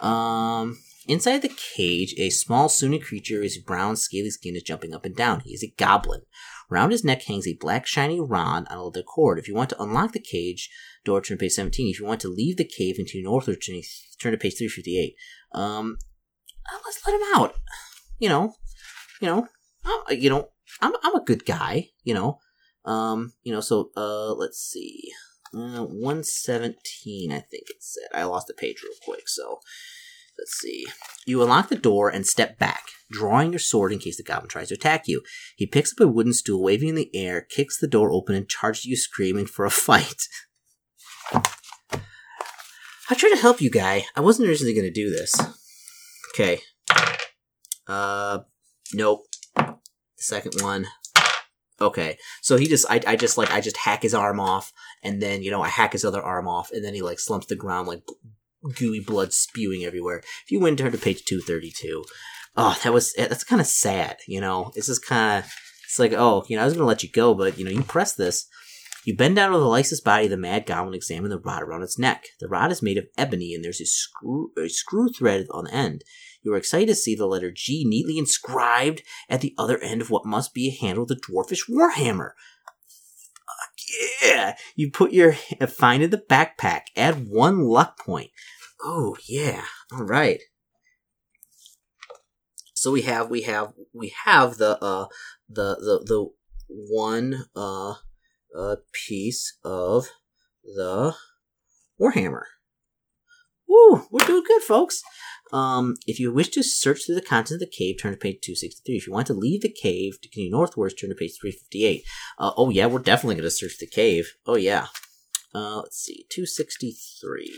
Um, 0.01 0.77
inside 1.07 1.41
the 1.41 1.55
cage, 1.75 2.13
a 2.17 2.29
small, 2.29 2.69
sunny 2.69 2.99
creature 2.99 3.41
is 3.41 3.57
brown, 3.57 3.95
scaly 3.95 4.29
skin 4.29 4.55
is 4.55 4.63
jumping 4.63 4.93
up 4.93 5.05
and 5.05 5.15
down. 5.15 5.41
He 5.41 5.53
is 5.53 5.63
a 5.63 5.73
goblin. 5.77 6.21
Around 6.71 6.91
his 6.91 7.03
neck 7.03 7.23
hangs 7.23 7.47
a 7.47 7.57
black, 7.59 7.87
shiny 7.87 8.19
rod 8.19 8.67
on 8.69 8.77
a 8.77 8.83
leather 8.83 9.01
cord. 9.01 9.39
If 9.39 9.47
you 9.47 9.55
want 9.55 9.71
to 9.71 9.81
unlock 9.81 10.11
the 10.11 10.19
cage 10.19 10.69
door, 11.03 11.21
turn 11.21 11.37
to 11.37 11.41
page 11.41 11.53
17. 11.53 11.89
If 11.89 11.99
you 11.99 12.05
want 12.05 12.21
to 12.21 12.27
leave 12.27 12.57
the 12.57 12.63
cave 12.63 12.95
and 12.97 13.07
continue 13.07 13.23
northward, 13.23 13.57
turn 13.61 14.31
to 14.31 14.37
page 14.37 14.57
358. 14.57 15.15
Um, 15.53 15.97
let's 16.85 17.01
let 17.05 17.15
him 17.15 17.27
out 17.35 17.55
you 18.19 18.29
know, 18.29 18.53
you 19.21 19.27
know, 19.27 19.47
I'm, 19.85 20.19
you 20.19 20.29
know, 20.29 20.49
I'm 20.81 20.93
I'm 21.03 21.15
a 21.15 21.23
good 21.23 21.45
guy, 21.45 21.89
you 22.03 22.13
know. 22.13 22.39
Um, 22.85 23.33
you 23.43 23.51
know, 23.51 23.61
so 23.61 23.91
uh, 23.97 24.33
let's 24.33 24.59
see, 24.59 25.11
uh, 25.53 25.83
one 25.83 26.23
seventeen, 26.23 27.31
I 27.31 27.39
think 27.39 27.69
it 27.69 27.81
said. 27.81 28.09
I 28.13 28.23
lost 28.23 28.47
the 28.47 28.53
page 28.53 28.81
real 28.83 28.93
quick, 29.03 29.27
so 29.27 29.59
let's 30.37 30.57
see. 30.59 30.85
You 31.25 31.41
unlock 31.43 31.69
the 31.69 31.75
door 31.75 32.09
and 32.09 32.25
step 32.25 32.57
back, 32.57 32.83
drawing 33.11 33.51
your 33.51 33.59
sword 33.59 33.91
in 33.91 33.99
case 33.99 34.17
the 34.17 34.23
goblin 34.23 34.49
tries 34.49 34.69
to 34.69 34.75
attack 34.75 35.07
you. 35.07 35.21
He 35.55 35.67
picks 35.67 35.93
up 35.93 35.99
a 35.99 36.07
wooden 36.07 36.33
stool, 36.33 36.63
waving 36.63 36.89
in 36.89 36.95
the 36.95 37.13
air, 37.13 37.41
kicks 37.41 37.77
the 37.77 37.87
door 37.87 38.11
open, 38.11 38.35
and 38.35 38.47
charges 38.47 38.85
you, 38.85 38.95
screaming 38.95 39.45
for 39.45 39.65
a 39.65 39.71
fight. 39.71 40.21
I 43.11 43.15
tried 43.15 43.31
to 43.31 43.41
help 43.41 43.59
you, 43.59 43.71
guy. 43.71 44.05
I 44.15 44.21
wasn't 44.21 44.47
originally 44.47 44.73
going 44.73 44.85
to 44.85 44.91
do 44.91 45.09
this. 45.09 45.35
Okay, 46.33 46.61
uh, 47.89 48.39
nope. 48.93 49.25
The 49.55 49.75
second 50.17 50.61
one. 50.61 50.85
Okay, 51.81 52.17
so 52.41 52.57
he 52.57 52.67
just, 52.67 52.85
I, 52.89 52.99
I 53.07 53.15
just 53.15 53.37
like, 53.37 53.51
I 53.51 53.61
just 53.61 53.77
hack 53.77 54.01
his 54.01 54.13
arm 54.13 54.39
off, 54.39 54.73
and 55.01 55.21
then 55.21 55.41
you 55.43 55.49
know, 55.49 55.61
I 55.61 55.69
hack 55.69 55.93
his 55.93 56.03
other 56.03 56.21
arm 56.21 56.47
off, 56.47 56.71
and 56.71 56.83
then 56.83 56.93
he 56.93 57.01
like 57.01 57.19
slumps 57.19 57.47
the 57.47 57.55
ground, 57.55 57.87
like 57.87 58.03
gooey 58.77 58.99
blood 58.99 59.31
spewing 59.31 59.85
everywhere. 59.85 60.17
If 60.17 60.51
you 60.51 60.59
went 60.59 60.77
to 60.79 60.83
her 60.83 60.91
to 60.91 60.97
page 60.97 61.23
232, 61.23 62.03
oh, 62.57 62.77
that 62.83 62.93
was 62.93 63.13
that's 63.13 63.45
kind 63.45 63.61
of 63.61 63.67
sad. 63.67 64.17
You 64.27 64.41
know, 64.41 64.71
it's 64.75 64.87
just 64.87 65.05
kind 65.05 65.43
of, 65.43 65.51
it's 65.85 65.99
like, 65.99 66.11
oh, 66.13 66.43
you 66.49 66.57
know, 66.57 66.63
I 66.63 66.65
was 66.65 66.73
gonna 66.73 66.85
let 66.85 67.03
you 67.03 67.09
go, 67.09 67.33
but 67.33 67.57
you 67.57 67.63
know, 67.63 67.71
you 67.71 67.83
press 67.83 68.13
this. 68.13 68.47
You 69.05 69.15
bend 69.15 69.37
down 69.37 69.51
over 69.51 69.59
the 69.59 69.65
lifeless 69.65 70.01
body 70.01 70.25
of 70.25 70.31
the 70.31 70.37
mad 70.37 70.65
goblin 70.65 70.87
and 70.87 70.95
examine 70.95 71.29
the 71.29 71.39
rod 71.39 71.63
around 71.63 71.83
its 71.83 71.97
neck. 71.97 72.25
The 72.41 72.49
rod 72.49 72.71
is 72.71 72.81
made 72.81 72.97
of 72.97 73.07
ebony, 73.17 73.53
and 73.53 73.63
there's 73.63 73.79
a 73.79 73.85
screw, 73.85 74.51
a 74.57 74.67
screw 74.67 75.09
thread 75.09 75.47
on 75.51 75.63
the 75.63 75.73
end. 75.73 76.03
You 76.41 76.53
are 76.53 76.57
excited 76.57 76.87
to 76.87 76.95
see 76.95 77.15
the 77.15 77.25
letter 77.25 77.51
G 77.51 77.83
neatly 77.85 78.17
inscribed 78.17 79.01
at 79.27 79.41
the 79.41 79.53
other 79.57 79.77
end 79.79 80.01
of 80.01 80.09
what 80.09 80.25
must 80.25 80.53
be 80.53 80.67
a 80.67 80.85
handle 80.85 81.03
of 81.03 81.09
the 81.09 81.15
dwarfish 81.15 81.69
warhammer. 81.69 82.31
yeah! 84.23 84.55
You 84.75 84.91
put 84.91 85.11
your 85.11 85.33
find 85.33 86.03
in 86.03 86.11
the 86.11 86.17
backpack. 86.17 86.83
Add 86.95 87.27
one 87.27 87.63
luck 87.63 87.99
point. 87.99 88.31
Oh 88.81 89.17
yeah! 89.27 89.63
All 89.91 90.03
right. 90.03 90.39
So 92.73 92.91
we 92.91 93.01
have 93.01 93.29
we 93.29 93.41
have 93.41 93.73
we 93.93 94.13
have 94.23 94.57
the 94.57 94.81
uh 94.81 95.07
the 95.49 95.75
the 95.75 96.05
the 96.05 96.29
one 96.67 97.45
uh 97.53 97.95
uh 98.57 98.77
piece 98.93 99.57
of 99.65 100.09
the 100.63 101.13
warhammer. 101.99 102.43
Woo! 103.69 104.07
We're 104.09 104.25
doing 104.25 104.43
good, 104.45 104.63
folks. 104.63 105.03
Um, 105.53 105.95
if 106.07 106.19
you 106.19 106.33
wish 106.33 106.49
to 106.49 106.63
search 106.63 107.05
through 107.05 107.15
the 107.15 107.21
contents 107.21 107.51
of 107.51 107.59
the 107.59 107.67
cave, 107.67 107.97
turn 108.01 108.13
to 108.13 108.17
page 108.17 108.39
263. 108.41 108.95
If 108.95 109.07
you 109.07 109.13
want 109.13 109.27
to 109.27 109.33
leave 109.33 109.61
the 109.61 109.71
cave 109.71 110.19
to 110.21 110.29
continue 110.29 110.51
northwards, 110.51 110.95
turn 110.95 111.09
to 111.09 111.15
page 111.15 111.33
358. 111.39 112.03
Uh, 112.37 112.51
oh 112.57 112.69
yeah, 112.69 112.87
we're 112.87 112.99
definitely 112.99 113.35
going 113.35 113.43
to 113.43 113.51
search 113.51 113.77
the 113.79 113.87
cave. 113.87 114.33
Oh 114.45 114.55
yeah. 114.55 114.87
Uh, 115.53 115.77
let's 115.77 115.97
see, 115.97 116.25
263. 116.29 117.51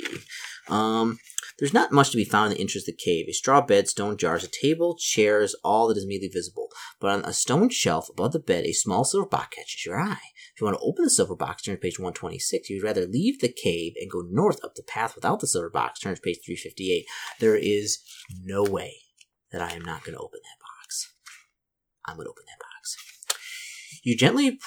Um, 0.69 1.19
there's 1.59 1.73
not 1.73 1.91
much 1.91 2.11
to 2.11 2.17
be 2.17 2.23
found 2.23 2.51
in 2.51 2.57
the 2.57 2.61
entrance 2.61 2.87
of 2.87 2.95
the 2.95 3.03
cave. 3.03 3.25
A 3.27 3.33
straw 3.33 3.59
bed, 3.61 3.89
stone 3.89 4.15
jars, 4.15 4.45
a 4.45 4.47
table, 4.47 4.95
chairs, 4.97 5.55
all 5.63 5.87
that 5.87 5.97
is 5.97 6.05
immediately 6.05 6.39
visible. 6.39 6.69
But 7.01 7.11
on 7.11 7.25
a 7.25 7.33
stone 7.33 7.69
shelf 7.69 8.07
above 8.09 8.31
the 8.31 8.39
bed, 8.39 8.65
a 8.65 8.71
small 8.71 9.03
silver 9.03 9.27
box 9.27 9.57
catches 9.57 9.85
your 9.85 9.99
eye. 9.99 10.31
If 10.55 10.61
you 10.61 10.65
want 10.65 10.77
to 10.77 10.83
open 10.83 11.03
the 11.03 11.09
silver 11.09 11.35
box, 11.35 11.63
turn 11.63 11.75
to 11.75 11.81
page 11.81 11.99
126. 11.99 12.69
You'd 12.69 12.83
rather 12.83 13.05
leave 13.05 13.41
the 13.41 13.51
cave 13.51 13.93
and 13.99 14.09
go 14.09 14.23
north 14.29 14.63
up 14.63 14.75
the 14.75 14.83
path 14.83 15.15
without 15.15 15.41
the 15.41 15.47
silver 15.47 15.69
box, 15.69 15.99
turn 15.99 16.15
to 16.15 16.21
page 16.21 16.39
358. 16.45 17.05
There 17.39 17.57
is 17.57 17.99
no 18.41 18.63
way 18.63 18.95
that 19.51 19.61
I 19.61 19.71
am 19.73 19.83
not 19.83 20.03
going 20.03 20.15
to 20.15 20.23
open 20.23 20.39
that 20.43 20.63
box. 20.63 21.13
I'm 22.07 22.15
going 22.15 22.25
to 22.25 22.31
open 22.31 22.43
that 22.47 22.59
box. 22.59 22.70
You 24.03 24.17
gently 24.17 24.59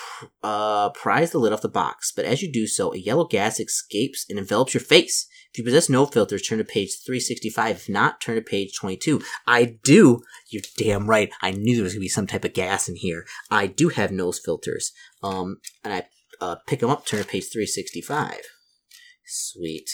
uh, 0.42 0.90
prise 0.90 1.32
the 1.32 1.38
lid 1.38 1.52
off 1.52 1.62
the 1.62 1.68
box, 1.68 2.12
but 2.14 2.24
as 2.24 2.40
you 2.40 2.52
do 2.52 2.66
so, 2.66 2.94
a 2.94 2.98
yellow 2.98 3.26
gas 3.26 3.58
escapes 3.58 4.24
and 4.28 4.38
envelops 4.38 4.74
your 4.74 4.80
face. 4.80 5.26
If 5.52 5.58
you 5.58 5.64
possess 5.64 5.88
nose 5.88 6.10
filters, 6.10 6.42
turn 6.42 6.58
to 6.58 6.64
page 6.64 6.90
365. 7.04 7.76
If 7.76 7.88
not, 7.88 8.20
turn 8.20 8.36
to 8.36 8.42
page 8.42 8.76
22. 8.78 9.22
I 9.46 9.76
do. 9.82 10.22
You're 10.50 10.62
damn 10.76 11.08
right. 11.08 11.30
I 11.42 11.52
knew 11.52 11.76
there 11.76 11.84
was 11.84 11.94
going 11.94 12.00
to 12.00 12.04
be 12.04 12.08
some 12.08 12.26
type 12.26 12.44
of 12.44 12.54
gas 12.54 12.88
in 12.88 12.96
here. 12.96 13.24
I 13.50 13.66
do 13.66 13.88
have 13.90 14.10
nose 14.10 14.40
filters. 14.44 14.92
Um, 15.22 15.58
and 15.82 15.94
I 15.94 16.06
uh, 16.40 16.56
pick 16.66 16.80
them 16.80 16.90
up, 16.90 17.06
turn 17.06 17.20
to 17.20 17.26
page 17.26 17.44
365. 17.52 18.40
Sweet. 19.26 19.90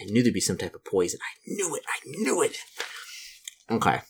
I 0.00 0.04
knew 0.04 0.22
there'd 0.22 0.34
be 0.34 0.40
some 0.40 0.58
type 0.58 0.74
of 0.74 0.84
poison. 0.84 1.20
I 1.22 1.38
knew 1.46 1.74
it. 1.74 1.82
I 1.88 1.98
knew 2.04 2.42
it. 2.42 2.56
Okay. 3.70 4.00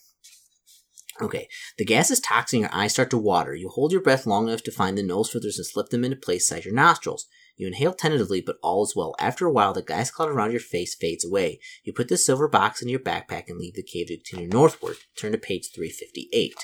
Okay, 1.23 1.49
the 1.79 1.85
gas 1.85 2.11
is 2.11 2.19
toxic 2.19 2.59
and 2.59 2.63
your 2.63 2.75
eyes 2.75 2.93
start 2.93 3.11
to 3.11 3.19
water. 3.19 3.55
You 3.55 3.69
hold 3.69 3.93
your 3.93 4.03
breath 4.03 4.27
long 4.27 4.49
enough 4.49 4.63
to 4.65 4.73
find 4.73 4.99
the 4.99 5.03
nose 5.03 5.31
filters 5.31 5.59
and 5.59 5.67
slip 5.67 5.91
them 5.91 6.05
into 6.05 6.17
place 6.17 6.51
inside 6.51 6.65
your 6.65 6.75
nostrils. 6.75 7.27
You 7.57 7.69
inhale 7.69 7.93
tentatively, 7.93 8.41
but 8.41 8.57
all 8.63 8.83
is 8.83 8.97
well. 8.97 9.15
After 9.21 9.47
a 9.47 9.53
while, 9.53 9.73
the 9.73 9.83
gas 9.83 10.11
cloud 10.11 10.31
around 10.31 10.51
your 10.51 10.61
face 10.61 10.95
fades 10.95 11.25
away. 11.25 11.61
You 11.85 11.93
put 11.93 12.09
the 12.09 12.17
silver 12.17 12.49
box 12.49 12.83
in 12.83 12.89
your 12.89 12.99
backpack 12.99 13.45
and 13.49 13.59
leave 13.59 13.75
the 13.75 13.85
cave 13.85 14.09
to 14.09 14.17
continue 14.17 14.49
northward. 14.49 14.97
Turn 15.17 15.33
to 15.33 15.39
page 15.39 15.71
358. 15.73 16.55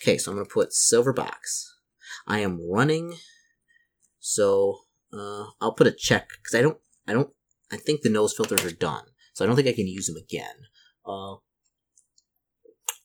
Okay, 0.00 0.16
so 0.16 0.30
I'm 0.30 0.36
going 0.36 0.46
to 0.46 0.52
put 0.52 0.72
silver 0.72 1.12
box. 1.12 1.74
I 2.26 2.38
am 2.38 2.60
running, 2.70 3.16
so 4.20 4.78
uh, 5.12 5.46
I'll 5.60 5.74
put 5.74 5.88
a 5.88 5.92
check 5.92 6.28
because 6.28 6.56
I 6.56 6.62
don't, 6.62 6.78
I 7.08 7.14
don't, 7.14 7.30
I 7.72 7.76
think 7.76 8.02
the 8.02 8.08
nose 8.08 8.34
filters 8.34 8.64
are 8.64 8.74
done, 8.74 9.04
so 9.32 9.44
I 9.44 9.48
don't 9.48 9.56
think 9.56 9.68
I 9.68 9.72
can 9.72 9.88
use 9.88 10.06
them 10.06 10.16
again. 10.16 10.54
Uh, 11.04 11.36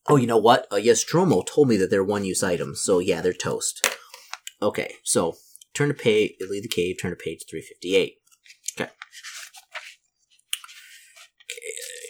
Oh, 0.07 0.17
you 0.17 0.27
know 0.27 0.37
what? 0.37 0.67
Uh, 0.69 0.75
Yaztromo 0.75 1.45
told 1.45 1.69
me 1.69 1.77
that 1.77 1.89
they're 1.89 2.03
one-use 2.03 2.43
items, 2.43 2.81
so 2.81 2.99
yeah, 2.99 3.21
they're 3.21 3.33
toast. 3.33 3.87
Okay, 4.61 4.95
so 5.03 5.35
turn 5.73 5.87
to 5.87 5.93
page, 5.93 6.33
leave 6.49 6.63
the 6.63 6.69
cave, 6.69 6.97
turn 7.01 7.11
to 7.11 7.15
page 7.15 7.45
358. 7.49 8.15
Okay. 8.75 8.83
Okay, 8.83 8.91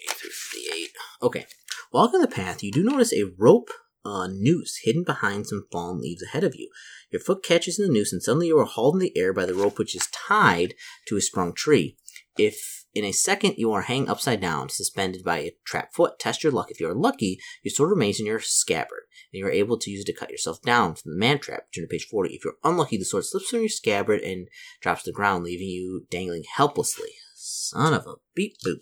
358. 0.07 0.89
Okay. 1.21 1.45
Walking 1.91 2.21
the 2.21 2.27
path, 2.27 2.63
you 2.63 2.71
do 2.71 2.83
notice 2.83 3.13
a 3.13 3.31
rope 3.37 3.69
uh, 4.03 4.27
noose 4.27 4.79
hidden 4.83 5.03
behind 5.03 5.47
some 5.47 5.67
fallen 5.71 6.01
leaves 6.01 6.23
ahead 6.23 6.43
of 6.43 6.55
you. 6.55 6.69
Your 7.11 7.19
foot 7.21 7.43
catches 7.43 7.79
in 7.79 7.85
the 7.85 7.93
noose, 7.93 8.11
and 8.11 8.23
suddenly 8.23 8.47
you 8.47 8.57
are 8.57 8.65
hauled 8.65 8.95
in 8.95 8.99
the 8.99 9.15
air 9.15 9.33
by 9.33 9.45
the 9.45 9.53
rope 9.53 9.77
which 9.77 9.95
is 9.95 10.07
tied 10.11 10.73
to 11.07 11.17
a 11.17 11.21
sprung 11.21 11.53
tree. 11.53 11.97
If 12.37 12.82
in 12.93 13.03
a 13.03 13.11
second 13.11 13.55
you 13.57 13.71
are 13.73 13.81
hanging 13.81 14.09
upside 14.09 14.39
down, 14.39 14.69
suspended 14.69 15.23
by 15.23 15.39
a 15.39 15.55
trap 15.65 15.93
foot, 15.93 16.19
test 16.19 16.43
your 16.43 16.51
luck. 16.51 16.69
If 16.69 16.79
you 16.79 16.89
are 16.89 16.95
lucky, 16.95 17.39
your 17.63 17.71
sword 17.71 17.89
remains 17.89 18.19
in 18.19 18.25
your 18.25 18.39
scabbard, 18.39 19.03
and 19.31 19.39
you 19.39 19.45
are 19.47 19.51
able 19.51 19.77
to 19.79 19.89
use 19.89 20.01
it 20.01 20.05
to 20.05 20.13
cut 20.13 20.29
yourself 20.29 20.61
down 20.61 20.95
from 20.95 21.13
the 21.13 21.17
man 21.17 21.39
trap. 21.39 21.71
Turn 21.73 21.83
to 21.83 21.87
page 21.87 22.05
40. 22.05 22.33
If 22.33 22.45
you're 22.45 22.55
unlucky, 22.63 22.97
the 22.97 23.05
sword 23.05 23.25
slips 23.25 23.49
from 23.49 23.61
your 23.61 23.69
scabbard 23.69 24.21
and 24.21 24.47
drops 24.81 25.03
to 25.03 25.11
the 25.11 25.15
ground, 25.15 25.43
leaving 25.43 25.67
you 25.67 26.05
dangling 26.11 26.43
helplessly. 26.55 27.09
Son 27.35 27.93
of 27.93 28.05
a 28.05 28.15
beep 28.35 28.55
boop. 28.65 28.81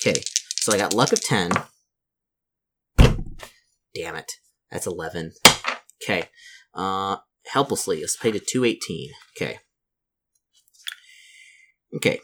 Okay, 0.00 0.22
so 0.56 0.72
I 0.72 0.78
got 0.78 0.94
luck 0.94 1.12
of 1.12 1.22
10. 1.22 1.50
Damn 3.94 4.16
it. 4.16 4.32
That's 4.70 4.86
11. 4.86 5.32
Okay. 6.02 6.28
Uh, 6.72 7.16
helplessly. 7.46 8.00
Let's 8.00 8.16
pay 8.16 8.30
to 8.30 8.38
218. 8.38 9.10
Okay. 9.36 9.58
Okay. 11.94 12.20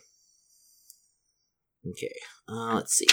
Okay. 1.90 2.14
Uh, 2.48 2.74
let's 2.74 2.94
see. 2.94 3.06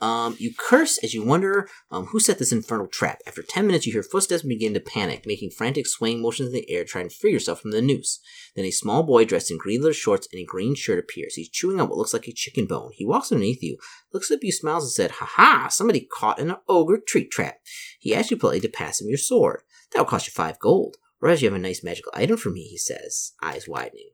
Um, 0.00 0.36
you 0.38 0.52
curse 0.54 0.98
as 1.02 1.14
you 1.14 1.24
wonder 1.24 1.68
um, 1.90 2.06
who 2.06 2.20
set 2.20 2.38
this 2.38 2.52
infernal 2.52 2.86
trap. 2.86 3.20
After 3.26 3.42
10 3.42 3.66
minutes, 3.66 3.86
you 3.86 3.92
hear 3.92 4.02
footsteps 4.02 4.42
and 4.42 4.50
begin 4.50 4.74
to 4.74 4.80
panic, 4.80 5.24
making 5.26 5.50
frantic 5.50 5.86
swaying 5.86 6.20
motions 6.20 6.48
in 6.48 6.54
the 6.54 6.70
air, 6.70 6.84
trying 6.84 7.08
to 7.08 7.14
free 7.14 7.32
yourself 7.32 7.62
from 7.62 7.70
the 7.70 7.80
noose. 7.80 8.20
Then 8.54 8.66
a 8.66 8.70
small 8.70 9.02
boy 9.02 9.24
dressed 9.24 9.50
in 9.50 9.56
green 9.56 9.80
leather 9.80 9.94
shorts 9.94 10.28
and 10.32 10.40
a 10.40 10.44
green 10.44 10.74
shirt 10.74 10.98
appears. 10.98 11.34
He's 11.34 11.48
chewing 11.48 11.80
on 11.80 11.88
what 11.88 11.96
looks 11.96 12.12
like 12.12 12.28
a 12.28 12.32
chicken 12.32 12.66
bone. 12.66 12.90
He 12.92 13.06
walks 13.06 13.32
underneath 13.32 13.62
you, 13.62 13.78
looks 14.12 14.30
up 14.30 14.40
you, 14.42 14.52
smiles, 14.52 14.84
and 14.84 14.92
said, 14.92 15.12
Ha 15.12 15.26
ha! 15.26 15.68
Somebody 15.68 16.00
caught 16.00 16.38
in 16.38 16.50
an 16.50 16.56
ogre 16.68 16.98
treat 17.06 17.30
trap. 17.30 17.56
He 17.98 18.14
asks 18.14 18.30
you 18.30 18.36
politely 18.36 18.60
to 18.60 18.68
pass 18.68 19.00
him 19.00 19.08
your 19.08 19.18
sword. 19.18 19.62
That'll 19.92 20.06
cost 20.06 20.26
you 20.26 20.32
five 20.32 20.58
gold. 20.58 20.96
Whereas 21.18 21.40
you 21.40 21.48
have 21.48 21.56
a 21.56 21.62
nice 21.62 21.82
magical 21.82 22.12
item 22.14 22.36
for 22.36 22.50
me, 22.50 22.64
he 22.64 22.76
says, 22.76 23.32
eyes 23.42 23.66
widening. 23.66 24.10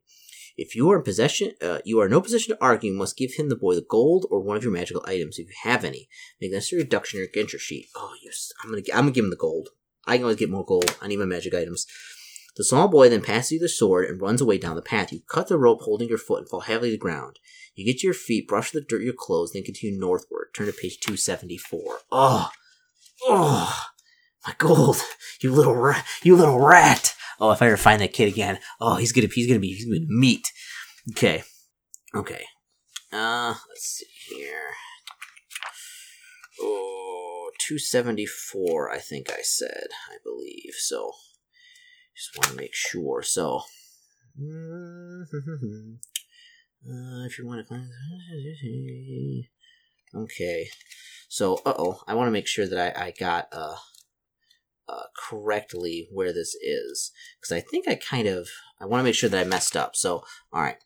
If 0.56 0.76
you 0.76 0.90
are 0.90 0.98
in 0.98 1.02
possession, 1.02 1.52
uh, 1.62 1.78
you 1.84 2.00
are 2.00 2.06
in 2.06 2.10
no 2.10 2.20
position 2.20 2.54
to 2.54 2.62
argue. 2.62 2.92
You 2.92 2.98
must 2.98 3.16
give 3.16 3.34
him 3.34 3.48
the 3.48 3.56
boy 3.56 3.74
the 3.74 3.86
gold 3.88 4.26
or 4.30 4.40
one 4.40 4.56
of 4.56 4.62
your 4.62 4.72
magical 4.72 5.04
items 5.06 5.38
if 5.38 5.48
you 5.48 5.54
have 5.62 5.84
any. 5.84 6.08
Make 6.40 6.52
necessary 6.52 6.82
reduction 6.82 7.18
in 7.18 7.28
your 7.32 7.42
interest 7.42 7.64
sheet. 7.64 7.88
Oh, 7.94 8.12
yes, 8.22 8.52
I'm 8.62 8.70
gonna, 8.70 8.82
I'm 8.92 9.04
gonna 9.04 9.12
give 9.12 9.24
him 9.24 9.30
the 9.30 9.36
gold. 9.36 9.70
I 10.06 10.16
can 10.16 10.24
always 10.24 10.36
get 10.36 10.50
more 10.50 10.64
gold. 10.64 10.96
I 11.00 11.08
need 11.08 11.18
my 11.18 11.24
magic 11.24 11.54
items. 11.54 11.86
The 12.56 12.64
small 12.64 12.88
boy 12.88 13.08
then 13.08 13.22
passes 13.22 13.52
you 13.52 13.58
the 13.60 13.68
sword 13.68 14.06
and 14.06 14.20
runs 14.20 14.40
away 14.40 14.58
down 14.58 14.76
the 14.76 14.82
path. 14.82 15.12
You 15.12 15.20
cut 15.26 15.48
the 15.48 15.58
rope 15.58 15.82
holding 15.82 16.08
your 16.08 16.18
foot 16.18 16.40
and 16.40 16.48
fall 16.48 16.60
heavily 16.60 16.90
to 16.90 16.96
the 16.96 16.98
ground. 16.98 17.38
You 17.74 17.86
get 17.86 18.00
to 18.00 18.06
your 18.06 18.14
feet, 18.14 18.46
brush 18.46 18.72
the 18.72 18.82
dirt 18.82 19.02
your 19.02 19.14
clothes, 19.16 19.52
then 19.52 19.62
continue 19.62 19.98
northward. 19.98 20.48
Turn 20.54 20.66
to 20.66 20.72
page 20.72 21.00
274. 21.00 21.98
Oh, 22.10 22.50
oh, 23.24 23.86
my 24.46 24.54
gold, 24.58 25.00
you 25.40 25.52
little 25.52 25.76
rat, 25.76 26.04
you 26.22 26.36
little 26.36 26.60
rat. 26.60 27.14
Oh, 27.42 27.50
if 27.50 27.60
I 27.60 27.66
ever 27.66 27.76
find 27.76 28.00
that 28.00 28.12
kid 28.12 28.28
again, 28.28 28.60
oh, 28.80 28.94
he's 28.94 29.10
gonna, 29.10 29.26
he's 29.26 29.48
gonna 29.48 29.58
be, 29.58 29.72
he's 29.72 29.84
gonna 29.84 29.98
be 29.98 30.06
meat. 30.08 30.46
Okay, 31.10 31.42
okay. 32.14 32.44
Uh, 33.12 33.54
let's 33.68 33.84
see 33.98 34.06
here. 34.36 34.70
Oh, 36.60 37.50
274, 37.66 38.92
I 38.92 38.98
think 38.98 39.32
I 39.32 39.42
said, 39.42 39.88
I 40.08 40.18
believe. 40.22 40.74
So, 40.78 41.10
just 42.14 42.36
want 42.36 42.50
to 42.50 42.62
make 42.62 42.76
sure. 42.76 43.24
So, 43.24 43.62
uh, 44.38 45.24
if 47.26 47.38
you 47.40 47.44
want 47.44 47.66
to 47.66 47.74
okay. 50.14 50.68
So, 51.28 51.56
uh 51.66 51.74
oh, 51.76 52.02
I 52.06 52.14
want 52.14 52.28
to 52.28 52.32
make 52.32 52.46
sure 52.46 52.68
that 52.68 52.96
I, 52.96 53.06
I 53.06 53.10
got, 53.18 53.48
uh, 53.50 53.74
uh, 54.92 55.04
correctly 55.16 56.08
where 56.12 56.32
this 56.32 56.54
is 56.54 57.12
because 57.40 57.52
I 57.52 57.60
think 57.60 57.88
I 57.88 57.94
kind 57.94 58.28
of 58.28 58.48
I 58.80 58.86
want 58.86 59.00
to 59.00 59.04
make 59.04 59.14
sure 59.14 59.30
that 59.30 59.46
I 59.46 59.48
messed 59.48 59.76
up. 59.76 59.96
So 59.96 60.24
all 60.52 60.62
right, 60.62 60.76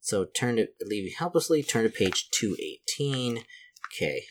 so 0.00 0.24
turn 0.24 0.56
to 0.56 0.68
leave 0.84 1.04
you 1.04 1.14
helplessly. 1.16 1.62
Turn 1.62 1.84
to 1.84 1.90
page 1.90 2.28
two 2.30 2.56
eighteen. 2.60 3.44
Okay, 3.92 4.22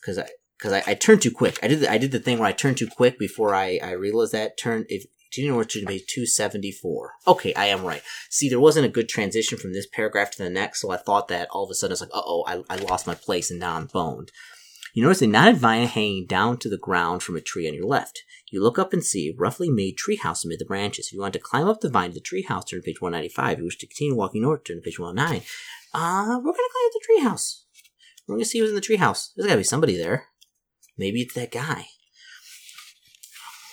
because 0.00 0.18
I 0.18 0.28
because 0.58 0.72
I, 0.72 0.82
I 0.86 0.94
turned 0.94 1.22
too 1.22 1.30
quick. 1.30 1.58
I 1.62 1.68
did 1.68 1.80
the, 1.80 1.90
I 1.90 1.98
did 1.98 2.10
the 2.10 2.18
thing 2.18 2.38
where 2.38 2.48
I 2.48 2.52
turned 2.52 2.78
too 2.78 2.88
quick 2.88 3.18
before 3.18 3.54
I 3.54 3.78
I 3.82 3.92
realized 3.92 4.32
that 4.32 4.58
turn 4.58 4.86
if. 4.88 5.04
Do 5.32 5.40
you 5.40 5.48
know 5.48 5.54
where 5.54 5.64
to 5.64 5.86
page 5.86 6.06
274? 6.08 7.12
Okay, 7.28 7.54
I 7.54 7.66
am 7.66 7.84
right. 7.84 8.02
See, 8.30 8.48
there 8.48 8.58
wasn't 8.58 8.86
a 8.86 8.88
good 8.88 9.08
transition 9.08 9.58
from 9.58 9.72
this 9.72 9.86
paragraph 9.86 10.32
to 10.32 10.42
the 10.42 10.50
next, 10.50 10.80
so 10.80 10.90
I 10.90 10.96
thought 10.96 11.28
that 11.28 11.46
all 11.52 11.62
of 11.62 11.70
a 11.70 11.74
sudden 11.74 11.92
it's 11.92 12.00
like, 12.00 12.10
uh 12.12 12.20
oh, 12.24 12.42
I, 12.48 12.64
I 12.68 12.78
lost 12.78 13.06
my 13.06 13.14
place 13.14 13.48
and 13.48 13.60
now 13.60 13.76
I'm 13.76 13.86
boned. 13.86 14.32
You 14.92 15.02
notice 15.04 15.22
a 15.22 15.26
knotted 15.26 15.56
vine 15.56 15.86
hanging 15.86 16.26
down 16.26 16.58
to 16.58 16.68
the 16.68 16.78
ground 16.78 17.22
from 17.22 17.36
a 17.36 17.40
tree 17.40 17.68
on 17.68 17.74
your 17.74 17.86
left. 17.86 18.22
You 18.50 18.62
look 18.62 18.78
up 18.78 18.92
and 18.92 19.04
see 19.04 19.28
a 19.28 19.34
roughly 19.36 19.70
made 19.70 19.96
treehouse 19.96 20.44
amid 20.44 20.58
the 20.58 20.64
branches. 20.64 21.06
If 21.06 21.12
you 21.12 21.20
want 21.20 21.34
to 21.34 21.38
climb 21.38 21.68
up 21.68 21.80
the 21.80 21.88
vine 21.88 22.12
to 22.12 22.14
the 22.14 22.20
treehouse, 22.20 22.66
turn 22.68 22.80
to 22.80 22.84
page 22.84 23.00
195. 23.00 23.52
If 23.52 23.58
you 23.58 23.64
wish 23.64 23.78
to 23.78 23.86
continue 23.86 24.16
walking 24.16 24.42
north, 24.42 24.64
turn 24.64 24.78
to 24.78 24.82
page 24.82 24.98
109. 24.98 25.42
Uh, 25.94 26.38
we're 26.38 26.52
gonna 26.52 26.68
climb 26.72 26.86
up 26.86 26.92
the 26.92 27.06
treehouse. 27.08 27.62
We're 28.26 28.36
gonna 28.36 28.44
see 28.44 28.58
who's 28.58 28.70
in 28.70 28.74
the 28.74 28.80
treehouse. 28.80 29.30
There's 29.34 29.46
gotta 29.46 29.58
be 29.58 29.64
somebody 29.64 29.96
there. 29.96 30.26
Maybe 30.98 31.22
it's 31.22 31.34
that 31.34 31.52
guy. 31.52 31.86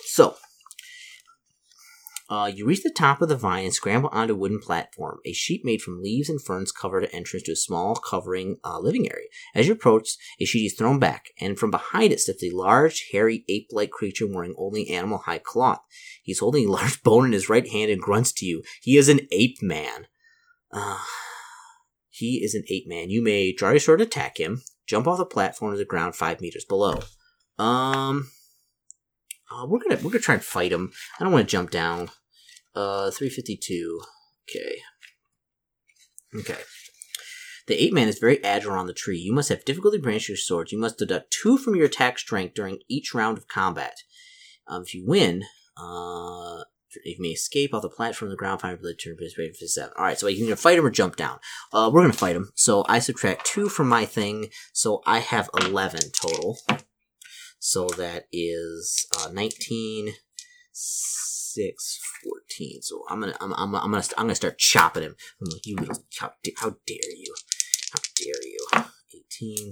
So, 0.06 0.36
uh, 2.30 2.52
you 2.54 2.66
reach 2.66 2.84
the 2.84 2.90
top 2.90 3.22
of 3.22 3.30
the 3.30 3.38
vine 3.38 3.64
and 3.64 3.74
scramble 3.74 4.10
onto 4.12 4.34
a 4.34 4.38
wooden 4.38 4.60
platform. 4.60 5.20
A 5.26 5.32
sheet 5.32 5.64
made 5.64 5.82
from 5.82 6.02
leaves 6.02 6.30
and 6.30 6.42
ferns 6.42 6.74
covered 6.74 7.06
an 7.06 7.12
entrance 7.14 7.44
to 7.44 7.54
a 7.54 7.56
small 7.56 7.96
covering 7.96 8.58
uh, 8.66 8.80
living 8.80 9.10
area. 9.10 9.28
As 9.56 9.68
you 9.68 9.74
approach, 9.74 10.10
a 10.40 10.46
sheet 10.46 10.66
is 10.66 10.74
thrown 10.74 11.00
back, 11.00 11.28
and 11.40 11.58
from 11.58 11.72
behind 11.72 12.12
it 12.12 12.20
steps 12.20 12.44
a 12.44 12.50
large, 12.50 13.10
hairy, 13.12 13.46
ape-like 13.48 13.92
creature 13.92 14.28
wearing 14.28 14.56
only 14.58 14.90
animal 14.90 15.20
hide 15.20 15.44
cloth. 15.44 15.80
He's 16.22 16.40
holding 16.40 16.68
a 16.68 16.72
large 16.72 17.02
bone 17.04 17.26
in 17.26 17.32
his 17.32 17.50
right 17.50 17.68
hand 17.68 17.90
and 17.92 18.02
grunts 18.02 18.34
to 18.34 18.46
you. 18.46 18.62
He 18.82 18.98
is 18.98 19.08
an 19.08 19.22
ape 19.32 19.62
man. 19.62 20.08
Uh, 20.72 21.00
he 22.10 22.44
is 22.44 22.56
an 22.56 22.64
ape 22.68 22.88
man. 22.88 23.10
You 23.10 23.24
may 23.24 23.54
draw 23.54 23.70
your 23.70 23.80
sword 23.80 24.00
to 24.00 24.06
attack 24.06 24.38
him. 24.38 24.64
Jump 24.86 25.08
off 25.08 25.18
the 25.18 25.26
platform 25.26 25.72
to 25.72 25.78
the 25.78 25.86
ground 25.86 26.16
five 26.16 26.42
meters 26.42 26.66
below. 26.66 27.00
Um, 27.58 28.30
uh, 29.52 29.66
we're 29.66 29.80
gonna 29.80 29.96
we're 30.04 30.12
gonna 30.12 30.20
try 30.20 30.36
and 30.36 30.44
fight 30.44 30.72
him. 30.72 30.92
I 31.20 31.24
don't 31.24 31.34
want 31.34 31.48
to 31.48 31.52
jump 31.52 31.72
down. 31.72 32.10
Uh, 32.76 33.12
three 33.12 33.30
fifty 33.30 33.58
two. 33.58 34.02
Okay. 34.50 34.78
Okay. 36.36 36.62
The 37.68 37.84
ape 37.84 37.94
man 37.94 38.08
is 38.08 38.20
very 38.20 38.42
agile 38.44 38.72
on 38.74 38.88
the 38.88 38.94
tree. 38.94 39.18
You 39.18 39.34
must 39.34 39.50
have 39.50 39.66
difficulty 39.66 39.98
brandishing 39.98 40.34
your 40.34 40.38
swords. 40.38 40.72
You 40.72 40.80
must 40.80 40.98
deduct 40.98 41.32
two 41.32 41.58
from 41.58 41.76
your 41.76 41.86
attack 41.86 42.18
strength 42.18 42.54
during 42.54 42.80
each 42.88 43.14
round 43.14 43.38
of 43.38 43.48
combat. 43.48 43.96
Um, 44.68 44.84
if 44.84 44.94
you 44.94 45.06
win, 45.06 45.44
uh, 45.76 46.64
you 47.04 47.18
may 47.20 47.30
escape 47.30 47.74
off 47.74 47.82
the 47.82 47.90
platform, 47.90 48.32
the 48.32 48.38
ground, 48.38 48.62
find 48.62 48.80
to 48.80 48.96
turn 48.96 49.18
ready 49.20 49.52
for 49.52 49.66
seven. 49.68 49.94
All 49.98 50.06
right, 50.06 50.18
so 50.18 50.28
you 50.28 50.38
can 50.38 50.46
either 50.46 50.56
fight 50.56 50.78
him 50.78 50.86
or 50.86 50.90
jump 50.90 51.18
down. 51.18 51.40
Uh, 51.74 51.90
we're 51.92 52.02
gonna 52.02 52.14
fight 52.14 52.36
him. 52.36 52.52
So 52.56 52.86
I 52.88 53.00
subtract 53.00 53.46
two 53.46 53.68
from 53.68 53.90
my 53.90 54.06
thing, 54.06 54.48
so 54.72 55.02
I 55.06 55.20
have 55.20 55.50
eleven 55.62 56.12
total. 56.12 56.58
So 57.60 57.88
that 57.98 58.28
is 58.32 59.08
uh, 59.20 59.30
19, 59.32 60.14
6, 60.72 62.00
14. 62.24 62.82
So 62.82 63.04
I'm 63.10 63.20
gonna, 63.20 63.36
I'm, 63.42 63.54
I'm, 63.54 63.76
I'm 63.76 63.92
gonna, 63.92 64.04
I'm 64.18 64.26
gonna 64.26 64.36
start 64.36 64.58
chopping 64.58 65.04
him. 65.04 65.16
I'm 65.42 65.50
like, 65.52 65.66
you 65.66 65.78
how, 66.20 66.34
how 66.58 66.76
dare 66.86 67.12
you? 67.16 67.34
How 67.94 68.02
dare 68.16 68.44
you? 68.44 68.88
18, 69.40 69.72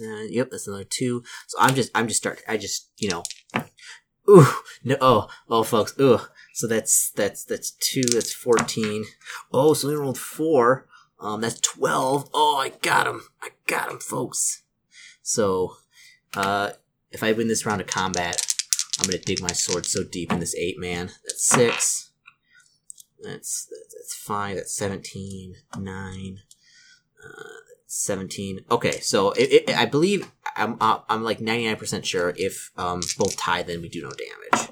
uh, 0.00 0.22
yep, 0.28 0.50
that's 0.50 0.66
another 0.66 0.84
two. 0.84 1.22
So 1.46 1.58
I'm 1.60 1.74
just, 1.74 1.90
I'm 1.94 2.08
just 2.08 2.20
starting, 2.22 2.44
I 2.48 2.56
just, 2.56 2.90
you 2.98 3.08
know, 3.08 3.22
ooh, 4.28 4.46
no, 4.84 4.96
oh, 5.00 5.28
oh, 5.48 5.62
folks, 5.62 5.94
ooh. 6.00 6.20
So 6.54 6.66
that's, 6.66 7.10
that's, 7.10 7.44
that's 7.44 7.72
two, 7.72 8.02
that's 8.02 8.32
14. 8.32 9.04
Oh, 9.52 9.74
so 9.74 9.88
they 9.88 9.94
rolled 9.94 10.18
four. 10.18 10.86
Um, 11.20 11.40
that's 11.40 11.60
12. 11.60 12.30
Oh, 12.34 12.56
I 12.56 12.70
got 12.70 13.06
him. 13.06 13.22
I 13.40 13.50
got 13.66 13.90
him, 13.90 13.98
folks. 14.00 14.62
So, 15.22 15.76
uh, 16.36 16.70
if 17.12 17.22
I 17.22 17.32
win 17.32 17.48
this 17.48 17.66
round 17.66 17.80
of 17.80 17.86
combat, 17.86 18.46
I'm 18.98 19.06
gonna 19.06 19.18
dig 19.18 19.40
my 19.40 19.52
sword 19.52 19.86
so 19.86 20.02
deep 20.02 20.32
in 20.32 20.40
this 20.40 20.54
eight 20.54 20.78
man. 20.78 21.10
That's 21.24 21.44
six. 21.44 22.10
That's 23.22 23.66
that's 23.66 24.14
five. 24.14 24.56
That's 24.56 24.74
seventeen. 24.74 25.56
Nine. 25.78 26.40
Uh, 27.24 27.62
seventeen. 27.86 28.64
Okay, 28.70 29.00
so 29.00 29.32
it, 29.32 29.68
it, 29.68 29.76
I 29.76 29.86
believe 29.86 30.30
I'm 30.56 30.76
uh, 30.80 31.00
I'm 31.08 31.22
like 31.22 31.40
ninety 31.40 31.66
nine 31.66 31.76
percent 31.76 32.06
sure 32.06 32.34
if 32.36 32.70
um, 32.76 33.00
both 33.18 33.36
tie, 33.36 33.62
then 33.62 33.82
we 33.82 33.88
do 33.88 34.02
no 34.02 34.10
damage. 34.10 34.70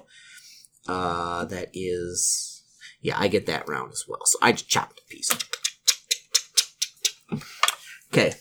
Uh, 0.89 1.45
that 1.45 1.69
is 1.73 2.65
yeah, 3.01 3.19
I 3.19 3.29
get 3.29 3.47
that 3.47 3.69
round 3.69 3.93
as 3.93 4.05
well. 4.09 4.25
So 4.25 4.39
I 4.43 4.53
just 4.53 4.69
chopped 4.69 5.01
a 5.01 5.05
piece. 5.09 5.31
Okay, 8.13 8.35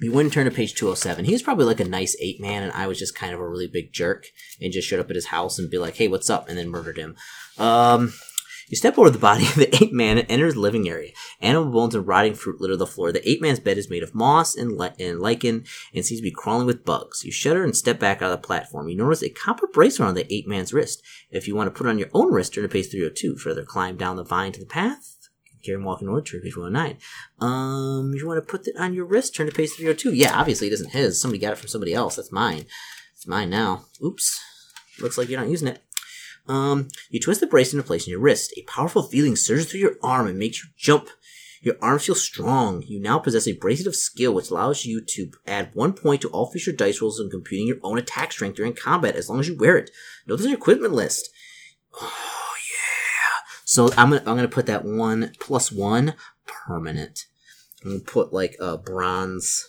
we 0.00 0.08
wouldn't 0.08 0.32
turn 0.32 0.46
to 0.46 0.50
page 0.50 0.74
207. 0.74 1.24
He 1.24 1.32
was 1.32 1.42
probably 1.42 1.66
like 1.66 1.80
a 1.80 1.84
nice 1.84 2.16
ape 2.20 2.40
man, 2.40 2.62
and 2.62 2.72
I 2.72 2.86
was 2.86 2.98
just 2.98 3.14
kind 3.14 3.34
of 3.34 3.40
a 3.40 3.48
really 3.48 3.66
big 3.66 3.92
jerk 3.92 4.26
and 4.60 4.72
just 4.72 4.88
showed 4.88 5.00
up 5.00 5.10
at 5.10 5.16
his 5.16 5.26
house 5.26 5.58
and 5.58 5.70
be 5.70 5.78
like, 5.78 5.96
hey, 5.96 6.08
what's 6.08 6.30
up? 6.30 6.48
And 6.48 6.56
then 6.56 6.70
murdered 6.70 6.96
him. 6.96 7.16
Um, 7.58 8.12
you 8.70 8.76
step 8.76 8.96
over 8.98 9.10
the 9.10 9.18
body 9.18 9.44
of 9.48 9.56
the 9.56 9.82
ape 9.82 9.92
man 9.92 10.16
and 10.16 10.30
enter 10.30 10.50
the 10.52 10.60
living 10.60 10.88
area. 10.88 11.12
Animal 11.42 11.72
bones 11.72 11.94
and 11.94 12.06
rotting 12.06 12.34
fruit 12.34 12.60
litter 12.60 12.76
the 12.76 12.86
floor. 12.86 13.12
The 13.12 13.28
ape 13.28 13.42
man's 13.42 13.60
bed 13.60 13.76
is 13.76 13.90
made 13.90 14.02
of 14.02 14.14
moss 14.14 14.56
and, 14.56 14.78
li- 14.78 14.92
and 14.98 15.20
lichen 15.20 15.64
and 15.92 16.06
seems 16.06 16.20
to 16.20 16.24
be 16.24 16.30
crawling 16.30 16.66
with 16.66 16.84
bugs. 16.84 17.24
You 17.24 17.32
shudder 17.32 17.64
and 17.64 17.76
step 17.76 17.98
back 17.98 18.22
out 18.22 18.30
of 18.32 18.40
the 18.40 18.46
platform. 18.46 18.88
You 18.88 18.96
notice 18.96 19.22
a 19.22 19.28
copper 19.28 19.66
bracelet 19.66 20.08
on 20.08 20.14
the 20.14 20.32
ape 20.32 20.46
man's 20.46 20.72
wrist. 20.72 21.02
If 21.30 21.48
you 21.48 21.56
want 21.56 21.66
to 21.66 21.76
put 21.76 21.86
it 21.86 21.90
on 21.90 21.98
your 21.98 22.10
own 22.14 22.32
wrist, 22.32 22.54
turn 22.54 22.62
to 22.62 22.68
page 22.68 22.90
302. 22.90 23.36
Further 23.36 23.64
climb 23.64 23.96
down 23.96 24.16
the 24.16 24.24
vine 24.24 24.52
to 24.52 24.60
the 24.60 24.66
path. 24.66 25.16
Him 25.62 25.84
walking 25.84 26.08
north, 26.08 26.24
turn 26.24 26.40
to 26.40 26.44
page 26.44 26.56
109. 26.56 26.98
Um, 27.40 28.12
you 28.14 28.26
want 28.26 28.38
to 28.38 28.50
put 28.50 28.66
it 28.66 28.76
on 28.78 28.94
your 28.94 29.04
wrist, 29.04 29.34
turn 29.34 29.46
to 29.46 29.52
page 29.52 29.70
302. 29.70 30.14
Yeah, 30.14 30.38
obviously 30.38 30.68
it 30.68 30.72
isn't 30.74 30.90
his. 30.90 31.20
Somebody 31.20 31.38
got 31.38 31.52
it 31.52 31.58
from 31.58 31.68
somebody 31.68 31.94
else. 31.94 32.16
That's 32.16 32.32
mine. 32.32 32.66
It's 33.14 33.26
mine 33.26 33.50
now. 33.50 33.84
Oops. 34.02 34.40
Looks 35.00 35.18
like 35.18 35.28
you're 35.28 35.40
not 35.40 35.50
using 35.50 35.68
it. 35.68 35.82
Um, 36.48 36.88
you 37.10 37.20
twist 37.20 37.40
the 37.40 37.46
bracelet 37.46 37.74
into 37.74 37.86
place 37.86 38.06
in 38.06 38.10
your 38.10 38.20
wrist. 38.20 38.52
A 38.56 38.62
powerful 38.62 39.02
feeling 39.02 39.36
surges 39.36 39.70
through 39.70 39.80
your 39.80 39.96
arm 40.02 40.26
and 40.26 40.38
makes 40.38 40.62
you 40.62 40.70
jump. 40.76 41.08
Your 41.62 41.76
arms 41.82 42.06
feel 42.06 42.14
strong. 42.14 42.82
You 42.86 43.00
now 43.00 43.18
possess 43.18 43.46
a 43.46 43.52
bracelet 43.52 43.88
of 43.88 43.94
skill 43.94 44.32
which 44.32 44.50
allows 44.50 44.86
you 44.86 45.02
to 45.02 45.30
add 45.46 45.74
one 45.74 45.92
point 45.92 46.22
to 46.22 46.28
all 46.30 46.50
future 46.50 46.72
dice 46.72 47.02
rolls 47.02 47.20
when 47.20 47.30
computing 47.30 47.66
your 47.66 47.76
own 47.82 47.98
attack 47.98 48.32
strength 48.32 48.56
during 48.56 48.72
combat 48.72 49.14
as 49.14 49.28
long 49.28 49.40
as 49.40 49.48
you 49.48 49.56
wear 49.56 49.76
it. 49.76 49.90
Note 50.26 50.40
on 50.40 50.48
your 50.48 50.56
equipment 50.56 50.94
list. 50.94 51.30
So 53.70 53.88
I'm 53.96 54.10
gonna 54.10 54.22
I'm 54.26 54.34
gonna 54.34 54.48
put 54.48 54.66
that 54.66 54.84
one 54.84 55.30
plus 55.38 55.70
one 55.70 56.14
permanent. 56.44 57.26
I'm 57.84 57.90
gonna 57.92 58.00
put 58.00 58.32
like 58.32 58.56
a 58.58 58.76
bronze. 58.76 59.64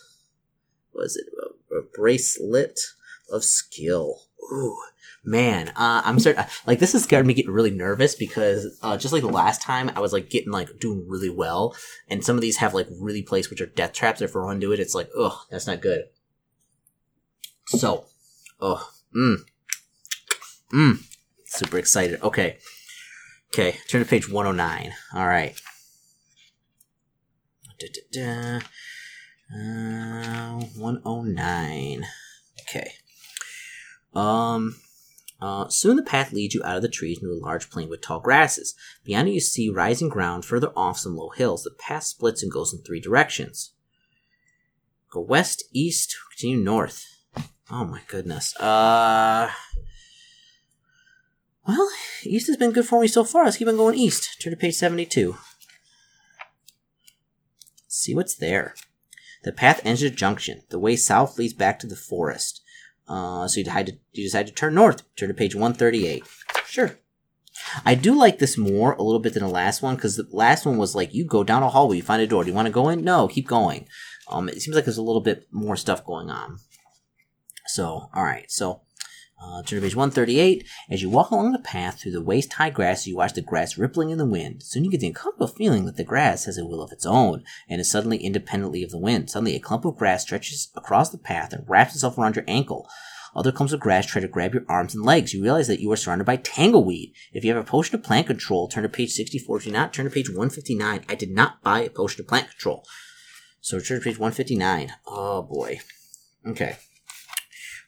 What 0.90 1.04
is 1.04 1.14
it? 1.14 1.26
A, 1.40 1.76
a 1.76 1.82
bracelet 1.82 2.80
of 3.30 3.44
skill. 3.44 4.22
Ooh, 4.52 4.76
man, 5.22 5.68
uh, 5.76 6.02
I'm 6.04 6.18
starting 6.18 6.44
like 6.66 6.80
this 6.80 6.96
is 6.96 7.04
scared 7.04 7.24
me 7.24 7.32
getting 7.32 7.52
really 7.52 7.70
nervous 7.70 8.16
because 8.16 8.76
uh, 8.82 8.96
just 8.96 9.12
like 9.12 9.22
the 9.22 9.28
last 9.28 9.62
time, 9.62 9.88
I 9.94 10.00
was 10.00 10.12
like 10.12 10.30
getting 10.30 10.50
like 10.50 10.80
doing 10.80 11.04
really 11.06 11.30
well, 11.30 11.76
and 12.08 12.24
some 12.24 12.34
of 12.34 12.42
these 12.42 12.56
have 12.56 12.74
like 12.74 12.88
really 12.98 13.22
placed 13.22 13.50
which 13.50 13.60
are 13.60 13.66
death 13.66 13.92
traps. 13.92 14.20
If 14.20 14.34
we're 14.34 14.52
do 14.58 14.72
it, 14.72 14.80
it's 14.80 14.96
like, 14.96 15.10
ugh, 15.16 15.46
that's 15.48 15.68
not 15.68 15.80
good. 15.80 16.06
So, 17.66 18.06
oh, 18.60 18.90
mm, 19.14 19.36
mm, 20.74 21.04
super 21.46 21.78
excited. 21.78 22.20
Okay, 22.20 22.58
okay, 23.52 23.78
turn 23.88 24.02
to 24.02 24.08
page 24.08 24.28
109. 24.30 24.92
All 25.14 25.26
right. 25.26 25.54
Da, 27.78 27.86
da, 28.12 28.60
da. 28.60 28.66
Uh, 29.54 30.60
109. 30.76 32.04
Okay. 32.62 32.92
Um, 34.14 34.76
uh, 35.40 35.68
soon 35.68 35.96
the 35.96 36.02
path 36.02 36.32
leads 36.32 36.54
you 36.54 36.62
out 36.64 36.76
of 36.76 36.82
the 36.82 36.88
trees 36.88 37.18
into 37.18 37.32
a 37.32 37.34
large 37.34 37.68
plain 37.68 37.90
with 37.90 38.00
tall 38.00 38.20
grasses. 38.20 38.74
Beyond 39.04 39.28
it, 39.28 39.32
you 39.32 39.40
see 39.40 39.68
rising 39.68 40.08
ground. 40.08 40.44
Further 40.44 40.72
off, 40.74 40.98
some 40.98 41.16
low 41.16 41.30
hills. 41.30 41.64
The 41.64 41.74
path 41.78 42.04
splits 42.04 42.42
and 42.42 42.50
goes 42.50 42.72
in 42.72 42.80
three 42.82 43.00
directions. 43.00 43.72
Go 45.10 45.20
west, 45.20 45.64
east, 45.72 46.16
continue 46.30 46.62
north. 46.62 47.04
Oh 47.70 47.84
my 47.84 48.00
goodness. 48.06 48.56
Uh. 48.56 49.50
Well, 51.66 51.88
east 52.24 52.48
has 52.48 52.56
been 52.56 52.72
good 52.72 52.86
for 52.86 53.00
me 53.00 53.08
so 53.08 53.24
far. 53.24 53.44
Let's 53.44 53.56
keep 53.56 53.68
on 53.68 53.76
going 53.76 53.96
east. 53.96 54.40
Turn 54.40 54.52
to 54.52 54.56
page 54.56 54.74
72. 54.74 55.36
see 57.86 58.14
what's 58.14 58.34
there. 58.34 58.74
The 59.44 59.52
path 59.52 59.80
ends 59.84 60.02
at 60.02 60.12
a 60.12 60.14
junction. 60.14 60.62
The 60.70 60.78
way 60.78 60.96
south 60.96 61.38
leads 61.38 61.52
back 61.52 61.78
to 61.80 61.86
the 61.86 61.96
forest. 61.96 62.62
Uh, 63.08 63.46
so 63.48 63.58
you 63.58 63.64
decide, 63.64 63.86
to, 63.86 63.92
you 64.12 64.24
decide 64.24 64.46
to 64.46 64.52
turn 64.52 64.74
north. 64.74 65.02
Turn 65.16 65.28
to 65.28 65.34
page 65.34 65.54
138. 65.54 66.24
Sure. 66.66 66.98
I 67.84 67.94
do 67.94 68.14
like 68.14 68.38
this 68.38 68.56
more 68.56 68.92
a 68.94 69.02
little 69.02 69.20
bit 69.20 69.34
than 69.34 69.42
the 69.42 69.48
last 69.48 69.82
one 69.82 69.94
because 69.94 70.16
the 70.16 70.26
last 70.30 70.64
one 70.64 70.78
was 70.78 70.94
like 70.94 71.14
you 71.14 71.24
go 71.24 71.44
down 71.44 71.62
a 71.62 71.68
hallway, 71.68 71.96
you 71.96 72.02
find 72.02 72.22
a 72.22 72.26
door. 72.26 72.44
Do 72.44 72.50
you 72.50 72.56
want 72.56 72.66
to 72.66 72.72
go 72.72 72.88
in? 72.88 73.04
No, 73.04 73.28
keep 73.28 73.46
going. 73.46 73.86
Um, 74.28 74.48
it 74.48 74.60
seems 74.62 74.74
like 74.74 74.84
there's 74.84 74.98
a 74.98 75.02
little 75.02 75.20
bit 75.20 75.46
more 75.50 75.76
stuff 75.76 76.04
going 76.04 76.30
on. 76.30 76.58
So, 77.66 78.08
all 78.14 78.24
right. 78.24 78.50
So, 78.50 78.82
uh, 79.42 79.62
turn 79.62 79.80
to 79.80 79.86
page 79.86 79.96
138. 79.96 80.66
As 80.88 81.02
you 81.02 81.10
walk 81.10 81.30
along 81.30 81.52
the 81.52 81.58
path 81.58 82.00
through 82.00 82.12
the 82.12 82.22
waist 82.22 82.52
high 82.52 82.70
grass, 82.70 83.06
you 83.06 83.16
watch 83.16 83.32
the 83.32 83.42
grass 83.42 83.76
rippling 83.76 84.10
in 84.10 84.18
the 84.18 84.26
wind. 84.26 84.62
Soon 84.62 84.84
you 84.84 84.90
get 84.90 85.00
the 85.00 85.08
uncomfortable 85.08 85.48
feeling 85.48 85.84
that 85.84 85.96
the 85.96 86.04
grass 86.04 86.44
has 86.44 86.58
a 86.58 86.64
will 86.64 86.80
of 86.80 86.92
its 86.92 87.04
own 87.04 87.42
and 87.68 87.80
is 87.80 87.90
suddenly 87.90 88.18
independently 88.18 88.82
of 88.82 88.90
the 88.90 88.98
wind. 88.98 89.30
Suddenly, 89.30 89.56
a 89.56 89.60
clump 89.60 89.84
of 89.84 89.96
grass 89.96 90.22
stretches 90.22 90.70
across 90.76 91.10
the 91.10 91.18
path 91.18 91.52
and 91.52 91.68
wraps 91.68 91.94
itself 91.94 92.16
around 92.16 92.36
your 92.36 92.44
ankle. 92.46 92.88
Other 93.34 93.50
clumps 93.50 93.72
of 93.72 93.80
grass 93.80 94.06
try 94.06 94.20
to 94.20 94.28
grab 94.28 94.52
your 94.52 94.64
arms 94.68 94.94
and 94.94 95.04
legs. 95.04 95.32
You 95.32 95.42
realize 95.42 95.66
that 95.66 95.80
you 95.80 95.90
are 95.90 95.96
surrounded 95.96 96.24
by 96.24 96.36
tangleweed. 96.36 97.12
If 97.32 97.44
you 97.44 97.54
have 97.54 97.62
a 97.62 97.68
potion 97.68 97.94
of 97.94 98.02
plant 98.02 98.26
control, 98.26 98.68
turn 98.68 98.82
to 98.82 98.88
page 98.88 99.12
64. 99.12 99.56
If 99.56 99.66
you 99.66 99.72
not, 99.72 99.92
turn 99.92 100.04
to 100.04 100.10
page 100.10 100.28
159. 100.28 101.04
I 101.08 101.14
did 101.14 101.30
not 101.30 101.62
buy 101.62 101.80
a 101.80 101.90
potion 101.90 102.20
of 102.20 102.28
plant 102.28 102.50
control. 102.50 102.84
So 103.60 103.80
turn 103.80 103.98
to 103.98 104.04
page 104.04 104.18
159. 104.18 104.92
Oh 105.06 105.42
boy. 105.42 105.80
Okay. 106.46 106.76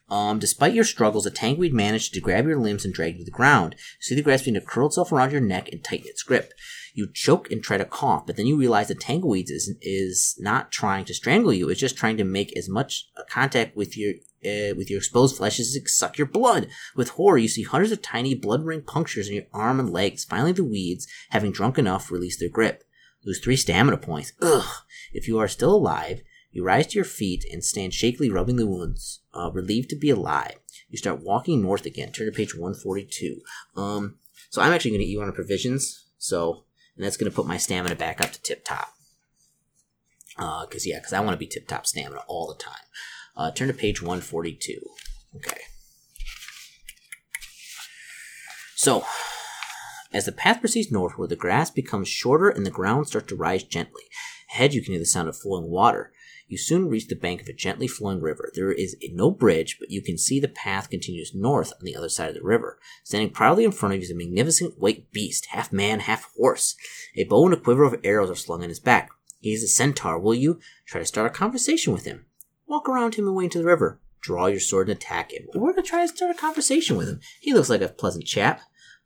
Um, 0.07 0.37
despite 0.37 0.73
your 0.73 0.83
struggles, 0.83 1.25
a 1.25 1.31
tangweed 1.31 1.73
managed 1.73 2.13
to 2.13 2.21
grab 2.21 2.45
your 2.45 2.59
limbs 2.59 2.85
and 2.85 2.93
drag 2.93 3.13
you 3.13 3.19
to 3.19 3.25
the 3.25 3.31
ground. 3.31 3.75
See 3.99 4.13
the 4.13 4.21
grass 4.21 4.41
begin 4.41 4.53
to 4.55 4.61
curl 4.61 4.87
itself 4.87 5.11
around 5.11 5.31
your 5.31 5.41
neck 5.41 5.69
and 5.71 5.83
tighten 5.83 6.07
its 6.07 6.21
grip. 6.21 6.53
You 6.93 7.07
choke 7.11 7.51
and 7.51 7.61
try 7.61 7.77
to 7.77 7.85
cough, 7.85 8.25
but 8.27 8.37
then 8.37 8.45
you 8.45 8.57
realize 8.57 8.87
the 8.87 8.95
tangleweed 8.95 9.49
is, 9.49 9.73
is 9.81 10.35
not 10.39 10.71
trying 10.71 11.05
to 11.05 11.13
strangle 11.13 11.53
you. 11.53 11.69
It's 11.69 11.79
just 11.79 11.97
trying 11.97 12.17
to 12.17 12.23
make 12.23 12.55
as 12.55 12.69
much 12.69 13.07
contact 13.29 13.75
with 13.75 13.97
your 13.97 14.13
uh, 14.45 14.75
with 14.77 14.91
your 14.91 14.99
exposed 14.99 15.37
flesh 15.37 15.59
as 15.59 15.75
it 15.75 15.89
suck 15.89 16.19
your 16.19 16.27
blood. 16.27 16.67
With 16.95 17.09
horror, 17.09 17.39
you 17.39 17.47
see 17.47 17.63
hundreds 17.63 17.91
of 17.91 18.03
tiny 18.03 18.35
blood 18.35 18.63
ring 18.63 18.83
punctures 18.83 19.27
in 19.27 19.33
your 19.33 19.45
arm 19.51 19.79
and 19.79 19.89
legs. 19.89 20.23
Finally, 20.23 20.51
the 20.51 20.63
weeds, 20.63 21.07
having 21.31 21.51
drunk 21.51 21.79
enough, 21.79 22.11
release 22.11 22.39
their 22.39 22.49
grip. 22.49 22.83
Lose 23.25 23.39
three 23.39 23.55
stamina 23.55 23.97
points. 23.97 24.33
Ugh. 24.41 24.83
If 25.13 25.27
you 25.27 25.39
are 25.39 25.47
still 25.47 25.73
alive, 25.73 26.21
you 26.55 26.63
rise 26.63 26.87
to 26.87 26.95
your 26.95 27.03
feet 27.03 27.43
and 27.51 27.61
stand 27.61 27.93
shakily 27.93 28.29
rubbing 28.29 28.55
the 28.55 28.65
wounds, 28.65 29.19
uh, 29.33 29.51
relieved 29.51 29.89
to 29.89 29.97
be 29.97 30.09
alive. 30.09 30.55
You 30.89 30.97
start 30.97 31.21
walking 31.21 31.61
north 31.61 31.85
again. 31.85 32.13
Turn 32.13 32.27
to 32.27 32.31
page 32.31 32.55
142. 32.55 33.41
Um, 33.75 34.19
so 34.49 34.61
I'm 34.61 34.71
actually 34.71 34.91
going 34.91 35.01
to 35.01 35.05
eat 35.05 35.17
one 35.17 35.27
of 35.27 35.35
provisions. 35.35 36.05
So, 36.17 36.63
and 36.95 37.05
that's 37.05 37.17
going 37.17 37.29
to 37.29 37.35
put 37.35 37.45
my 37.45 37.57
stamina 37.57 37.95
back 37.95 38.21
up 38.21 38.31
to 38.31 38.41
tip 38.41 38.63
top. 38.63 38.87
Uh, 40.37 40.65
cause 40.67 40.87
yeah, 40.87 40.97
cause 41.01 41.11
I 41.11 41.19
want 41.19 41.33
to 41.33 41.37
be 41.37 41.45
tip 41.45 41.67
top 41.67 41.85
stamina 41.85 42.21
all 42.29 42.47
the 42.47 42.63
time. 42.63 42.73
Uh, 43.35 43.51
turn 43.51 43.67
to 43.67 43.73
page 43.73 44.01
142. 44.01 44.79
Okay. 45.35 45.59
So, 48.77 49.03
as 50.13 50.23
the 50.23 50.31
path 50.31 50.61
proceeds 50.61 50.89
northward, 50.89 51.31
the 51.31 51.35
grass 51.35 51.69
becomes 51.69 52.07
shorter 52.07 52.47
and 52.47 52.65
the 52.65 52.71
ground 52.71 53.07
starts 53.07 53.27
to 53.27 53.35
rise 53.35 53.63
gently. 53.63 54.03
Ahead, 54.51 54.73
you 54.73 54.81
can 54.81 54.93
hear 54.93 54.99
the 54.99 55.05
sound 55.05 55.27
of 55.27 55.35
flowing 55.35 55.69
water. 55.69 56.13
You 56.47 56.57
soon 56.57 56.89
reach 56.89 57.07
the 57.07 57.15
bank 57.15 57.41
of 57.41 57.47
a 57.47 57.53
gently 57.53 57.87
flowing 57.87 58.21
river. 58.21 58.51
There 58.53 58.71
is 58.71 58.95
no 59.11 59.31
bridge, 59.31 59.77
but 59.79 59.89
you 59.89 60.01
can 60.01 60.17
see 60.17 60.39
the 60.39 60.47
path 60.47 60.89
continues 60.89 61.33
north 61.33 61.73
on 61.73 61.83
the 61.83 61.95
other 61.95 62.09
side 62.09 62.29
of 62.29 62.35
the 62.35 62.43
river. 62.43 62.79
Standing 63.03 63.31
proudly 63.31 63.65
in 63.65 63.71
front 63.71 63.95
of 63.95 63.99
you 63.99 64.03
is 64.03 64.11
a 64.11 64.15
magnificent 64.15 64.79
white 64.79 65.11
beast, 65.11 65.47
half 65.47 65.73
man, 65.73 66.01
half 66.01 66.31
horse. 66.37 66.75
A 67.15 67.23
bow 67.23 67.45
and 67.45 67.53
a 67.53 67.57
quiver 67.59 67.83
of 67.83 67.99
arrows 68.03 68.29
are 68.29 68.35
slung 68.35 68.61
on 68.61 68.69
his 68.69 68.79
back. 68.79 69.09
He 69.39 69.53
is 69.53 69.63
a 69.63 69.67
centaur. 69.67 70.19
Will 70.19 70.35
you 70.35 70.59
try 70.85 70.99
to 70.99 71.05
start 71.05 71.27
a 71.27 71.33
conversation 71.33 71.93
with 71.93 72.05
him? 72.05 72.25
Walk 72.67 72.87
around 72.87 73.15
him 73.15 73.27
and 73.27 73.35
wade 73.35 73.45
into 73.45 73.59
the 73.59 73.65
river. 73.65 73.99
Draw 74.21 74.47
your 74.47 74.59
sword 74.59 74.89
and 74.89 74.97
attack 74.97 75.31
him. 75.31 75.47
We're 75.53 75.73
gonna 75.73 75.83
try 75.83 76.01
to 76.01 76.07
start 76.07 76.35
a 76.35 76.39
conversation 76.39 76.95
with 76.97 77.07
him. 77.07 77.19
He 77.41 77.53
looks 77.53 77.69
like 77.69 77.81
a 77.81 77.89
pleasant 77.89 78.25
chap. 78.25 78.61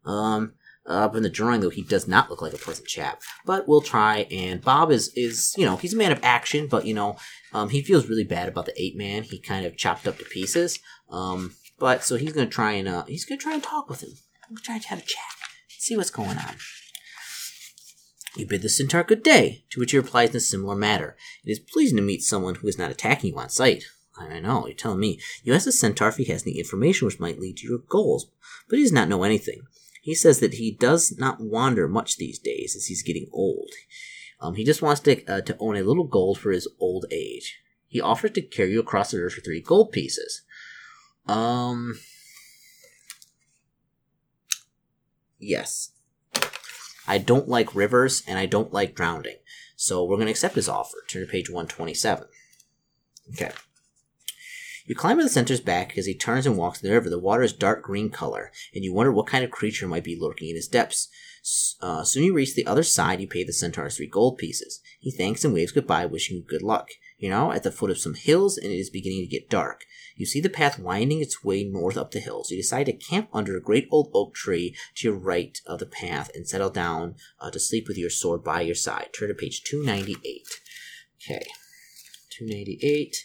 Um, 0.06 0.54
up 0.90 1.16
in 1.16 1.24
the 1.24 1.30
drawing, 1.30 1.62
though, 1.62 1.70
he 1.70 1.84
does 1.84 2.08
not 2.08 2.30
look 2.30 2.42
like 2.42 2.54
a 2.54 2.58
pleasant 2.58 2.88
chap. 2.88 3.22
But 3.46 3.68
we'll 3.68 3.82
try. 3.82 4.28
And 4.32 4.62
Bob 4.62 4.92
is 4.92 5.12
is 5.16 5.54
you 5.58 5.66
know 5.66 5.78
he's 5.78 5.94
a 5.94 5.98
man 5.98 6.12
of 6.12 6.20
action, 6.24 6.68
but 6.68 6.86
you 6.86 6.94
know 6.94 7.18
um, 7.54 7.70
he 7.70 7.82
feels 7.82 8.08
really 8.08 8.24
bad 8.24 8.50
about 8.50 8.66
the 8.66 8.82
ape 8.82 8.96
man. 8.96 9.24
He 9.24 9.40
kind 9.40 9.66
of 9.66 9.78
chopped 9.78 10.08
up 10.08 10.18
to 10.18 10.26
pieces. 10.26 10.80
Um, 11.10 11.56
but 11.78 12.04
so 12.04 12.16
he's 12.16 12.34
gonna 12.34 12.48
try 12.48 12.74
and 12.74 12.88
uh, 12.88 13.06
he's 13.06 13.26
gonna 13.26 13.40
try 13.40 13.54
and 13.54 13.64
talk 13.64 13.90
with 13.90 14.04
him. 14.04 14.12
We'll 14.50 14.58
try 14.64 14.80
to 14.80 14.88
have 14.88 15.00
a 15.00 15.04
chat, 15.04 15.22
see 15.68 15.96
what's 15.96 16.10
going 16.10 16.38
on. 16.38 16.56
You 18.36 18.48
bid 18.48 18.62
the 18.62 18.70
centaur 18.70 19.04
good 19.04 19.24
day, 19.24 19.66
to 19.72 19.80
which 19.80 19.92
he 19.92 19.98
replies 19.98 20.32
in 20.32 20.38
a 20.38 20.40
similar 20.40 20.76
manner. 20.76 21.16
It 21.44 21.52
is 21.52 21.60
pleasing 21.60 21.98
to 21.98 22.04
meet 22.04 22.22
someone 22.22 22.56
who 22.56 22.68
is 22.68 22.78
not 22.78 22.92
attacking 22.92 23.34
you 23.34 23.40
on 23.40 23.50
sight. 23.50 23.84
I 24.18 24.40
know, 24.40 24.66
you're 24.66 24.76
telling 24.76 25.00
me. 25.00 25.20
You 25.44 25.54
ask 25.54 25.66
the 25.66 25.72
centaur 25.72 26.10
if 26.10 26.18
he 26.18 26.26
has 26.26 26.44
any 26.46 26.58
information 26.58 27.06
which 27.06 27.20
might 27.20 27.40
lead 27.40 27.58
to 27.58 27.68
your 27.68 27.80
goals, 27.80 28.30
but 28.68 28.78
he 28.78 28.84
does 28.84 28.92
not 28.92 29.08
know 29.08 29.24
anything. 29.24 29.62
He 30.02 30.16
says 30.16 30.40
that 30.40 30.56
he 30.56 30.72
does 30.72 31.18
not 31.18 31.42
wander 31.42 31.88
much 31.88 32.18
these 32.18 32.40
days 32.40 32.76
as 32.76 32.86
he's 32.86 33.04
getting 33.04 33.28
old. 33.32 33.70
Um, 34.42 34.56
he 34.56 34.64
just 34.64 34.82
wants 34.82 35.02
to, 35.02 35.26
uh, 35.26 35.42
to 35.42 35.58
own 35.60 35.76
a 35.76 35.84
little 35.84 36.06
gold 36.06 36.40
for 36.40 36.52
his 36.52 36.68
old 36.80 37.06
age. 37.12 37.60
He 37.88 38.00
offers 38.00 38.32
to 38.32 38.42
carry 38.42 38.72
you 38.72 38.80
across 38.80 39.12
the 39.12 39.18
river 39.18 39.32
for 39.32 39.42
three 39.42 39.62
gold 39.62 39.92
pieces. 39.92 40.44
Um. 41.28 42.00
Yes. 45.40 45.92
I 47.08 47.18
don't 47.18 47.48
like 47.48 47.74
rivers 47.74 48.24
and 48.28 48.38
I 48.38 48.46
don't 48.46 48.74
like 48.74 48.94
drowning. 48.94 49.38
So 49.76 50.04
we're 50.04 50.18
going 50.18 50.28
to 50.28 50.32
accept 50.32 50.56
his 50.56 50.70
offer. 50.70 50.98
Turn 51.08 51.26
to 51.26 51.32
page 51.32 51.50
127. 51.50 52.26
Okay. 53.34 53.52
You 54.90 54.96
climb 54.96 55.18
to 55.18 55.24
the 55.24 55.30
centaur's 55.30 55.62
back 55.62 56.00
as 56.00 56.08
he 56.08 56.16
turns 56.16 56.48
and 56.48 56.58
walks 56.58 56.82
in 56.82 56.90
the 56.90 56.96
river. 56.96 57.12
The 57.12 57.20
water 57.20 57.44
is 57.44 57.54
dark 57.54 57.84
green 57.84 58.10
color, 58.10 58.52
and 58.74 58.84
you 58.84 58.92
wonder 58.92 59.12
what 59.12 59.28
kind 59.28 59.44
of 59.44 59.52
creature 59.52 59.88
might 59.88 60.04
be 60.04 60.18
lurking 60.20 60.50
in 60.50 60.56
its 60.56 60.68
depths. 60.68 61.10
Uh, 61.80 62.04
soon 62.04 62.24
you 62.24 62.34
reach 62.34 62.56
the 62.56 62.66
other 62.66 62.82
side. 62.82 63.22
You 63.22 63.28
pay 63.28 63.44
the 63.44 63.54
centaur 63.54 63.88
three 63.92 64.08
gold 64.08 64.40
pieces. 64.40 64.82
He 65.00 65.12
thanks 65.12 65.46
and 65.46 65.54
waves 65.54 65.72
goodbye, 65.72 66.08
wishing 66.08 66.38
you 66.38 66.44
good 66.44 66.64
luck. 66.64 66.90
You're 67.20 67.30
now 67.30 67.52
at 67.52 67.62
the 67.62 67.72
foot 67.72 67.92
of 67.92 68.00
some 68.00 68.16
hills 68.16 68.58
and 68.58 68.72
it 68.72 68.78
is 68.78 68.90
beginning 68.90 69.22
to 69.22 69.28
get 69.28 69.48
dark. 69.48 69.84
You 70.16 70.26
see 70.26 70.42
the 70.42 70.50
path 70.50 70.80
winding 70.80 71.22
its 71.22 71.44
way 71.44 71.64
north 71.64 71.96
up 71.96 72.10
the 72.10 72.20
hills. 72.20 72.50
You 72.50 72.58
decide 72.58 72.88
to 72.88 72.94
camp 72.94 73.30
under 73.32 73.56
a 73.56 73.62
great 73.62 73.88
old 73.92 74.10
oak 74.16 74.34
tree 74.34 74.76
to 74.96 75.08
your 75.08 75.18
right 75.18 75.56
of 75.68 75.78
the 75.78 75.86
path 75.86 76.32
and 76.34 76.48
settle 76.48 76.72
down 76.72 77.14
uh, 77.40 77.52
to 77.52 77.60
sleep 77.60 77.88
with 77.88 77.98
your 78.00 78.10
sword 78.10 78.44
by 78.44 78.62
your 78.62 78.76
side. 78.76 79.10
Turn 79.18 79.28
to 79.28 79.36
page 79.36 79.62
298. 79.64 80.48
Okay. 81.22 81.46
298. 82.32 83.16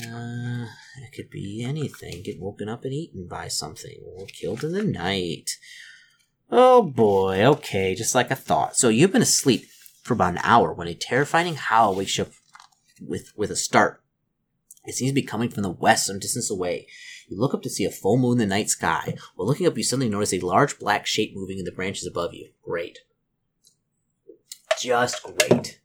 Uh, 0.00 0.66
it 1.02 1.12
could 1.14 1.30
be 1.30 1.64
anything. 1.64 2.22
Get 2.22 2.40
woken 2.40 2.68
up 2.68 2.84
and 2.84 2.92
eaten 2.92 3.26
by 3.26 3.48
something, 3.48 3.98
or 4.04 4.26
killed 4.26 4.62
in 4.62 4.72
the 4.72 4.84
night. 4.84 5.50
Oh 6.50 6.82
boy, 6.82 7.44
okay, 7.44 7.94
just 7.94 8.14
like 8.14 8.30
I 8.30 8.36
thought. 8.36 8.76
So 8.76 8.88
you've 8.88 9.12
been 9.12 9.22
asleep 9.22 9.66
for 10.04 10.14
about 10.14 10.34
an 10.34 10.40
hour 10.42 10.72
when 10.72 10.88
a 10.88 10.94
terrifying 10.94 11.54
howl 11.56 11.94
wakes 11.94 12.16
you 12.16 12.24
up 12.24 12.30
with, 13.00 13.32
with 13.36 13.50
a 13.50 13.56
start. 13.56 14.02
It 14.84 14.94
seems 14.94 15.10
to 15.10 15.14
be 15.14 15.22
coming 15.22 15.50
from 15.50 15.64
the 15.64 15.70
west, 15.70 16.06
some 16.06 16.18
distance 16.18 16.50
away. 16.50 16.86
You 17.28 17.38
look 17.38 17.52
up 17.52 17.62
to 17.62 17.70
see 17.70 17.84
a 17.84 17.90
full 17.90 18.16
moon 18.16 18.40
in 18.40 18.48
the 18.48 18.54
night 18.54 18.70
sky. 18.70 19.16
While 19.36 19.46
looking 19.46 19.66
up, 19.66 19.76
you 19.76 19.84
suddenly 19.84 20.08
notice 20.08 20.32
a 20.32 20.40
large 20.40 20.78
black 20.78 21.06
shape 21.06 21.32
moving 21.34 21.58
in 21.58 21.66
the 21.66 21.72
branches 21.72 22.06
above 22.06 22.32
you. 22.32 22.50
Great. 22.62 23.00
Just 24.80 25.22
great. 25.22 25.80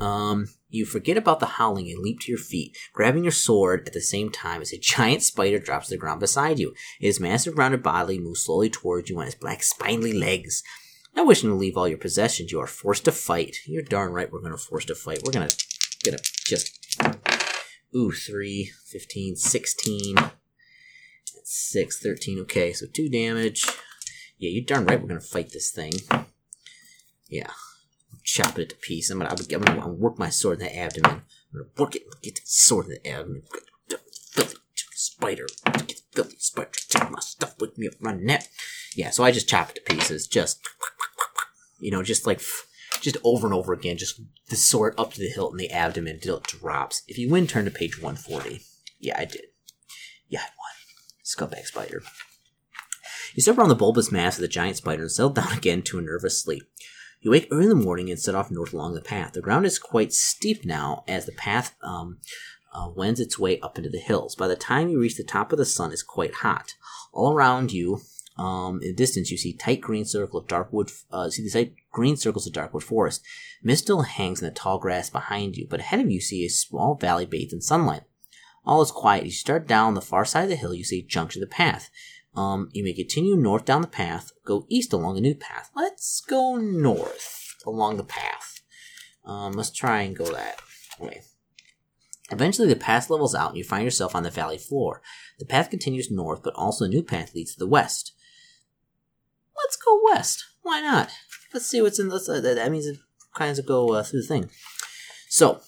Um, 0.00 0.48
you 0.72 0.86
forget 0.86 1.16
about 1.16 1.38
the 1.38 1.46
howling 1.46 1.90
and 1.90 2.02
leap 2.02 2.20
to 2.20 2.32
your 2.32 2.38
feet, 2.38 2.76
grabbing 2.92 3.24
your 3.24 3.32
sword 3.32 3.86
at 3.86 3.92
the 3.92 4.00
same 4.00 4.30
time 4.30 4.62
as 4.62 4.72
a 4.72 4.78
giant 4.80 5.22
spider 5.22 5.58
drops 5.58 5.88
to 5.88 5.94
the 5.94 5.98
ground 5.98 6.20
beside 6.20 6.58
you. 6.58 6.74
Its 6.98 7.20
massive 7.20 7.58
rounded 7.58 7.82
body 7.82 8.18
moves 8.18 8.40
slowly 8.40 8.70
towards 8.70 9.10
you 9.10 9.18
on 9.20 9.26
its 9.26 9.34
black 9.34 9.62
spindly 9.62 10.12
legs. 10.12 10.62
Not 11.14 11.26
wishing 11.26 11.50
to 11.50 11.54
leave 11.54 11.76
all 11.76 11.86
your 11.86 11.98
possessions, 11.98 12.52
you 12.52 12.60
are 12.60 12.66
forced 12.66 13.04
to 13.04 13.12
fight. 13.12 13.58
You're 13.66 13.82
darn 13.82 14.12
right 14.12 14.32
we're 14.32 14.40
gonna 14.40 14.56
force 14.56 14.86
to 14.86 14.94
fight. 14.94 15.20
We're 15.24 15.32
gonna 15.32 15.50
gonna 16.04 16.18
just 16.46 16.78
Ooh, 17.94 18.10
3, 18.10 18.70
15, 18.86 19.36
16, 19.36 20.16
6, 21.44 22.02
13. 22.02 22.38
Okay, 22.40 22.72
so 22.72 22.86
2 22.86 23.10
damage. 23.10 23.66
Yeah, 24.38 24.50
you're 24.50 24.64
darn 24.64 24.86
right 24.86 25.00
we're 25.00 25.08
gonna 25.08 25.20
fight 25.20 25.50
this 25.50 25.70
thing. 25.70 25.92
Yeah. 27.28 27.50
Chop 28.24 28.58
it 28.58 28.70
to 28.70 28.76
pieces. 28.76 29.10
I'm 29.10 29.18
gonna, 29.18 29.30
I'm 29.30 29.36
gonna, 29.36 29.70
I'm 29.70 29.80
gonna 29.80 29.92
work 29.92 30.18
my 30.18 30.30
sword 30.30 30.60
in 30.60 30.66
the 30.66 30.76
abdomen. 30.76 31.10
I'm 31.10 31.22
gonna 31.52 31.70
work 31.78 31.96
it, 31.96 32.02
get 32.22 32.36
the 32.36 32.42
sword 32.44 32.86
in 32.86 32.92
the 32.92 33.08
abdomen. 33.08 33.42
Filthy 34.32 34.56
spider. 34.94 35.46
Get 35.64 35.88
the 35.88 36.02
filthy 36.12 36.36
spider. 36.38 36.70
Take 36.88 37.10
my 37.10 37.20
stuff 37.20 37.60
with 37.60 37.76
me 37.76 37.88
up 37.88 37.94
my 38.00 38.14
neck. 38.14 38.48
Yeah, 38.94 39.10
so 39.10 39.24
I 39.24 39.32
just 39.32 39.48
chop 39.48 39.70
it 39.70 39.74
to 39.76 39.94
pieces. 39.94 40.26
Just, 40.26 40.60
you 41.80 41.90
know, 41.90 42.02
just 42.02 42.26
like 42.26 42.40
just 43.00 43.16
over 43.24 43.46
and 43.46 43.54
over 43.54 43.72
again, 43.72 43.98
just 43.98 44.20
the 44.48 44.56
sword 44.56 44.94
up 44.96 45.12
to 45.12 45.20
the 45.20 45.28
hilt 45.28 45.52
in 45.52 45.58
the 45.58 45.70
abdomen 45.70 46.14
until 46.14 46.38
it 46.38 46.44
drops. 46.44 47.02
If 47.08 47.18
you 47.18 47.28
win, 47.30 47.46
turn 47.46 47.64
to 47.64 47.70
page 47.70 48.00
140. 48.00 48.60
Yeah, 49.00 49.18
I 49.18 49.24
did. 49.24 49.42
Yeah, 50.28 50.40
I 50.40 50.48
won. 50.58 51.50
Scumbag 51.50 51.66
spider. 51.66 52.02
You 53.34 53.42
step 53.42 53.58
around 53.58 53.70
the 53.70 53.74
bulbous 53.74 54.12
mass 54.12 54.36
of 54.36 54.42
the 54.42 54.48
giant 54.48 54.76
spider 54.76 55.02
and 55.02 55.10
settle 55.10 55.32
down 55.32 55.52
again 55.56 55.82
to 55.82 55.98
a 55.98 56.02
nervous 56.02 56.42
sleep. 56.42 56.62
You 57.22 57.30
wake 57.30 57.46
early 57.52 57.64
in 57.64 57.68
the 57.68 57.76
morning 57.76 58.10
and 58.10 58.18
set 58.18 58.34
off 58.34 58.50
north 58.50 58.72
along 58.72 58.94
the 58.94 59.00
path. 59.00 59.32
The 59.32 59.40
ground 59.40 59.64
is 59.64 59.78
quite 59.78 60.12
steep 60.12 60.64
now 60.64 61.04
as 61.06 61.24
the 61.24 61.32
path 61.32 61.76
um, 61.80 62.18
uh, 62.74 62.88
wends 62.96 63.20
its 63.20 63.38
way 63.38 63.60
up 63.60 63.78
into 63.78 63.90
the 63.90 64.00
hills. 64.00 64.34
By 64.34 64.48
the 64.48 64.56
time 64.56 64.88
you 64.88 65.00
reach 65.00 65.16
the 65.16 65.22
top 65.22 65.52
of 65.52 65.58
the 65.58 65.64
sun, 65.64 65.92
it's 65.92 66.02
quite 66.02 66.34
hot. 66.34 66.74
All 67.12 67.32
around 67.32 67.70
you 67.70 68.00
um, 68.36 68.80
in 68.82 68.88
the 68.88 68.94
distance, 68.94 69.30
you 69.30 69.38
see 69.38 69.52
tight 69.52 69.80
green 69.80 70.04
circle 70.04 70.40
of 70.40 70.48
dark 70.48 70.72
wood. 70.72 70.90
Uh, 71.12 71.30
see 71.30 71.44
the 71.44 71.50
tight 71.50 71.74
green 71.92 72.16
circles 72.16 72.48
of 72.48 72.54
dark 72.54 72.74
wood 72.74 72.82
forest. 72.82 73.22
Mist 73.62 73.84
still 73.84 74.02
hangs 74.02 74.42
in 74.42 74.48
the 74.48 74.54
tall 74.54 74.78
grass 74.78 75.08
behind 75.08 75.56
you, 75.56 75.68
but 75.70 75.78
ahead 75.78 76.00
of 76.00 76.06
you, 76.06 76.14
you 76.14 76.20
see 76.20 76.44
a 76.44 76.50
small 76.50 76.96
valley 76.96 77.24
bathed 77.24 77.52
in 77.52 77.60
sunlight. 77.60 78.02
All 78.64 78.82
is 78.82 78.90
quiet. 78.90 79.26
You 79.26 79.30
start 79.30 79.68
down 79.68 79.94
the 79.94 80.00
far 80.00 80.24
side 80.24 80.44
of 80.44 80.50
the 80.50 80.56
hill. 80.56 80.74
You 80.74 80.84
see 80.84 81.00
a 81.00 81.02
junction 81.02 81.40
of 81.40 81.48
the 81.48 81.54
path. 81.54 81.88
Um, 82.34 82.70
you 82.72 82.82
may 82.82 82.94
continue 82.94 83.36
north 83.36 83.64
down 83.64 83.82
the 83.82 83.88
path, 83.88 84.32
go 84.44 84.66
east 84.68 84.92
along 84.92 85.18
a 85.18 85.20
new 85.20 85.34
path. 85.34 85.70
Let's 85.76 86.20
go 86.20 86.56
north 86.56 87.56
along 87.66 87.98
the 87.98 88.04
path. 88.04 88.60
Um, 89.24 89.52
let's 89.52 89.70
try 89.70 90.02
and 90.02 90.16
go 90.16 90.24
that 90.32 90.60
way. 90.98 91.22
Eventually, 92.30 92.68
the 92.68 92.76
path 92.76 93.10
levels 93.10 93.34
out 93.34 93.50
and 93.50 93.58
you 93.58 93.64
find 93.64 93.84
yourself 93.84 94.14
on 94.14 94.22
the 94.22 94.30
valley 94.30 94.56
floor. 94.56 95.02
The 95.38 95.44
path 95.44 95.68
continues 95.68 96.10
north, 96.10 96.42
but 96.42 96.54
also 96.54 96.86
a 96.86 96.88
new 96.88 97.02
path 97.02 97.34
leads 97.34 97.52
to 97.52 97.58
the 97.58 97.66
west 97.66 98.12
let's 99.62 99.76
go 99.76 100.00
west. 100.12 100.44
Why 100.62 100.80
not? 100.80 101.10
Let's 101.52 101.66
see 101.66 101.82
what's 101.82 101.98
in. 101.98 102.10
Uh, 102.10 102.40
that 102.40 102.70
means 102.70 102.86
it 102.86 102.98
kinds 103.34 103.58
of 103.58 103.66
go 103.66 103.92
uh, 103.94 104.02
through 104.02 104.22
the 104.22 104.26
thing. 104.26 104.50
So, 105.28 105.60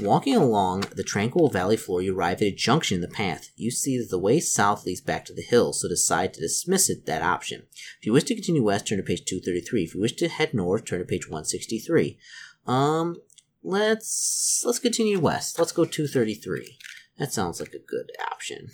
walking 0.00 0.36
along 0.36 0.84
the 0.94 1.02
tranquil 1.02 1.48
valley 1.48 1.76
floor, 1.76 2.02
you 2.02 2.16
arrive 2.16 2.42
at 2.42 2.48
a 2.48 2.50
junction 2.52 2.96
in 2.96 3.00
the 3.00 3.08
path. 3.08 3.50
You 3.56 3.70
see 3.70 3.98
that 3.98 4.10
the 4.10 4.18
way 4.18 4.40
south 4.40 4.84
leads 4.84 5.00
back 5.00 5.24
to 5.26 5.34
the 5.34 5.42
hills, 5.42 5.80
so 5.80 5.88
decide 5.88 6.34
to 6.34 6.40
dismiss 6.40 6.88
it 6.88 7.06
that 7.06 7.22
option. 7.22 7.64
If 8.00 8.06
you 8.06 8.12
wish 8.12 8.24
to 8.24 8.34
continue 8.34 8.62
west, 8.62 8.86
turn 8.86 8.98
to 8.98 9.04
page 9.04 9.24
233. 9.24 9.84
If 9.84 9.94
you 9.94 10.00
wish 10.00 10.14
to 10.14 10.28
head 10.28 10.54
north, 10.54 10.84
turn 10.84 11.00
to 11.00 11.04
page 11.04 11.26
163. 11.28 12.18
Um, 12.66 13.16
let's 13.62 14.62
let's 14.64 14.78
continue 14.78 15.18
west. 15.18 15.58
Let's 15.58 15.72
go 15.72 15.84
233. 15.84 16.78
That 17.18 17.32
sounds 17.32 17.60
like 17.60 17.74
a 17.74 17.78
good 17.78 18.10
option. 18.30 18.68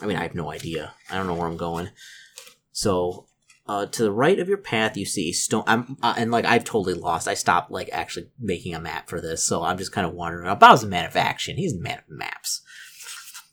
I 0.00 0.06
mean, 0.06 0.16
I 0.16 0.22
have 0.22 0.34
no 0.34 0.50
idea. 0.50 0.94
I 1.10 1.16
don't 1.16 1.26
know 1.26 1.34
where 1.34 1.48
I'm 1.48 1.56
going. 1.56 1.90
So 2.72 3.26
uh, 3.70 3.86
to 3.86 4.02
the 4.02 4.10
right 4.10 4.40
of 4.40 4.48
your 4.48 4.58
path, 4.58 4.96
you 4.96 5.06
see 5.06 5.32
stone. 5.32 5.62
I'm 5.64 5.96
uh, 6.02 6.14
and 6.16 6.32
like 6.32 6.44
I've 6.44 6.64
totally 6.64 6.94
lost. 6.94 7.28
I 7.28 7.34
stopped 7.34 7.70
like 7.70 7.88
actually 7.92 8.28
making 8.36 8.74
a 8.74 8.80
map 8.80 9.08
for 9.08 9.20
this, 9.20 9.44
so 9.44 9.62
I'm 9.62 9.78
just 9.78 9.92
kind 9.92 10.04
of 10.04 10.12
wandering. 10.12 10.52
Bow's 10.58 10.82
a 10.82 10.88
man 10.88 11.04
of 11.04 11.14
action. 11.14 11.56
He's 11.56 11.74
a 11.74 11.80
man 11.80 11.98
of 11.98 12.04
maps. 12.08 12.62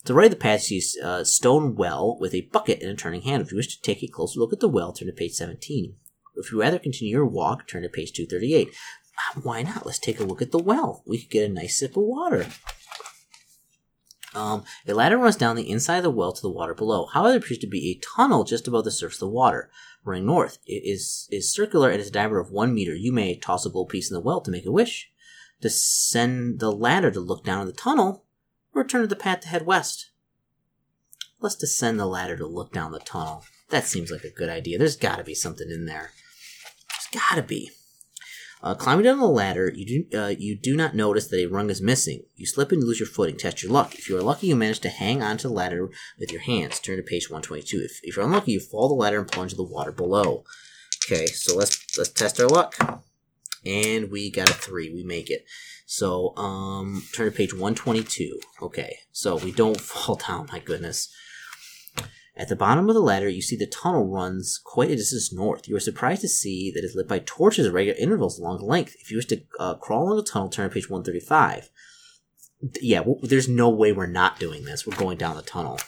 To 0.06 0.08
the 0.08 0.14
right 0.16 0.26
of 0.26 0.32
the 0.32 0.38
path, 0.38 0.72
you 0.72 0.82
see 0.82 1.00
a 1.04 1.24
stone 1.24 1.76
well 1.76 2.18
with 2.20 2.34
a 2.34 2.50
bucket 2.52 2.82
and 2.82 2.90
a 2.90 2.96
turning 2.96 3.22
handle. 3.22 3.46
If 3.46 3.52
you 3.52 3.58
wish 3.58 3.76
to 3.76 3.82
take 3.84 4.02
a 4.02 4.08
closer 4.08 4.40
look 4.40 4.54
at 4.54 4.60
the 4.60 4.68
well, 4.68 4.92
turn 4.92 5.06
to 5.08 5.14
page 5.14 5.34
17. 5.34 5.96
If 6.36 6.52
you 6.52 6.60
rather 6.60 6.80
continue 6.80 7.14
your 7.18 7.26
walk, 7.28 7.68
turn 7.68 7.84
to 7.84 7.90
page 7.90 8.12
238. 8.14 8.70
Uh, 8.70 9.42
why 9.42 9.62
not? 9.62 9.86
Let's 9.86 10.00
take 10.00 10.20
a 10.20 10.24
look 10.24 10.42
at 10.42 10.52
the 10.52 10.58
well. 10.58 11.04
We 11.06 11.20
could 11.20 11.30
get 11.30 11.48
a 11.48 11.54
nice 11.54 11.78
sip 11.78 11.96
of 11.96 12.02
water. 12.02 12.48
Um, 14.34 14.66
a 14.88 14.94
ladder 14.94 15.18
runs 15.18 15.36
down 15.36 15.56
the 15.56 15.70
inside 15.70 15.98
of 15.98 16.04
the 16.04 16.12
well 16.12 16.32
to 16.32 16.42
the 16.42 16.50
water 16.50 16.74
below. 16.74 17.08
However, 17.08 17.30
there 17.30 17.40
appears 17.40 17.60
to 17.60 17.68
be 17.68 17.92
a 17.92 18.02
tunnel 18.16 18.44
just 18.44 18.68
above 18.68 18.84
the 18.84 18.92
surface 18.92 19.18
of 19.18 19.28
the 19.28 19.34
water 19.34 19.70
running 20.04 20.26
north. 20.26 20.60
It 20.66 20.84
is, 20.86 21.28
is 21.32 21.54
circular 21.54 21.90
and 21.90 22.00
is 22.00 22.10
a 22.10 22.12
diameter 22.12 22.40
of 22.40 22.52
one 22.52 22.74
meter. 22.74 22.94
You 22.94 23.12
may 23.12 23.36
toss 23.36 23.66
a 23.66 23.70
gold 23.70 23.90
piece 23.90 24.10
in 24.10 24.16
the 24.16 24.22
well 24.22 24.42
to 24.42 24.52
make 24.52 24.66
a 24.66 24.72
wish. 24.72 25.12
Descend 25.62 26.60
the 26.60 26.72
ladder 26.72 27.12
to 27.12 27.20
look 27.20 27.44
down 27.44 27.66
the 27.66 27.74
tunnel, 27.74 28.24
or 28.74 28.84
return 28.84 29.02
to 29.02 29.08
the 29.08 29.16
path 29.16 29.42
to 29.42 29.48
head 29.48 29.66
west. 29.66 30.12
Let's 31.40 31.56
descend 31.56 32.00
the 32.00 32.06
ladder 32.06 32.38
to 32.38 32.48
look 32.48 32.72
down 32.72 32.92
the 32.92 33.00
tunnel. 33.00 33.44
That 33.70 33.86
seems 33.86 34.12
like 34.12 34.24
a 34.24 34.30
good 34.30 34.50
idea. 34.50 34.78
There's 34.78 34.96
gotta 34.96 35.24
be 35.24 35.36
something 35.36 35.70
in 35.70 35.86
there. 35.86 36.12
There's 36.90 37.24
gotta 37.24 37.44
be. 37.44 37.72
Uh, 38.64 38.74
climbing 38.74 39.04
down 39.04 39.20
the 39.20 39.28
ladder, 39.28 39.72
you 39.76 39.86
do 39.86 40.18
uh, 40.18 40.34
you 40.38 40.56
do 40.56 40.76
not 40.76 40.96
notice 40.96 41.28
that 41.28 41.44
a 41.44 41.46
rung 41.46 41.70
is 41.70 41.82
missing. 41.82 42.24
You 42.36 42.48
slip 42.48 42.72
and 42.72 42.84
lose 42.84 43.00
your 43.00 43.08
footing. 43.08 43.38
Test 43.38 43.62
your 43.62 43.72
luck. 43.72 43.94
If 43.96 44.10
you 44.10 44.18
are 44.18 44.24
lucky, 44.24 44.48
you 44.48 44.56
manage 44.56 44.80
to 44.80 44.90
hang 44.90 45.22
onto 45.22 45.48
the 45.48 45.54
ladder 45.54 45.90
with 46.20 46.32
your 46.32 46.42
hands. 46.42 46.80
Turn 46.80 46.98
to 46.98 47.04
page 47.04 47.30
122. 47.30 47.78
If, 47.78 48.00
if 48.04 48.16
you're 48.16 48.26
unlucky, 48.26 48.54
you 48.54 48.60
fall 48.60 48.88
the 48.88 48.96
ladder 48.96 49.20
and 49.20 49.32
plunge 49.32 49.52
into 49.52 49.64
the 49.64 49.72
water 49.72 49.92
below. 49.92 50.44
Okay, 51.06 51.28
so 51.28 51.56
let's 51.56 51.98
let's 51.98 52.10
test 52.10 52.40
our 52.40 52.48
luck. 52.48 52.76
And 53.66 54.10
we 54.10 54.32
got 54.32 54.50
a 54.50 54.54
three. 54.54 54.92
We 54.92 55.04
make 55.04 55.30
it. 55.30 55.46
So 55.86 56.36
um, 56.36 57.04
turn 57.14 57.30
to 57.30 57.36
page 57.36 57.54
122. 57.54 58.40
Okay, 58.62 58.98
so 59.12 59.38
we 59.38 59.52
don't 59.52 59.80
fall 59.82 60.16
down. 60.16 60.48
My 60.52 60.60
goodness. 60.60 61.14
At 62.38 62.50
the 62.50 62.56
bottom 62.56 62.88
of 62.88 62.94
the 62.94 63.02
ladder, 63.02 63.28
you 63.28 63.42
see 63.42 63.56
the 63.56 63.66
tunnel 63.66 64.08
runs 64.08 64.60
quite 64.64 64.92
a 64.92 64.96
distance 64.96 65.34
north. 65.34 65.68
You 65.68 65.76
are 65.76 65.80
surprised 65.80 66.22
to 66.22 66.28
see 66.28 66.72
that 66.72 66.84
it's 66.84 66.94
lit 66.94 67.08
by 67.08 67.20
torches 67.20 67.66
at 67.66 67.74
regular 67.74 67.98
intervals 67.98 68.38
along 68.38 68.60
the 68.60 68.66
length. 68.66 68.96
If 69.00 69.10
you 69.10 69.18
wish 69.18 69.26
to 69.28 69.42
uh, 69.60 69.74
crawl 69.76 70.04
along 70.04 70.18
the 70.18 70.24
tunnel, 70.24 70.48
turn 70.48 70.70
to 70.70 70.74
page 70.74 70.88
135. 70.88 71.72
Yeah, 72.80 73.04
there's 73.24 73.50
no 73.50 73.70
way 73.70 73.92
we're 73.92 74.06
not 74.06 74.40
doing 74.40 74.66
this. 74.66 74.86
We're 74.86 74.98
going 74.98 75.18
down 75.18 75.36
the 75.36 75.42
tunnel. 75.42 75.80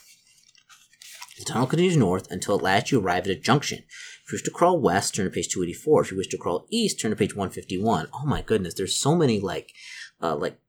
The 1.37 1.45
tunnel 1.45 1.67
continues 1.67 1.95
north 1.95 2.29
until 2.31 2.55
at 2.55 2.63
last 2.63 2.91
you 2.91 2.99
arrive 2.99 3.25
at 3.25 3.31
a 3.31 3.35
junction. 3.35 3.83
If 4.25 4.31
you 4.31 4.35
wish 4.35 4.43
to 4.43 4.51
crawl 4.51 4.79
west, 4.79 5.15
turn 5.15 5.25
to 5.25 5.31
page 5.31 5.49
284. 5.49 6.01
If 6.01 6.11
you 6.11 6.17
wish 6.17 6.27
to 6.29 6.37
crawl 6.37 6.65
east, 6.71 6.99
turn 6.99 7.11
to 7.11 7.15
page 7.15 7.35
151. 7.35 8.07
Oh 8.11 8.25
my 8.25 8.41
goodness, 8.41 8.73
there's 8.73 8.99
so 8.99 9.15
many 9.15 9.39
like, 9.39 9.71
uh, 10.19 10.35
like 10.35 10.59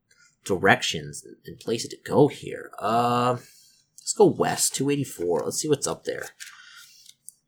directions 0.45 1.23
and 1.45 1.59
places 1.59 1.89
to 1.89 1.97
go 2.05 2.27
here. 2.27 2.71
Uh, 2.79 3.37
Let's 4.01 4.13
go 4.13 4.25
west, 4.25 4.75
284. 4.75 5.43
Let's 5.45 5.57
see 5.57 5.69
what's 5.69 5.87
up 5.87 6.05
there. 6.05 6.25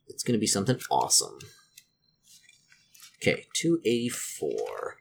It's 0.08 0.24
going 0.24 0.34
to 0.34 0.40
be 0.40 0.48
something 0.48 0.80
awesome. 0.92 1.40
Okay, 3.18 3.48
284. 3.56 4.98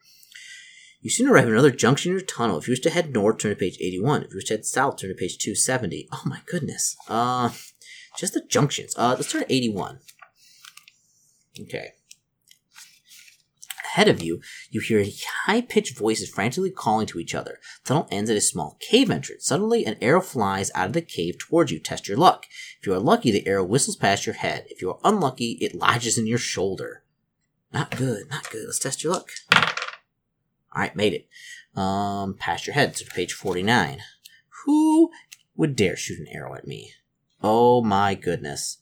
You 1.03 1.11
soon 1.11 1.28
arrive 1.28 1.44
at 1.44 1.50
another 1.50 1.70
junction 1.70 2.12
in 2.12 2.18
your 2.18 2.24
tunnel. 2.24 2.59
If 2.59 2.68
you 2.68 2.72
wish 2.72 2.80
to 2.80 2.90
head 2.90 3.12
north, 3.12 3.38
turn 3.38 3.50
to 3.50 3.57
page 3.57 3.76
81. 3.80 4.22
If 4.22 4.30
you 4.30 4.36
wish 4.36 4.44
to 4.46 4.55
head 4.55 4.64
south, 4.64 4.96
turn 4.98 5.11
to 5.11 5.16
page 5.16 5.36
270. 5.38 6.09
Oh 6.12 6.22
my 6.24 6.40
goodness. 6.46 6.96
Uh, 7.09 7.50
just 8.16 8.34
the 8.34 8.42
junctions. 8.48 8.94
Uh, 8.96 9.14
let's 9.16 9.30
turn 9.30 9.42
to 9.42 9.53
81. 9.53 9.98
Okay. 11.61 11.92
Ahead 13.93 14.09
of 14.09 14.22
you, 14.22 14.40
you 14.70 14.80
hear 14.80 15.05
high-pitched 15.45 15.99
voices 15.99 16.30
frantically 16.30 16.70
calling 16.70 17.07
to 17.09 17.18
each 17.18 17.34
other. 17.34 17.59
The 17.84 17.88
tunnel 17.88 18.09
ends 18.11 18.30
at 18.30 18.38
a 18.38 18.40
small 18.40 18.78
cave 18.80 19.11
entrance. 19.11 19.45
Suddenly, 19.45 19.84
an 19.84 19.99
arrow 20.01 20.22
flies 20.22 20.70
out 20.74 20.86
of 20.86 20.93
the 20.95 21.03
cave 21.03 21.36
towards 21.38 21.70
you. 21.70 21.78
Test 21.78 22.09
your 22.09 22.16
luck. 22.16 22.47
If 22.80 22.86
you 22.86 22.95
are 22.95 22.99
lucky, 22.99 23.30
the 23.30 23.47
arrow 23.47 23.64
whistles 23.64 23.97
past 23.97 24.24
your 24.24 24.34
head. 24.34 24.64
If 24.70 24.80
you 24.80 24.90
are 24.90 24.99
unlucky, 25.05 25.59
it 25.61 25.74
lodges 25.74 26.16
in 26.16 26.26
your 26.26 26.38
shoulder. 26.38 27.03
Not 27.70 27.95
good, 27.95 28.30
not 28.30 28.49
good. 28.51 28.64
Let's 28.64 28.78
test 28.78 29.05
your 29.05 29.12
luck. 29.12 29.30
Alright, 30.74 30.97
made 30.97 31.12
it. 31.12 31.28
Um, 31.78 32.34
past 32.34 32.66
your 32.66 32.74
head, 32.74 32.97
so 32.97 33.05
to 33.05 33.11
page 33.11 33.34
49. 33.34 33.99
Who 34.64 35.11
would 35.55 35.76
dare 35.76 35.97
shoot 35.97 36.18
an 36.18 36.28
arrow 36.28 36.55
at 36.55 36.66
me? 36.66 36.93
Oh 37.43 37.82
my 37.82 38.14
goodness. 38.14 38.78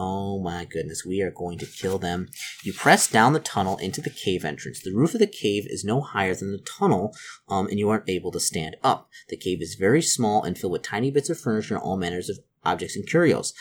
Oh 0.00 0.38
my 0.38 0.64
goodness, 0.64 1.04
we 1.04 1.20
are 1.22 1.32
going 1.32 1.58
to 1.58 1.66
kill 1.66 1.98
them. 1.98 2.28
You 2.62 2.72
press 2.72 3.10
down 3.10 3.32
the 3.32 3.40
tunnel 3.40 3.76
into 3.78 4.00
the 4.00 4.10
cave 4.10 4.44
entrance. 4.44 4.80
The 4.80 4.94
roof 4.94 5.12
of 5.12 5.18
the 5.18 5.26
cave 5.26 5.66
is 5.66 5.84
no 5.84 6.00
higher 6.00 6.36
than 6.36 6.52
the 6.52 6.58
tunnel, 6.58 7.12
um, 7.48 7.66
and 7.66 7.80
you 7.80 7.88
aren't 7.88 8.08
able 8.08 8.30
to 8.30 8.38
stand 8.38 8.76
up. 8.84 9.10
The 9.28 9.36
cave 9.36 9.60
is 9.60 9.74
very 9.74 10.00
small 10.00 10.44
and 10.44 10.56
filled 10.56 10.72
with 10.72 10.82
tiny 10.82 11.10
bits 11.10 11.30
of 11.30 11.40
furniture 11.40 11.74
and 11.74 11.82
all 11.82 11.96
manners 11.96 12.28
of 12.28 12.38
objects 12.64 12.94
and 12.94 13.08
curios. 13.08 13.52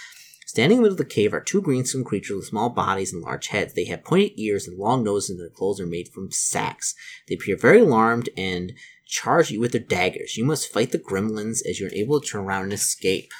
Standing 0.45 0.77
in 0.77 0.83
the 0.83 0.89
middle 0.89 0.93
of 1.01 1.09
the 1.09 1.13
cave 1.13 1.33
are 1.33 1.41
two 1.41 1.61
green 1.61 1.85
skinned 1.85 2.05
creatures 2.05 2.35
with 2.35 2.45
small 2.45 2.69
bodies 2.69 3.11
and 3.11 3.23
large 3.23 3.47
heads. 3.47 3.73
They 3.73 3.85
have 3.85 4.03
pointed 4.03 4.39
ears 4.39 4.67
and 4.67 4.77
long 4.77 5.03
noses, 5.03 5.31
and 5.31 5.39
their 5.39 5.49
clothes 5.49 5.81
are 5.81 5.87
made 5.87 6.09
from 6.09 6.31
sacks. 6.31 6.93
They 7.27 7.35
appear 7.35 7.57
very 7.57 7.79
alarmed 7.79 8.29
and 8.37 8.73
charge 9.07 9.49
you 9.49 9.59
with 9.59 9.71
their 9.71 9.81
daggers. 9.81 10.37
You 10.37 10.45
must 10.45 10.71
fight 10.71 10.91
the 10.91 10.99
gremlins 10.99 11.59
as 11.67 11.79
you're 11.79 11.93
able 11.93 12.21
to 12.21 12.27
turn 12.27 12.45
around 12.45 12.63
and 12.65 12.73
escape. 12.73 13.31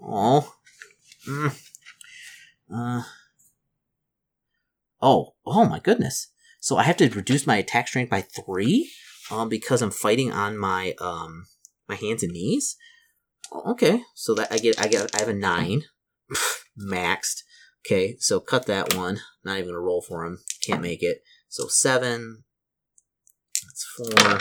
Oh. 0.00 0.54
Mm. 1.28 1.71
Uh. 2.74 3.02
Oh, 5.00 5.34
oh 5.44 5.68
my 5.68 5.78
goodness. 5.78 6.28
So 6.60 6.76
I 6.76 6.84
have 6.84 6.96
to 6.98 7.08
reduce 7.10 7.46
my 7.46 7.56
attack 7.56 7.88
strength 7.88 8.10
by 8.10 8.22
three, 8.22 8.90
um, 9.30 9.48
because 9.48 9.82
I'm 9.82 9.90
fighting 9.90 10.32
on 10.32 10.56
my 10.56 10.94
um 11.00 11.46
my 11.88 11.96
hands 11.96 12.22
and 12.22 12.32
knees. 12.32 12.76
Okay, 13.66 14.02
so 14.14 14.34
that 14.34 14.52
I 14.52 14.58
get 14.58 14.80
I 14.80 14.86
get 14.86 15.14
I 15.14 15.20
have 15.20 15.28
a 15.28 15.34
nine 15.34 15.82
maxed. 16.80 17.42
Okay, 17.84 18.16
so 18.18 18.38
cut 18.38 18.66
that 18.66 18.94
one. 18.94 19.20
Not 19.44 19.58
even 19.58 19.70
gonna 19.70 19.80
roll 19.80 20.02
for 20.02 20.24
him. 20.24 20.38
Can't 20.64 20.80
make 20.80 21.02
it. 21.02 21.18
So 21.48 21.66
seven. 21.66 22.44
That's 23.64 23.84
four. 23.96 24.40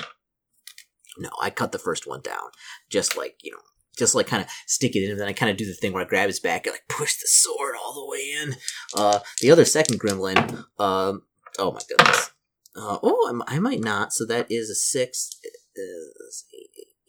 No, 1.18 1.30
I 1.42 1.50
cut 1.50 1.72
the 1.72 1.80
first 1.80 2.08
one 2.08 2.22
down. 2.22 2.52
Just 2.90 3.18
like 3.18 3.38
you 3.42 3.52
know, 3.52 3.60
just 3.98 4.16
like 4.16 4.28
kind 4.28 4.44
of 4.44 4.50
stick 4.68 4.96
it 4.96 5.04
in, 5.04 5.12
and 5.12 5.20
then 5.20 5.28
I 5.28 5.34
kind 5.34 5.50
of 5.50 5.58
do 5.58 5.66
the 5.66 5.74
thing 5.74 5.94
where 5.94 6.04
I 6.04 6.08
grab 6.08 6.28
his 6.28 6.40
back 6.40 6.66
and 6.66 6.74
like 6.74 6.88
push 6.88 7.16
the 7.16 7.28
sword 7.28 7.76
all 7.76 7.94
the 7.94 8.10
way 8.10 8.34
in. 8.42 8.56
Uh, 8.96 9.20
the 9.42 9.52
other 9.52 9.66
second 9.66 10.00
gremlin, 10.00 10.66
um, 10.80 11.24
oh 11.60 11.72
my 11.72 11.82
goodness. 11.88 12.32
Uh, 12.76 12.98
oh, 13.04 13.44
I, 13.48 13.60
might 13.60 13.82
not. 13.82 14.14
So 14.14 14.26
that 14.28 14.48
is 14.50 14.70
a 14.70 14.76
six, 14.76 15.38
uh, 15.78 16.32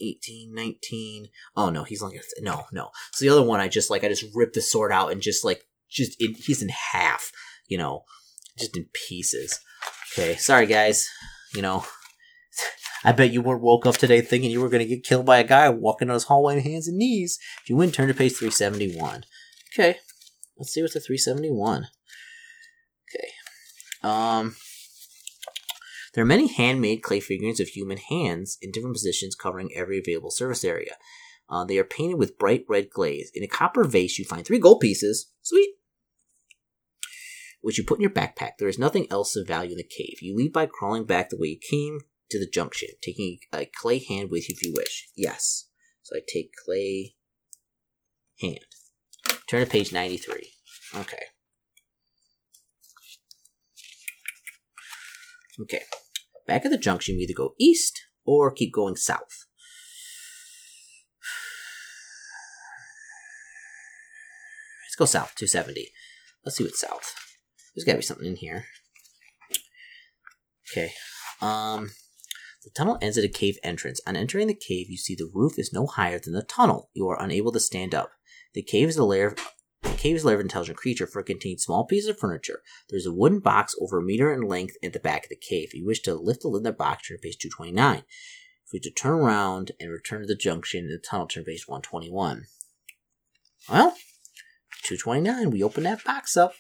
18, 0.01 0.53
19. 0.53 1.29
Oh 1.57 1.71
no, 1.71 1.85
he's 1.85 2.03
only, 2.03 2.21
no, 2.41 2.65
no. 2.73 2.91
So 3.13 3.25
the 3.25 3.29
other 3.31 3.45
one, 3.45 3.61
I 3.61 3.69
just 3.69 3.89
like, 3.89 4.03
I 4.03 4.09
just 4.09 4.25
rip 4.35 4.55
the 4.55 4.61
sword 4.61 4.91
out 4.91 5.13
and 5.13 5.23
just 5.23 5.45
like, 5.45 5.63
just, 5.89 6.21
in, 6.21 6.35
he's 6.35 6.63
in 6.63 6.71
half, 6.71 7.31
you 7.69 7.79
know, 7.79 8.03
just 8.59 8.77
in 8.77 8.87
pieces. 8.93 9.61
Okay, 10.13 10.37
sorry 10.37 10.67
guys, 10.67 11.09
you 11.55 11.63
know, 11.63 11.85
I 13.05 13.13
bet 13.13 13.33
you 13.33 13.43
weren't 13.43 13.63
woke 13.63 13.87
up 13.87 13.97
today 13.97 14.21
thinking 14.21 14.51
you 14.51 14.61
were 14.61 14.69
going 14.69 14.83
to 14.83 14.89
get 14.89 15.05
killed 15.05 15.27
by 15.27 15.39
a 15.39 15.45
guy 15.45 15.69
walking 15.69 16.09
on 16.09 16.15
his 16.15 16.25
hallway 16.25 16.55
on 16.55 16.61
hands 16.61 16.87
and 16.87 16.97
knees. 16.97 17.39
If 17.63 17.71
you 17.71 17.77
win, 17.77 17.91
turn 17.91 18.09
to 18.09 18.15
page 18.15 18.33
371. 18.33 19.25
Okay, 19.75 19.99
let's 20.57 20.73
see 20.73 20.83
what's 20.83 20.95
the 20.95 21.01
371. 21.01 21.89
Okay. 23.09 23.29
Um, 24.03 24.57
there 26.15 26.23
are 26.23 26.27
many 26.27 26.47
handmade 26.47 27.03
clay 27.03 27.21
figurines 27.21 27.59
of 27.59 27.69
human 27.69 27.99
hands 27.99 28.59
in 28.61 28.71
different 28.71 28.95
positions 28.95 29.35
covering 29.35 29.71
every 29.75 29.99
available 29.99 30.31
surface 30.31 30.65
area. 30.65 30.97
Uh, 31.49 31.65
they 31.65 31.79
are 31.79 31.85
painted 31.85 32.19
with 32.19 32.39
bright 32.39 32.65
red 32.69 32.89
glaze. 32.91 33.31
In 33.35 33.43
a 33.43 33.49
copper 33.49 33.85
vase, 33.85 34.19
you 34.19 34.25
find 34.25 34.47
three 34.47 34.59
gold 34.59 34.81
pieces. 34.81 35.31
Sweet. 35.43 35.71
Which 37.61 37.79
you 37.79 37.85
put 37.85 37.99
in 37.99 38.03
your 38.03 38.11
backpack. 38.11 38.53
There 38.59 38.69
is 38.69 38.79
nothing 38.79 39.07
else 39.11 39.37
of 39.37 39.47
value 39.47 39.73
in 39.73 39.77
the 39.77 39.85
cave. 39.85 40.19
You 40.21 40.37
leave 40.37 40.53
by 40.53 40.67
crawling 40.67 41.05
back 41.05 41.31
the 41.31 41.39
way 41.39 41.49
you 41.49 41.59
came 41.59 42.01
to 42.33 42.39
the 42.39 42.51
junction, 42.51 42.89
taking 43.03 43.39
a 43.53 43.69
clay 43.81 43.99
hand 44.03 44.31
with 44.31 44.49
you 44.49 44.55
if 44.57 44.65
you 44.65 44.75
wish. 44.77 45.09
Yes. 45.17 45.69
So 46.03 46.17
I 46.17 46.21
take 46.27 46.51
clay 46.65 47.15
hand. 48.41 48.59
Turn 49.49 49.65
to 49.65 49.71
page 49.71 49.93
93. 49.93 50.51
Okay. 50.97 51.25
Okay. 55.61 55.83
Back 56.47 56.65
at 56.65 56.71
the 56.71 56.79
junction, 56.79 57.17
we 57.17 57.23
either 57.23 57.35
go 57.37 57.55
east 57.59 58.01
or 58.25 58.51
keep 58.51 58.73
going 58.73 58.97
south. 58.97 59.47
Let's 64.87 64.97
go 64.99 65.05
south, 65.05 65.35
270. 65.37 65.91
Let's 66.45 66.57
see 66.57 66.65
what's 66.65 66.81
south. 66.81 67.15
There's 67.75 67.85
gotta 67.85 67.99
be 67.99 68.03
something 68.03 68.27
in 68.27 68.37
here. 68.37 68.65
Okay. 70.71 70.93
Um, 71.41 71.91
the 72.65 72.71
tunnel 72.71 72.99
ends 73.01 73.19
at 73.19 73.25
a 73.25 73.29
cave 73.29 73.59
entrance. 73.63 74.01
On 74.07 74.17
entering 74.17 74.47
the 74.47 74.55
cave, 74.55 74.89
you 74.89 74.97
see 74.97 75.15
the 75.15 75.31
roof 75.33 75.59
is 75.59 75.73
no 75.73 75.87
higher 75.87 76.19
than 76.19 76.33
the 76.33 76.43
tunnel. 76.43 76.91
You 76.95 77.09
are 77.09 77.21
unable 77.21 77.53
to 77.53 77.61
stand 77.61 77.95
up. 77.95 78.11
The 78.55 78.63
cave 78.63 78.89
is 78.89 78.97
a 78.97 79.05
lair 79.05 79.29
of, 79.29 79.39
the 79.83 79.91
cave 79.97 80.17
is 80.17 80.25
of 80.25 80.33
an 80.33 80.41
intelligent 80.41 80.79
creature, 80.79 81.07
for 81.07 81.21
it 81.21 81.27
contains 81.27 81.65
small 81.65 81.85
pieces 81.85 82.09
of 82.09 82.19
furniture. 82.19 82.63
There's 82.89 83.07
a 83.07 83.13
wooden 83.13 83.41
box 83.41 83.75
over 83.81 83.99
a 83.99 84.03
meter 84.03 84.33
in 84.33 84.43
length 84.43 84.77
at 84.83 84.93
the 84.93 85.01
back 85.01 85.25
of 85.25 85.31
the 85.31 85.37
cave. 85.37 85.69
If 85.69 85.75
you 85.75 85.87
wish 85.87 86.01
to 86.03 86.15
lift 86.15 86.43
the 86.43 86.49
lid 86.49 86.61
of 86.61 86.65
the 86.65 86.73
box, 86.73 87.09
turn 87.09 87.17
to 87.17 87.23
page 87.23 87.39
229. 87.39 87.99
If 87.99 88.73
we 88.73 88.81
to 88.81 88.91
turn 88.91 89.13
around 89.13 89.73
and 89.81 89.91
return 89.91 90.21
to 90.21 90.27
the 90.27 90.37
junction 90.37 90.85
in 90.85 90.91
the 90.91 90.99
tunnel, 90.99 91.27
turn 91.27 91.45
page 91.45 91.67
121. 91.67 92.45
Well, 93.69 93.97
229. 94.85 95.51
We 95.51 95.63
open 95.63 95.85
that 95.85 96.05
box 96.05 96.37
up. 96.37 96.55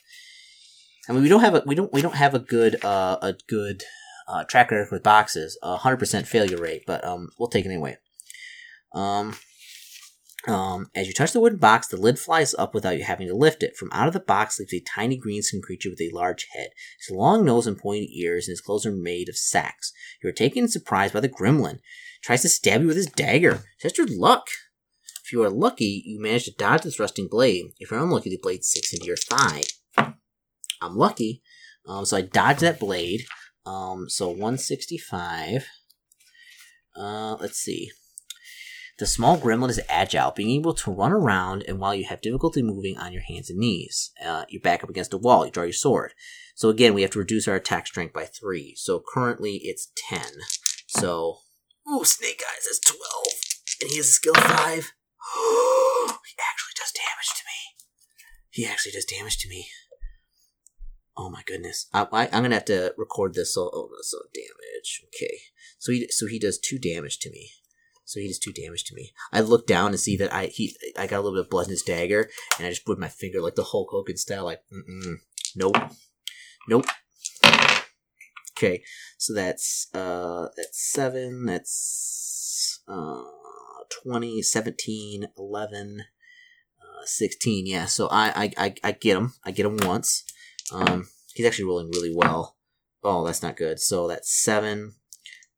I 1.09 1.13
mean, 1.13 1.23
we 1.23 1.29
don't 1.29 1.41
have 1.41 1.55
a 1.55 1.63
we 1.67 1.75
don't 1.75 1.93
we 1.93 2.01
don't 2.01 2.15
have 2.15 2.35
a 2.35 2.39
good 2.39 2.85
uh, 2.85 3.19
a 3.23 3.35
good 3.49 3.83
uh, 4.29 4.45
tracker 4.45 4.87
with 4.91 5.03
boxes, 5.03 5.59
a 5.63 5.77
hundred 5.77 5.99
percent 5.99 6.27
failure 6.27 6.59
rate, 6.59 6.85
but 6.87 7.05
um, 7.05 7.29
we'll 7.39 7.49
take 7.49 7.65
it 7.65 7.69
anyway. 7.69 7.97
Um, 8.95 9.35
um, 10.49 10.89
as 10.95 11.07
you 11.07 11.15
touch 11.15 11.33
the 11.33 11.41
wooden 11.41 11.59
box, 11.59 11.87
the 11.87 11.97
lid 11.97 12.19
flies 12.19 12.55
up 12.55 12.75
without 12.75 12.99
you 12.99 13.05
having 13.05 13.29
to 13.29 13.35
lift 13.35 13.63
it. 13.63 13.77
From 13.77 13.91
out 13.93 14.09
of 14.09 14.13
the 14.13 14.21
box 14.21 14.59
leaps 14.59 14.75
a 14.75 14.81
tiny 14.81 15.17
green 15.17 15.43
skin 15.43 15.63
creature 15.63 15.91
with 15.91 16.01
a 16.01 16.11
large 16.13 16.49
head. 16.53 16.71
His 16.99 17.15
long 17.15 17.45
nose 17.45 17.67
and 17.67 17.79
pointed 17.79 18.11
ears, 18.11 18.49
and 18.49 18.53
his 18.53 18.61
clothes 18.61 18.85
are 18.85 18.93
made 18.93 19.29
of 19.29 19.37
sacks. 19.37 19.93
You 20.23 20.29
are 20.31 20.33
taken 20.33 20.65
in 20.65 20.69
surprise 20.69 21.13
by 21.13 21.21
the 21.21 21.29
gremlin. 21.29 21.79
Tries 22.23 22.43
to 22.43 22.49
stab 22.49 22.81
you 22.81 22.89
with 22.89 22.97
his 22.97 23.07
dagger. 23.07 23.63
Test 23.81 23.99
your 23.99 24.09
luck. 24.09 24.49
If 25.25 25.33
you 25.33 25.43
are 25.45 25.51
lucky, 25.51 26.03
you 26.05 26.21
manage 26.21 26.45
to 26.47 26.53
dodge 26.53 26.83
the 26.83 26.91
thrusting 26.91 27.29
blade. 27.31 27.67
If 27.79 27.91
you're 27.91 28.03
unlucky, 28.03 28.31
the 28.31 28.41
blade 28.43 28.65
sinks 28.65 28.93
into 28.93 29.07
your 29.07 29.17
thigh. 29.17 29.63
I'm 30.81 30.97
lucky, 30.97 31.43
um, 31.87 32.05
so 32.05 32.17
I 32.17 32.23
dodge 32.23 32.59
that 32.59 32.81
blade. 32.81 33.23
Um, 33.65 34.09
so 34.09 34.29
165. 34.29 35.67
Uh, 36.97 37.37
let's 37.41 37.59
see. 37.59 37.91
The 38.99 39.07
small 39.07 39.39
gremlin 39.39 39.71
is 39.71 39.81
agile, 39.89 40.33
being 40.33 40.51
able 40.51 40.75
to 40.75 40.91
run 40.91 41.13
around, 41.13 41.65
and 41.67 41.79
while 41.79 41.95
you 41.95 42.05
have 42.05 42.21
difficulty 42.21 42.63
moving 42.63 42.99
on 42.99 43.13
your 43.13 43.23
hands 43.23 43.49
and 43.49 43.59
knees, 43.59 44.13
uh, 44.25 44.45
you 44.49 44.61
back 44.61 44.85
up 44.85 44.91
against 44.91 45.15
a 45.15 45.19
wall, 45.19 45.47
you 45.47 45.51
draw 45.51 45.65
your 45.65 45.73
sword. 45.73 46.13
So 46.55 46.69
again, 46.69 46.93
we 46.95 47.03
have 47.03 47.11
to 47.13 47.19
reduce 47.19 47.49
our 47.49 47.57
attack 47.57 47.87
strength 47.87 48.13
by 48.13 48.27
3. 48.27 48.75
So 48.77 49.03
currently 49.13 49.61
it's 49.65 49.91
10. 49.97 50.21
So, 50.89 51.39
oh, 51.89 52.03
Snake 52.03 52.43
Eyes 52.55 52.67
is 52.67 52.81
12. 52.81 52.99
And 53.81 53.91
he 53.91 53.97
has 53.97 54.09
a 54.09 54.13
skill 54.13 54.35
5. 54.35 54.45
he 54.55 54.85
actually 56.39 56.77
does 56.77 56.93
damage 56.93 57.33
to 57.35 57.45
me. 57.47 57.87
He 58.51 58.67
actually 58.67 58.93
does 58.93 59.07
damage 59.07 59.39
to 59.39 59.49
me. 59.49 59.67
Oh 61.17 61.29
my 61.29 61.43
goodness! 61.47 61.89
I, 61.93 62.07
I 62.11 62.25
am 62.27 62.43
gonna 62.43 62.55
have 62.55 62.65
to 62.67 62.95
record 62.97 63.35
this. 63.35 63.55
So 63.55 63.71
oh, 63.73 63.91
so 64.01 64.19
damage. 64.33 65.05
Okay, 65.09 65.39
so 65.79 65.93
he 65.93 66.09
so 66.11 66.27
he 66.27 66.39
does 66.39 66.59
two 66.59 66.79
damage 66.79 67.19
to 67.21 67.31
me. 67.31 67.51
So 68.05 68.21
he 68.21 68.29
does 68.29 68.39
two 68.39 68.53
damage 68.53 68.85
to 68.85 68.95
me. 68.95 69.13
I 69.33 69.41
look 69.41 69.67
down 69.67 69.89
and 69.89 70.01
see 70.01 70.17
that 70.17 70.33
I 70.33 70.47
he 70.47 70.75
I 70.99 71.07
got 71.07 71.19
a 71.19 71.23
little 71.23 71.39
bit 71.39 71.45
of 71.47 71.51
blood 71.51 71.67
in 71.67 71.71
his 71.71 71.83
dagger, 71.83 72.31
and 72.59 72.67
I 72.67 72.71
just 72.71 72.87
put 72.87 72.99
my 72.99 73.09
finger 73.09 73.41
like 73.41 73.55
the 73.55 73.65
Hulk 73.65 73.89
Hogan 73.91 74.17
style, 74.17 74.45
like 74.45 74.61
mm 74.73 75.17
nope, 75.55 75.77
nope. 76.69 76.87
Okay, 78.57 78.83
so 79.19 79.35
that's 79.35 79.89
uh 79.95 80.49
that's 80.57 80.93
seven. 80.93 81.47
That's 81.47 82.81
uh 82.89 83.23
20, 84.05 84.43
17, 84.43 85.27
11, 85.37 86.05
uh, 86.81 87.05
16. 87.05 87.67
Yeah, 87.67 87.87
so 87.87 88.09
I 88.09 88.33
I 88.35 88.53
I, 88.57 88.75
I 88.85 88.93
get 88.93 89.17
him. 89.17 89.35
I 89.45 89.51
get 89.51 89.67
him 89.67 89.77
once. 89.83 90.25
Um, 90.73 91.09
he's 91.35 91.47
actually 91.47 91.67
rolling 91.67 91.91
really 91.91 92.15
well. 92.15 92.57
Oh, 93.05 93.25
that's 93.25 93.43
not 93.43 93.57
good. 93.57 93.81
So 93.81 94.09
that's 94.09 94.33
7, 94.43 94.93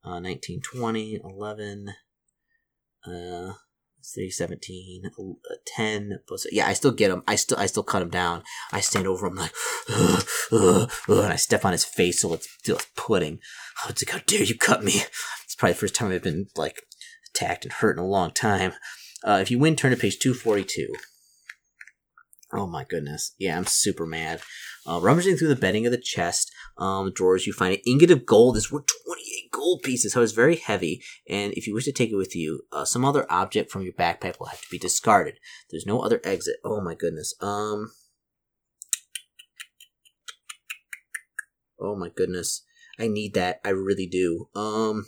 uh, 0.04 0.18
19, 0.20 0.60
20, 0.62 1.20
11, 1.22 1.88
uh, 3.06 3.52
three, 4.14 4.30
17, 4.30 5.02
uh, 5.18 5.54
10. 5.66 6.20
plus- 6.26 6.46
Yeah, 6.50 6.66
I 6.66 6.72
still 6.72 6.90
get 6.92 7.10
him. 7.10 7.22
I 7.26 7.36
still, 7.36 7.58
I 7.58 7.66
still 7.66 7.82
cut 7.82 8.02
him 8.02 8.10
down. 8.10 8.42
I 8.72 8.80
stand 8.80 9.06
over 9.06 9.26
him 9.26 9.36
like, 9.36 9.52
and 9.88 11.32
I 11.32 11.36
step 11.36 11.64
on 11.64 11.72
his 11.72 11.84
face 11.84 12.20
so 12.20 12.32
it's, 12.34 12.48
it's 12.64 12.86
pudding. 12.96 13.40
Oh, 13.82 13.88
it's 13.90 14.04
like, 14.04 14.14
how 14.14 14.22
dare 14.26 14.42
you 14.42 14.56
cut 14.56 14.82
me? 14.84 15.02
It's 15.44 15.54
probably 15.54 15.74
the 15.74 15.78
first 15.78 15.94
time 15.94 16.10
I've 16.10 16.22
been 16.22 16.48
like 16.56 16.82
attacked 17.30 17.64
and 17.64 17.72
hurt 17.72 17.96
in 17.96 18.02
a 18.02 18.06
long 18.06 18.32
time. 18.32 18.72
Uh, 19.22 19.38
if 19.40 19.50
you 19.50 19.58
win, 19.58 19.76
turn 19.76 19.90
to 19.92 19.96
page 19.96 20.18
242. 20.18 20.92
Oh 22.56 22.68
my 22.68 22.84
goodness. 22.84 23.34
Yeah, 23.36 23.56
I'm 23.56 23.66
super 23.66 24.06
mad. 24.06 24.40
Uh, 24.86 25.00
rummaging 25.00 25.36
through 25.36 25.48
the 25.48 25.56
bedding 25.56 25.86
of 25.86 25.92
the 25.92 25.98
chest, 25.98 26.52
um, 26.78 27.12
drawers, 27.12 27.46
you 27.46 27.52
find 27.52 27.74
an 27.74 27.80
ingot 27.84 28.12
of 28.12 28.24
gold 28.24 28.56
is 28.56 28.70
worth 28.70 28.86
28 29.06 29.50
gold 29.50 29.82
pieces, 29.82 30.12
so 30.12 30.22
it's 30.22 30.32
very 30.32 30.56
heavy. 30.56 31.02
And 31.28 31.52
if 31.54 31.66
you 31.66 31.74
wish 31.74 31.86
to 31.86 31.92
take 31.92 32.10
it 32.10 32.16
with 32.16 32.36
you, 32.36 32.62
uh, 32.70 32.84
some 32.84 33.04
other 33.04 33.26
object 33.28 33.72
from 33.72 33.82
your 33.82 33.94
backpack 33.94 34.38
will 34.38 34.46
have 34.46 34.60
to 34.60 34.68
be 34.70 34.78
discarded. 34.78 35.38
There's 35.70 35.86
no 35.86 36.00
other 36.00 36.20
exit. 36.22 36.56
Oh 36.64 36.80
my 36.80 36.94
goodness. 36.94 37.34
Um. 37.40 37.92
Oh 41.80 41.96
my 41.96 42.08
goodness. 42.08 42.62
I 42.98 43.08
need 43.08 43.34
that. 43.34 43.60
I 43.64 43.70
really 43.70 44.06
do. 44.06 44.48
Um. 44.54 45.06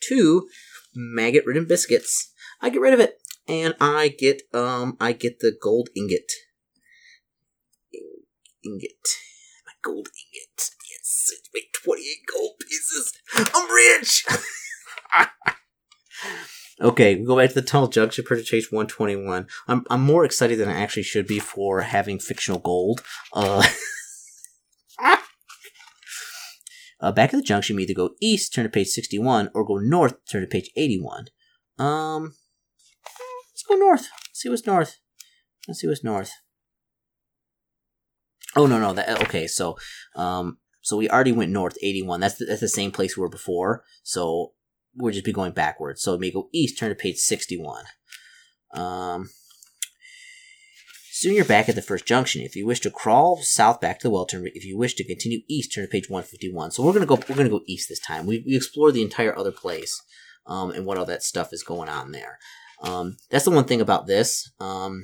Two 0.00 0.48
maggot 0.94 1.46
ridden 1.46 1.64
biscuits. 1.64 2.32
I 2.60 2.70
get 2.70 2.80
rid 2.80 2.94
of 2.94 3.00
it. 3.00 3.21
And 3.48 3.74
I 3.80 4.08
get 4.08 4.42
um 4.54 4.96
I 5.00 5.12
get 5.12 5.40
the 5.40 5.56
gold 5.60 5.88
ingot. 5.96 6.32
In- 7.92 8.24
ingot. 8.64 9.08
My 9.66 9.72
gold 9.82 10.08
ingot. 10.08 10.70
Yes, 10.90 11.30
it's 11.32 11.50
make 11.52 11.72
28 11.84 12.04
gold 12.32 12.52
pieces. 12.60 13.12
I'm 13.34 13.72
rich! 13.72 14.24
okay, 16.80 17.16
we 17.16 17.24
go 17.24 17.36
back 17.36 17.48
to 17.48 17.54
the 17.54 17.62
tunnel 17.62 17.88
junction, 17.88 18.24
purchase 18.24 18.50
page 18.50 18.70
121. 18.70 19.46
I'm 19.66 19.84
I'm 19.90 20.02
more 20.02 20.24
excited 20.24 20.58
than 20.58 20.68
I 20.68 20.80
actually 20.80 21.02
should 21.02 21.26
be 21.26 21.38
for 21.38 21.80
having 21.80 22.18
fictional 22.18 22.60
gold. 22.60 23.02
Uh 23.32 23.66
Uh, 27.02 27.10
back 27.10 27.34
at 27.34 27.36
the 27.38 27.42
junction, 27.42 27.76
you 27.76 27.82
either 27.82 27.94
go 27.94 28.14
east, 28.20 28.54
turn 28.54 28.62
to 28.62 28.70
page 28.70 28.86
61, 28.86 29.50
or 29.54 29.64
go 29.64 29.76
north, 29.78 30.14
turn 30.30 30.40
to 30.40 30.46
page 30.46 30.70
81. 30.76 31.26
Um, 31.76 32.34
let's 33.62 33.80
go 33.80 33.86
north. 33.86 34.08
Let's 34.10 34.40
see 34.40 34.48
what's 34.48 34.66
north. 34.66 34.98
Let's 35.68 35.80
see 35.80 35.86
what's 35.86 36.04
north. 36.04 36.32
Oh 38.54 38.66
no 38.66 38.78
no 38.78 38.92
that 38.92 39.22
okay 39.22 39.46
so 39.46 39.78
um 40.14 40.58
so 40.82 40.98
we 40.98 41.08
already 41.08 41.32
went 41.32 41.50
north 41.50 41.76
81 41.82 42.20
that's 42.20 42.34
the, 42.36 42.44
that's 42.44 42.60
the 42.60 42.68
same 42.68 42.90
place 42.90 43.16
we 43.16 43.22
were 43.22 43.30
before 43.30 43.82
so 44.02 44.52
we'll 44.94 45.12
just 45.12 45.24
be 45.24 45.32
going 45.32 45.52
backwards. 45.52 46.02
So 46.02 46.12
we 46.12 46.18
may 46.18 46.30
go 46.30 46.50
east 46.52 46.78
turn 46.78 46.90
to 46.90 46.94
page 46.94 47.16
61 47.16 47.84
um 48.74 49.30
soon 51.12 51.34
you're 51.34 51.44
back 51.44 51.68
at 51.68 51.76
the 51.76 51.82
first 51.82 52.04
junction. 52.04 52.42
If 52.42 52.56
you 52.56 52.66
wish 52.66 52.80
to 52.80 52.90
crawl 52.90 53.38
south 53.42 53.80
back 53.80 54.00
to 54.00 54.08
the 54.08 54.10
well 54.10 54.26
turn 54.26 54.46
if 54.54 54.66
you 54.66 54.76
wish 54.76 54.94
to 54.96 55.04
continue 55.04 55.40
east 55.48 55.72
turn 55.74 55.84
to 55.84 55.90
page 55.90 56.10
151 56.10 56.72
so 56.72 56.82
we're 56.82 56.92
gonna 56.92 57.06
go 57.06 57.20
we're 57.28 57.36
gonna 57.36 57.48
go 57.48 57.62
east 57.66 57.88
this 57.88 58.00
time. 58.00 58.26
We, 58.26 58.44
we 58.46 58.54
explored 58.54 58.92
the 58.92 59.02
entire 59.02 59.34
other 59.34 59.52
place 59.52 59.98
um 60.46 60.72
and 60.72 60.84
what 60.84 60.98
all 60.98 61.06
that 61.06 61.22
stuff 61.22 61.54
is 61.54 61.62
going 61.62 61.88
on 61.88 62.12
there 62.12 62.38
um, 62.82 63.16
that's 63.30 63.44
the 63.44 63.50
one 63.50 63.64
thing 63.64 63.80
about 63.80 64.06
this, 64.06 64.50
um, 64.60 65.02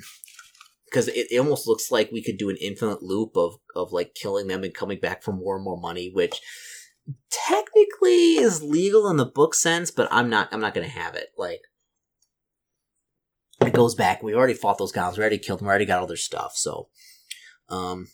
because 0.85 1.07
it, 1.07 1.27
it 1.31 1.39
almost 1.39 1.67
looks 1.67 1.91
like 1.91 2.11
we 2.11 2.23
could 2.23 2.37
do 2.37 2.49
an 2.49 2.57
infinite 2.61 3.01
loop 3.01 3.35
of 3.35 3.55
of 3.75 3.91
like 3.91 4.15
killing 4.15 4.47
them 4.47 4.63
and 4.63 4.73
coming 4.73 4.99
back 4.99 5.23
for 5.23 5.31
more 5.31 5.55
and 5.55 5.63
more 5.63 5.79
money, 5.79 6.11
which 6.13 6.41
technically 7.31 8.35
is 8.35 8.61
legal 8.61 9.09
in 9.09 9.17
the 9.17 9.25
book 9.25 9.55
sense, 9.55 9.91
but 9.91 10.07
I'm 10.11 10.29
not 10.29 10.49
I'm 10.51 10.61
not 10.61 10.73
gonna 10.73 10.87
have 10.87 11.15
it. 11.15 11.29
Like 11.37 11.61
it 13.61 13.73
goes 13.73 13.95
back. 13.95 14.23
We 14.23 14.33
already 14.33 14.53
fought 14.53 14.77
those 14.77 14.91
guys. 14.91 15.17
We 15.17 15.21
already 15.21 15.37
killed 15.37 15.59
them. 15.59 15.67
We 15.67 15.69
already 15.69 15.85
got 15.85 15.99
all 15.99 16.07
their 16.07 16.17
stuff. 16.17 16.53
So, 16.55 16.89
um, 17.69 18.07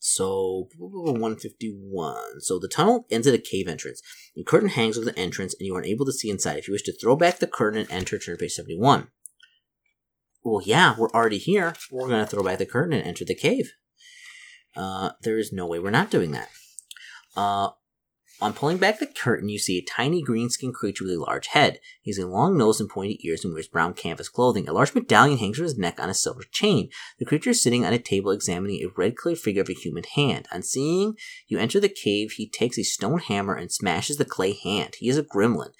so 0.00 0.68
151. 0.78 2.40
So 2.40 2.58
the 2.58 2.68
tunnel 2.68 3.06
ends 3.10 3.26
at 3.26 3.34
a 3.34 3.38
cave 3.38 3.68
entrance. 3.68 4.02
The 4.34 4.42
curtain 4.42 4.70
hangs 4.70 4.96
over 4.96 5.04
the 5.04 5.18
entrance, 5.18 5.54
and 5.58 5.66
you 5.66 5.76
are 5.76 5.80
unable 5.80 6.06
to 6.06 6.12
see 6.12 6.30
inside. 6.30 6.56
If 6.56 6.68
you 6.68 6.72
wish 6.72 6.82
to 6.84 6.98
throw 6.98 7.16
back 7.16 7.38
the 7.38 7.46
curtain 7.46 7.80
and 7.80 7.90
enter, 7.90 8.18
turn 8.18 8.36
to 8.36 8.40
page 8.40 8.52
71. 8.52 9.08
Well, 10.42 10.62
yeah, 10.64 10.94
we're 10.98 11.10
already 11.10 11.36
here. 11.36 11.74
We're 11.92 12.08
going 12.08 12.24
to 12.24 12.30
throw 12.30 12.42
back 12.42 12.58
the 12.58 12.66
curtain 12.66 12.94
and 12.94 13.06
enter 13.06 13.26
the 13.26 13.34
cave. 13.34 13.72
Uh, 14.74 15.10
there 15.22 15.38
is 15.38 15.52
no 15.52 15.66
way 15.66 15.78
we're 15.78 15.90
not 15.90 16.10
doing 16.10 16.30
that. 16.30 16.48
Uh, 17.36 17.70
on 18.40 18.52
pulling 18.52 18.78
back 18.78 18.98
the 18.98 19.06
curtain, 19.06 19.48
you 19.48 19.58
see 19.58 19.78
a 19.78 19.82
tiny 19.82 20.22
green-skinned 20.22 20.74
creature 20.74 21.04
with 21.04 21.14
a 21.14 21.20
large 21.20 21.48
head. 21.48 21.78
He 22.00 22.10
has 22.10 22.18
a 22.18 22.26
long 22.26 22.56
nose 22.56 22.80
and 22.80 22.88
pointed 22.88 23.24
ears 23.24 23.44
and 23.44 23.52
wears 23.52 23.68
brown 23.68 23.94
canvas 23.94 24.28
clothing. 24.28 24.68
A 24.68 24.72
large 24.72 24.94
medallion 24.94 25.38
hangs 25.38 25.56
from 25.56 25.64
his 25.64 25.78
neck 25.78 26.00
on 26.00 26.08
a 26.08 26.14
silver 26.14 26.44
chain. 26.50 26.88
The 27.18 27.24
creature 27.24 27.50
is 27.50 27.62
sitting 27.62 27.84
on 27.84 27.92
a 27.92 27.98
table 27.98 28.30
examining 28.30 28.82
a 28.82 28.92
red-colored 28.96 29.38
figure 29.38 29.62
of 29.62 29.68
a 29.68 29.74
human 29.74 30.04
hand. 30.04 30.48
On 30.52 30.62
seeing 30.62 31.14
you 31.48 31.58
enter 31.58 31.80
the 31.80 31.88
cave, 31.88 32.32
he 32.32 32.48
takes 32.48 32.78
a 32.78 32.82
stone 32.82 33.18
hammer 33.18 33.54
and 33.54 33.70
smashes 33.70 34.16
the 34.16 34.24
clay 34.24 34.54
hand. 34.54 34.96
He 34.98 35.08
is 35.08 35.18
a 35.18 35.22
gremlin, 35.22 35.72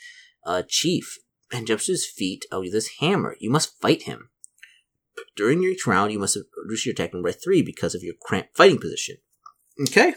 a 0.44 0.62
chief, 0.62 1.18
and 1.52 1.66
jumps 1.66 1.86
to 1.86 1.92
his 1.92 2.06
feet 2.06 2.44
oh, 2.52 2.60
with 2.60 2.74
his 2.74 2.90
hammer. 3.00 3.36
You 3.40 3.50
must 3.50 3.80
fight 3.80 4.02
him. 4.02 4.30
During 5.36 5.62
each 5.64 5.86
round, 5.86 6.12
you 6.12 6.18
must 6.18 6.38
reduce 6.62 6.86
your 6.86 6.92
attack 6.92 7.12
number 7.12 7.30
by 7.30 7.32
three 7.32 7.62
because 7.62 7.94
of 7.94 8.02
your 8.02 8.14
cramped 8.20 8.56
fighting 8.56 8.78
position. 8.78 9.16
Okay. 9.82 10.14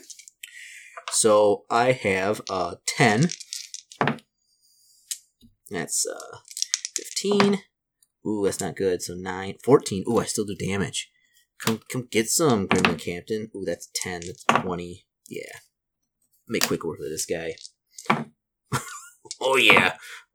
So 1.14 1.64
I 1.70 1.91
have 1.91 2.41
uh, 2.49 2.76
10. 2.88 3.30
That's 5.70 6.05
uh, 6.07 6.38
15. 6.97 7.59
Ooh, 8.26 8.43
that's 8.43 8.59
not 8.59 8.76
good. 8.76 9.01
So 9.01 9.14
9. 9.14 9.55
14. 9.64 10.05
Ooh, 10.09 10.20
I 10.20 10.26
still 10.26 10.45
do 10.45 10.55
damage. 10.55 11.11
Come 11.59 11.82
come 11.89 12.07
get 12.11 12.30
some, 12.30 12.68
Gremlin 12.68 12.99
Captain. 12.99 13.51
Ooh, 13.55 13.64
that's 13.64 13.89
10. 13.95 14.22
That's 14.26 14.43
20. 14.64 15.05
Yeah. 15.30 15.59
Make 16.47 16.68
quick 16.68 16.84
work 16.84 16.99
of 16.99 17.09
this 17.09 17.28
guy. 17.28 17.53
oh, 19.39 19.57
yeah. 19.57 19.93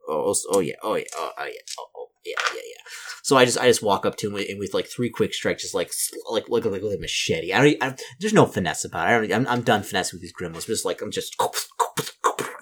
Oh, 0.09 0.33
oh 0.53 0.61
yeah. 0.61 0.77
Oh, 0.83 0.95
yeah. 0.95 1.05
Oh, 1.17 1.33
oh 1.37 1.45
yeah. 1.45 1.61
Oh, 1.79 1.87
oh, 1.97 1.98
yeah, 2.29 2.55
yeah, 2.55 2.63
yeah. 2.65 2.83
So 3.23 3.37
I 3.37 3.45
just 3.45 3.59
I 3.59 3.67
just 3.67 3.83
walk 3.83 4.07
up 4.07 4.17
to 4.17 4.29
him 4.29 4.33
with, 4.33 4.49
and 4.49 4.59
with 4.59 4.73
like 4.73 4.87
three 4.87 5.11
quick 5.11 5.35
strikes, 5.35 5.63
just 5.63 5.75
like 5.75 5.93
like 6.31 6.49
like 6.49 6.65
like 6.65 6.83
with 6.83 6.95
a 6.95 6.99
machete. 6.99 7.53
I 7.53 7.63
don't. 7.63 7.83
I, 7.83 7.97
there's 8.21 8.33
no 8.33 8.47
finesse 8.47 8.85
about 8.85 9.09
it. 9.09 9.11
I 9.11 9.21
don't. 9.21 9.33
I'm, 9.33 9.53
I'm 9.53 9.63
done 9.63 9.83
finessing 9.83 10.17
with 10.17 10.23
these 10.23 10.33
gremlins. 10.33 10.67
Just 10.67 10.85
like 10.85 11.03
I'm 11.03 11.11
just 11.11 11.37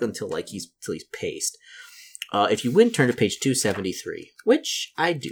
until 0.01 0.29
like 0.29 0.49
he's 0.49 0.71
until 0.81 0.95
he's 0.95 1.07
paced. 1.13 1.57
Uh, 2.33 2.49
if 2.51 2.65
you 2.65 2.73
win, 2.73 2.91
turn 2.91 3.09
to 3.09 3.17
page 3.17 3.39
two 3.39 3.55
seventy 3.55 3.93
three, 3.93 4.33
which 4.45 4.93
I 4.99 5.13
do. 5.13 5.31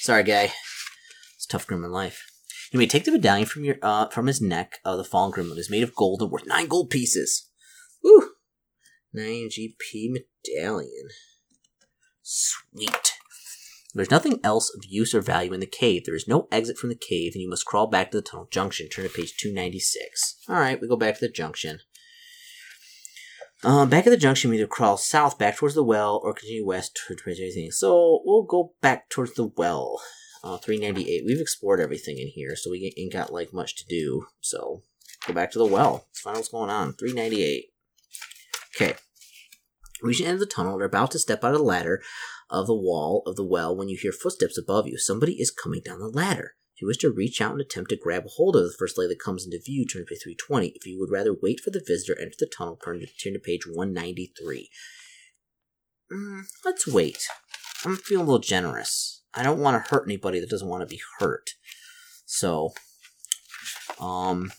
Sorry, 0.00 0.22
guy. 0.22 0.52
It's 1.36 1.46
tough 1.46 1.66
gremlin 1.66 1.90
life. 1.90 2.24
You 2.72 2.78
may 2.78 2.86
take 2.86 3.04
the 3.04 3.12
medallion 3.12 3.46
from 3.46 3.64
your 3.64 3.76
uh, 3.82 4.08
from 4.08 4.26
his 4.26 4.40
neck 4.40 4.78
of 4.84 4.98
the 4.98 5.04
fallen 5.04 5.32
gremlin. 5.32 5.58
Is 5.58 5.70
made 5.70 5.82
of 5.82 5.94
gold 5.94 6.22
and 6.22 6.30
worth 6.30 6.46
nine 6.46 6.68
gold 6.68 6.90
pieces. 6.90 7.50
Woo! 8.02 8.30
Nine 9.12 9.48
GP 9.50 10.10
medallion. 10.10 11.08
Sweet. 12.34 13.12
There's 13.94 14.10
nothing 14.10 14.40
else 14.42 14.74
of 14.74 14.86
use 14.88 15.14
or 15.14 15.20
value 15.20 15.52
in 15.52 15.60
the 15.60 15.66
cave. 15.66 16.04
There 16.06 16.14
is 16.14 16.26
no 16.26 16.48
exit 16.50 16.78
from 16.78 16.88
the 16.88 16.96
cave, 16.96 17.32
and 17.34 17.42
you 17.42 17.50
must 17.50 17.66
crawl 17.66 17.88
back 17.88 18.10
to 18.10 18.16
the 18.16 18.22
tunnel 18.22 18.48
junction. 18.50 18.88
Turn 18.88 19.04
to 19.04 19.10
page 19.10 19.36
296. 19.36 20.36
Alright, 20.48 20.80
we 20.80 20.88
go 20.88 20.96
back 20.96 21.18
to 21.18 21.26
the 21.26 21.32
junction. 21.32 21.80
Um, 23.62 23.90
back 23.90 24.06
at 24.06 24.10
the 24.10 24.16
junction, 24.16 24.50
we 24.50 24.56
either 24.56 24.66
crawl 24.66 24.96
south 24.96 25.38
back 25.38 25.58
towards 25.58 25.74
the 25.74 25.84
well 25.84 26.22
or 26.24 26.32
continue 26.32 26.66
west 26.66 26.98
towards 27.06 27.38
anything. 27.38 27.70
So 27.70 28.22
we'll 28.24 28.44
go 28.44 28.72
back 28.80 29.10
towards 29.10 29.34
the 29.34 29.52
well. 29.54 30.00
Uh, 30.42 30.56
398. 30.56 31.24
We've 31.26 31.38
explored 31.38 31.80
everything 31.80 32.18
in 32.18 32.28
here, 32.28 32.56
so 32.56 32.70
we 32.70 32.94
ain't 32.96 33.12
got 33.12 33.32
like 33.32 33.52
much 33.52 33.76
to 33.76 33.84
do. 33.86 34.26
So 34.40 34.82
go 35.26 35.34
back 35.34 35.50
to 35.52 35.58
the 35.58 35.66
well. 35.66 36.06
Let's 36.08 36.20
find 36.20 36.36
out 36.36 36.38
what's 36.38 36.48
going 36.48 36.70
on. 36.70 36.94
398. 36.94 37.66
Okay. 38.74 38.94
Reach 40.02 40.18
the 40.18 40.26
end 40.26 40.34
of 40.34 40.40
the 40.40 40.46
tunnel. 40.46 40.78
They're 40.78 40.86
about 40.86 41.12
to 41.12 41.18
step 41.18 41.44
out 41.44 41.52
of 41.52 41.58
the 41.58 41.64
ladder 41.64 42.02
of 42.50 42.66
the 42.66 42.74
wall 42.74 43.22
of 43.26 43.36
the 43.36 43.44
well 43.44 43.74
when 43.74 43.88
you 43.88 43.96
hear 44.00 44.12
footsteps 44.12 44.58
above 44.58 44.86
you. 44.86 44.98
Somebody 44.98 45.34
is 45.34 45.50
coming 45.50 45.80
down 45.84 46.00
the 46.00 46.08
ladder. 46.08 46.54
If 46.74 46.82
you 46.82 46.86
wish 46.88 46.98
to 46.98 47.10
reach 47.10 47.40
out 47.40 47.52
and 47.52 47.60
attempt 47.60 47.90
to 47.90 47.96
grab 47.96 48.24
a 48.26 48.28
hold 48.28 48.56
of 48.56 48.64
the 48.64 48.74
first 48.78 48.98
lady 48.98 49.10
that 49.10 49.22
comes 49.22 49.44
into 49.44 49.60
view, 49.64 49.86
turn 49.86 50.02
to 50.02 50.06
page 50.06 50.22
320. 50.22 50.72
If 50.74 50.86
you 50.86 50.98
would 50.98 51.10
rather 51.10 51.34
wait 51.40 51.60
for 51.60 51.70
the 51.70 51.84
visitor, 51.86 52.18
enter 52.18 52.34
the 52.38 52.46
tunnel, 52.46 52.78
turn 52.82 53.00
to, 53.00 53.06
turn 53.06 53.34
to 53.34 53.38
page 53.38 53.66
193. 53.66 54.70
Mm, 56.12 56.42
let's 56.64 56.86
wait. 56.86 57.26
I'm 57.84 57.96
feeling 57.96 58.24
a 58.24 58.26
little 58.26 58.38
generous. 58.40 59.22
I 59.34 59.42
don't 59.42 59.60
want 59.60 59.82
to 59.82 59.90
hurt 59.90 60.04
anybody 60.06 60.40
that 60.40 60.50
doesn't 60.50 60.68
want 60.68 60.82
to 60.82 60.86
be 60.86 61.00
hurt. 61.18 61.50
So, 62.26 62.72
um, 64.00 64.52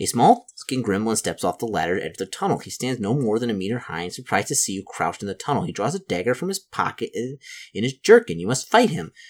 a 0.00 0.06
small 0.06 0.46
skinned 0.54 0.84
gremlin 0.84 1.16
steps 1.16 1.44
off 1.44 1.58
the 1.58 1.66
ladder 1.66 1.96
to 1.96 2.04
enter 2.04 2.24
the 2.24 2.26
tunnel. 2.26 2.58
He 2.58 2.70
stands 2.70 3.00
no 3.00 3.14
more 3.14 3.38
than 3.38 3.50
a 3.50 3.54
meter 3.54 3.78
high 3.78 4.02
and 4.02 4.12
surprised 4.12 4.48
to 4.48 4.54
see 4.54 4.72
you 4.72 4.84
crouched 4.86 5.22
in 5.22 5.28
the 5.28 5.34
tunnel. 5.34 5.62
He 5.64 5.72
draws 5.72 5.94
a 5.94 6.00
dagger 6.00 6.34
from 6.34 6.48
his 6.48 6.58
pocket 6.58 7.10
in, 7.14 7.38
in 7.74 7.82
his 7.84 7.94
jerkin. 7.94 8.38
You 8.38 8.46
must 8.46 8.70
fight 8.70 8.90
him. 8.90 9.12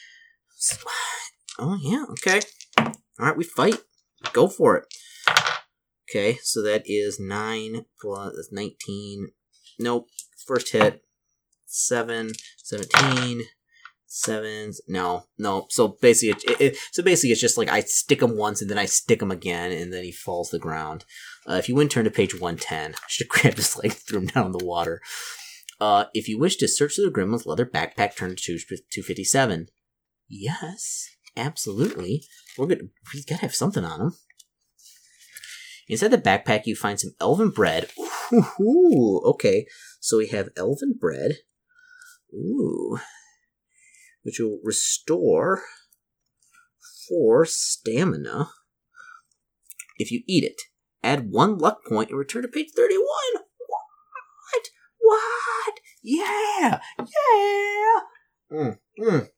Oh, 1.59 1.79
yeah, 1.83 2.07
okay. 2.13 2.41
Alright, 3.21 3.37
we 3.37 3.45
fight. 3.45 3.79
Go 4.33 4.49
for 4.49 4.79
it. 4.79 4.85
Okay, 6.09 6.39
so 6.43 6.63
that 6.63 6.83
is 6.87 7.21
9 7.21 7.85
plus 8.01 8.49
19. 8.51 9.29
Nope. 9.79 10.09
First 10.47 10.73
hit. 10.73 11.05
7, 11.67 12.33
17, 12.63 13.45
7. 14.15 14.73
No, 14.89 15.25
no. 15.39 15.67
So 15.71 15.97
basically, 16.03 16.43
it, 16.47 16.61
it, 16.61 16.77
so 16.93 17.03
basically, 17.03 17.31
it's 17.33 17.41
just 17.41 17.57
like 17.57 17.71
I 17.71 17.81
stick 17.81 18.21
him 18.21 18.37
once 18.37 18.61
and 18.61 18.71
then 18.71 18.77
I 18.77 18.85
stick 18.85 19.23
him 19.23 19.31
again 19.31 19.73
and 19.73 19.91
then 19.91 20.05
he 20.05 20.13
falls 20.13 20.51
to 20.51 20.57
the 20.57 20.63
ground. 20.63 21.07
Uh, 21.47 21.55
if 21.55 21.67
you 21.67 21.75
wouldn't 21.75 21.93
turn 21.93 22.05
to 22.05 22.11
page 22.11 22.39
110, 22.39 22.95
I 22.95 22.99
should 23.09 23.29
grabbed 23.29 23.57
his 23.57 23.75
leg 23.77 23.93
threw 23.93 24.21
him 24.21 24.27
down 24.27 24.47
in 24.47 24.53
the 24.53 24.65
water. 24.65 25.01
Uh, 25.81 26.05
if 26.13 26.29
you 26.29 26.39
wish 26.39 26.57
to 26.57 26.69
search 26.69 26.95
through 26.95 27.07
the 27.07 27.11
gremlin's 27.11 27.47
leather 27.47 27.65
backpack, 27.65 28.15
turn 28.15 28.37
to 28.37 28.59
257. 28.59 29.69
Yes, 30.29 31.09
absolutely. 31.35 32.25
We're 32.59 32.67
gonna, 32.67 32.91
we 33.15 33.25
gotta 33.25 33.41
have 33.41 33.55
something 33.55 33.85
on 33.85 34.01
him. 34.01 34.13
Inside 35.89 36.09
the 36.09 36.19
backpack, 36.19 36.67
you 36.67 36.77
find 36.77 37.01
some 37.01 37.13
elven 37.19 37.49
bread. 37.49 37.89
Ooh, 38.61 39.23
okay. 39.25 39.67
So 40.01 40.19
we 40.19 40.29
have 40.29 40.51
elven 40.55 40.99
bread. 41.01 41.39
Ooh. 42.35 42.99
Which 44.23 44.39
will 44.39 44.61
restore 44.63 45.63
four 47.09 47.45
stamina 47.45 48.51
if 49.99 50.11
you 50.11 50.23
eat 50.27 50.45
it. 50.45 50.61
Add 51.03 51.31
one 51.31 51.59
luck 51.59 51.85
point 51.87 52.11
and 52.11 52.19
return 52.19 52.43
to 52.43 52.49
page 52.49 52.69
31. 52.77 53.05
What? 53.35 54.69
What? 54.99 55.81
Yeah! 56.03 56.81
Yeah! 56.99 58.01
Mm, 58.53 58.79
mm. 59.01 59.29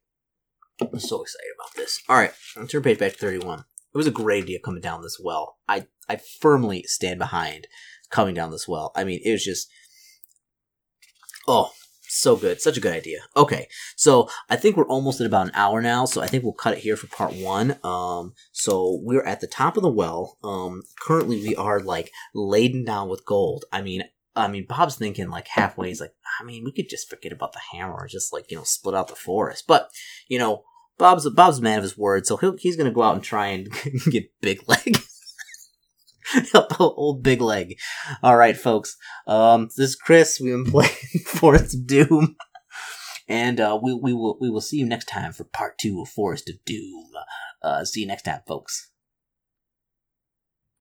I'm 0.80 0.98
so 0.98 1.22
excited 1.22 1.50
about 1.58 1.74
this. 1.76 2.00
Alright, 2.08 2.32
let's 2.56 2.72
turn 2.72 2.82
page 2.82 2.98
back 2.98 3.12
to 3.12 3.18
31. 3.18 3.60
It 3.60 3.96
was 3.96 4.06
a 4.06 4.12
great 4.12 4.44
idea 4.44 4.58
coming 4.62 4.80
down 4.80 5.02
this 5.02 5.20
well. 5.22 5.56
I, 5.68 5.86
I 6.08 6.16
firmly 6.40 6.82
stand 6.86 7.18
behind 7.18 7.68
coming 8.10 8.34
down 8.34 8.50
this 8.50 8.66
well. 8.66 8.92
I 8.94 9.04
mean, 9.04 9.20
it 9.24 9.32
was 9.32 9.44
just. 9.44 9.68
Oh, 11.46 11.70
so 12.14 12.36
good. 12.36 12.60
Such 12.60 12.76
a 12.76 12.80
good 12.80 12.92
idea. 12.92 13.20
Okay, 13.36 13.68
so 13.96 14.28
I 14.48 14.56
think 14.56 14.76
we're 14.76 14.86
almost 14.86 15.20
at 15.20 15.26
about 15.26 15.46
an 15.46 15.52
hour 15.54 15.80
now, 15.80 16.04
so 16.04 16.20
I 16.20 16.26
think 16.26 16.44
we'll 16.44 16.52
cut 16.52 16.74
it 16.74 16.80
here 16.80 16.96
for 16.96 17.06
part 17.08 17.34
one. 17.34 17.76
Um, 17.82 18.34
so 18.52 19.00
we're 19.02 19.24
at 19.24 19.40
the 19.40 19.46
top 19.46 19.76
of 19.76 19.82
the 19.82 19.90
well. 19.90 20.38
Um, 20.42 20.82
currently 21.00 21.40
we 21.40 21.56
are 21.56 21.80
like 21.80 22.12
laden 22.34 22.84
down 22.84 23.08
with 23.08 23.26
gold. 23.26 23.64
I 23.72 23.82
mean, 23.82 24.04
I 24.36 24.48
mean, 24.48 24.66
Bob's 24.68 24.96
thinking 24.96 25.30
like 25.30 25.48
halfway. 25.48 25.88
He's 25.88 26.00
like, 26.00 26.14
I 26.40 26.44
mean, 26.44 26.64
we 26.64 26.72
could 26.72 26.88
just 26.88 27.08
forget 27.08 27.32
about 27.32 27.52
the 27.52 27.60
hammer 27.72 28.00
and 28.00 28.10
just 28.10 28.32
like 28.32 28.50
you 28.50 28.56
know 28.56 28.64
split 28.64 28.94
out 28.94 29.08
the 29.08 29.14
forest. 29.14 29.64
But 29.66 29.90
you 30.28 30.38
know, 30.38 30.64
Bob's 30.98 31.28
Bob's 31.30 31.58
a 31.58 31.62
man 31.62 31.78
of 31.78 31.84
his 31.84 31.98
word, 31.98 32.26
so 32.26 32.36
he's 32.58 32.76
gonna 32.76 32.90
go 32.90 33.02
out 33.02 33.14
and 33.14 33.24
try 33.24 33.48
and 33.48 33.68
get 34.10 34.30
Bigleg. 34.42 35.04
old 36.80 37.22
Bigleg. 37.22 37.74
All 38.22 38.36
right, 38.36 38.56
folks. 38.56 38.96
Um, 39.26 39.68
this 39.76 39.90
is 39.90 39.96
Chris. 39.96 40.40
We've 40.40 40.52
been 40.52 40.64
playing 40.72 40.90
Forest 41.26 41.74
of 41.74 41.86
Doom, 41.86 42.36
and 43.28 43.60
uh, 43.60 43.78
we 43.82 43.94
we 43.94 44.12
will 44.12 44.38
we 44.40 44.50
will 44.50 44.60
see 44.60 44.78
you 44.78 44.86
next 44.86 45.06
time 45.06 45.32
for 45.32 45.44
part 45.44 45.78
two 45.78 46.00
of 46.00 46.08
Forest 46.08 46.48
of 46.48 46.56
Doom. 46.64 47.10
Uh, 47.62 47.84
see 47.84 48.00
you 48.00 48.06
next 48.06 48.22
time, 48.22 48.40
folks. 48.46 48.90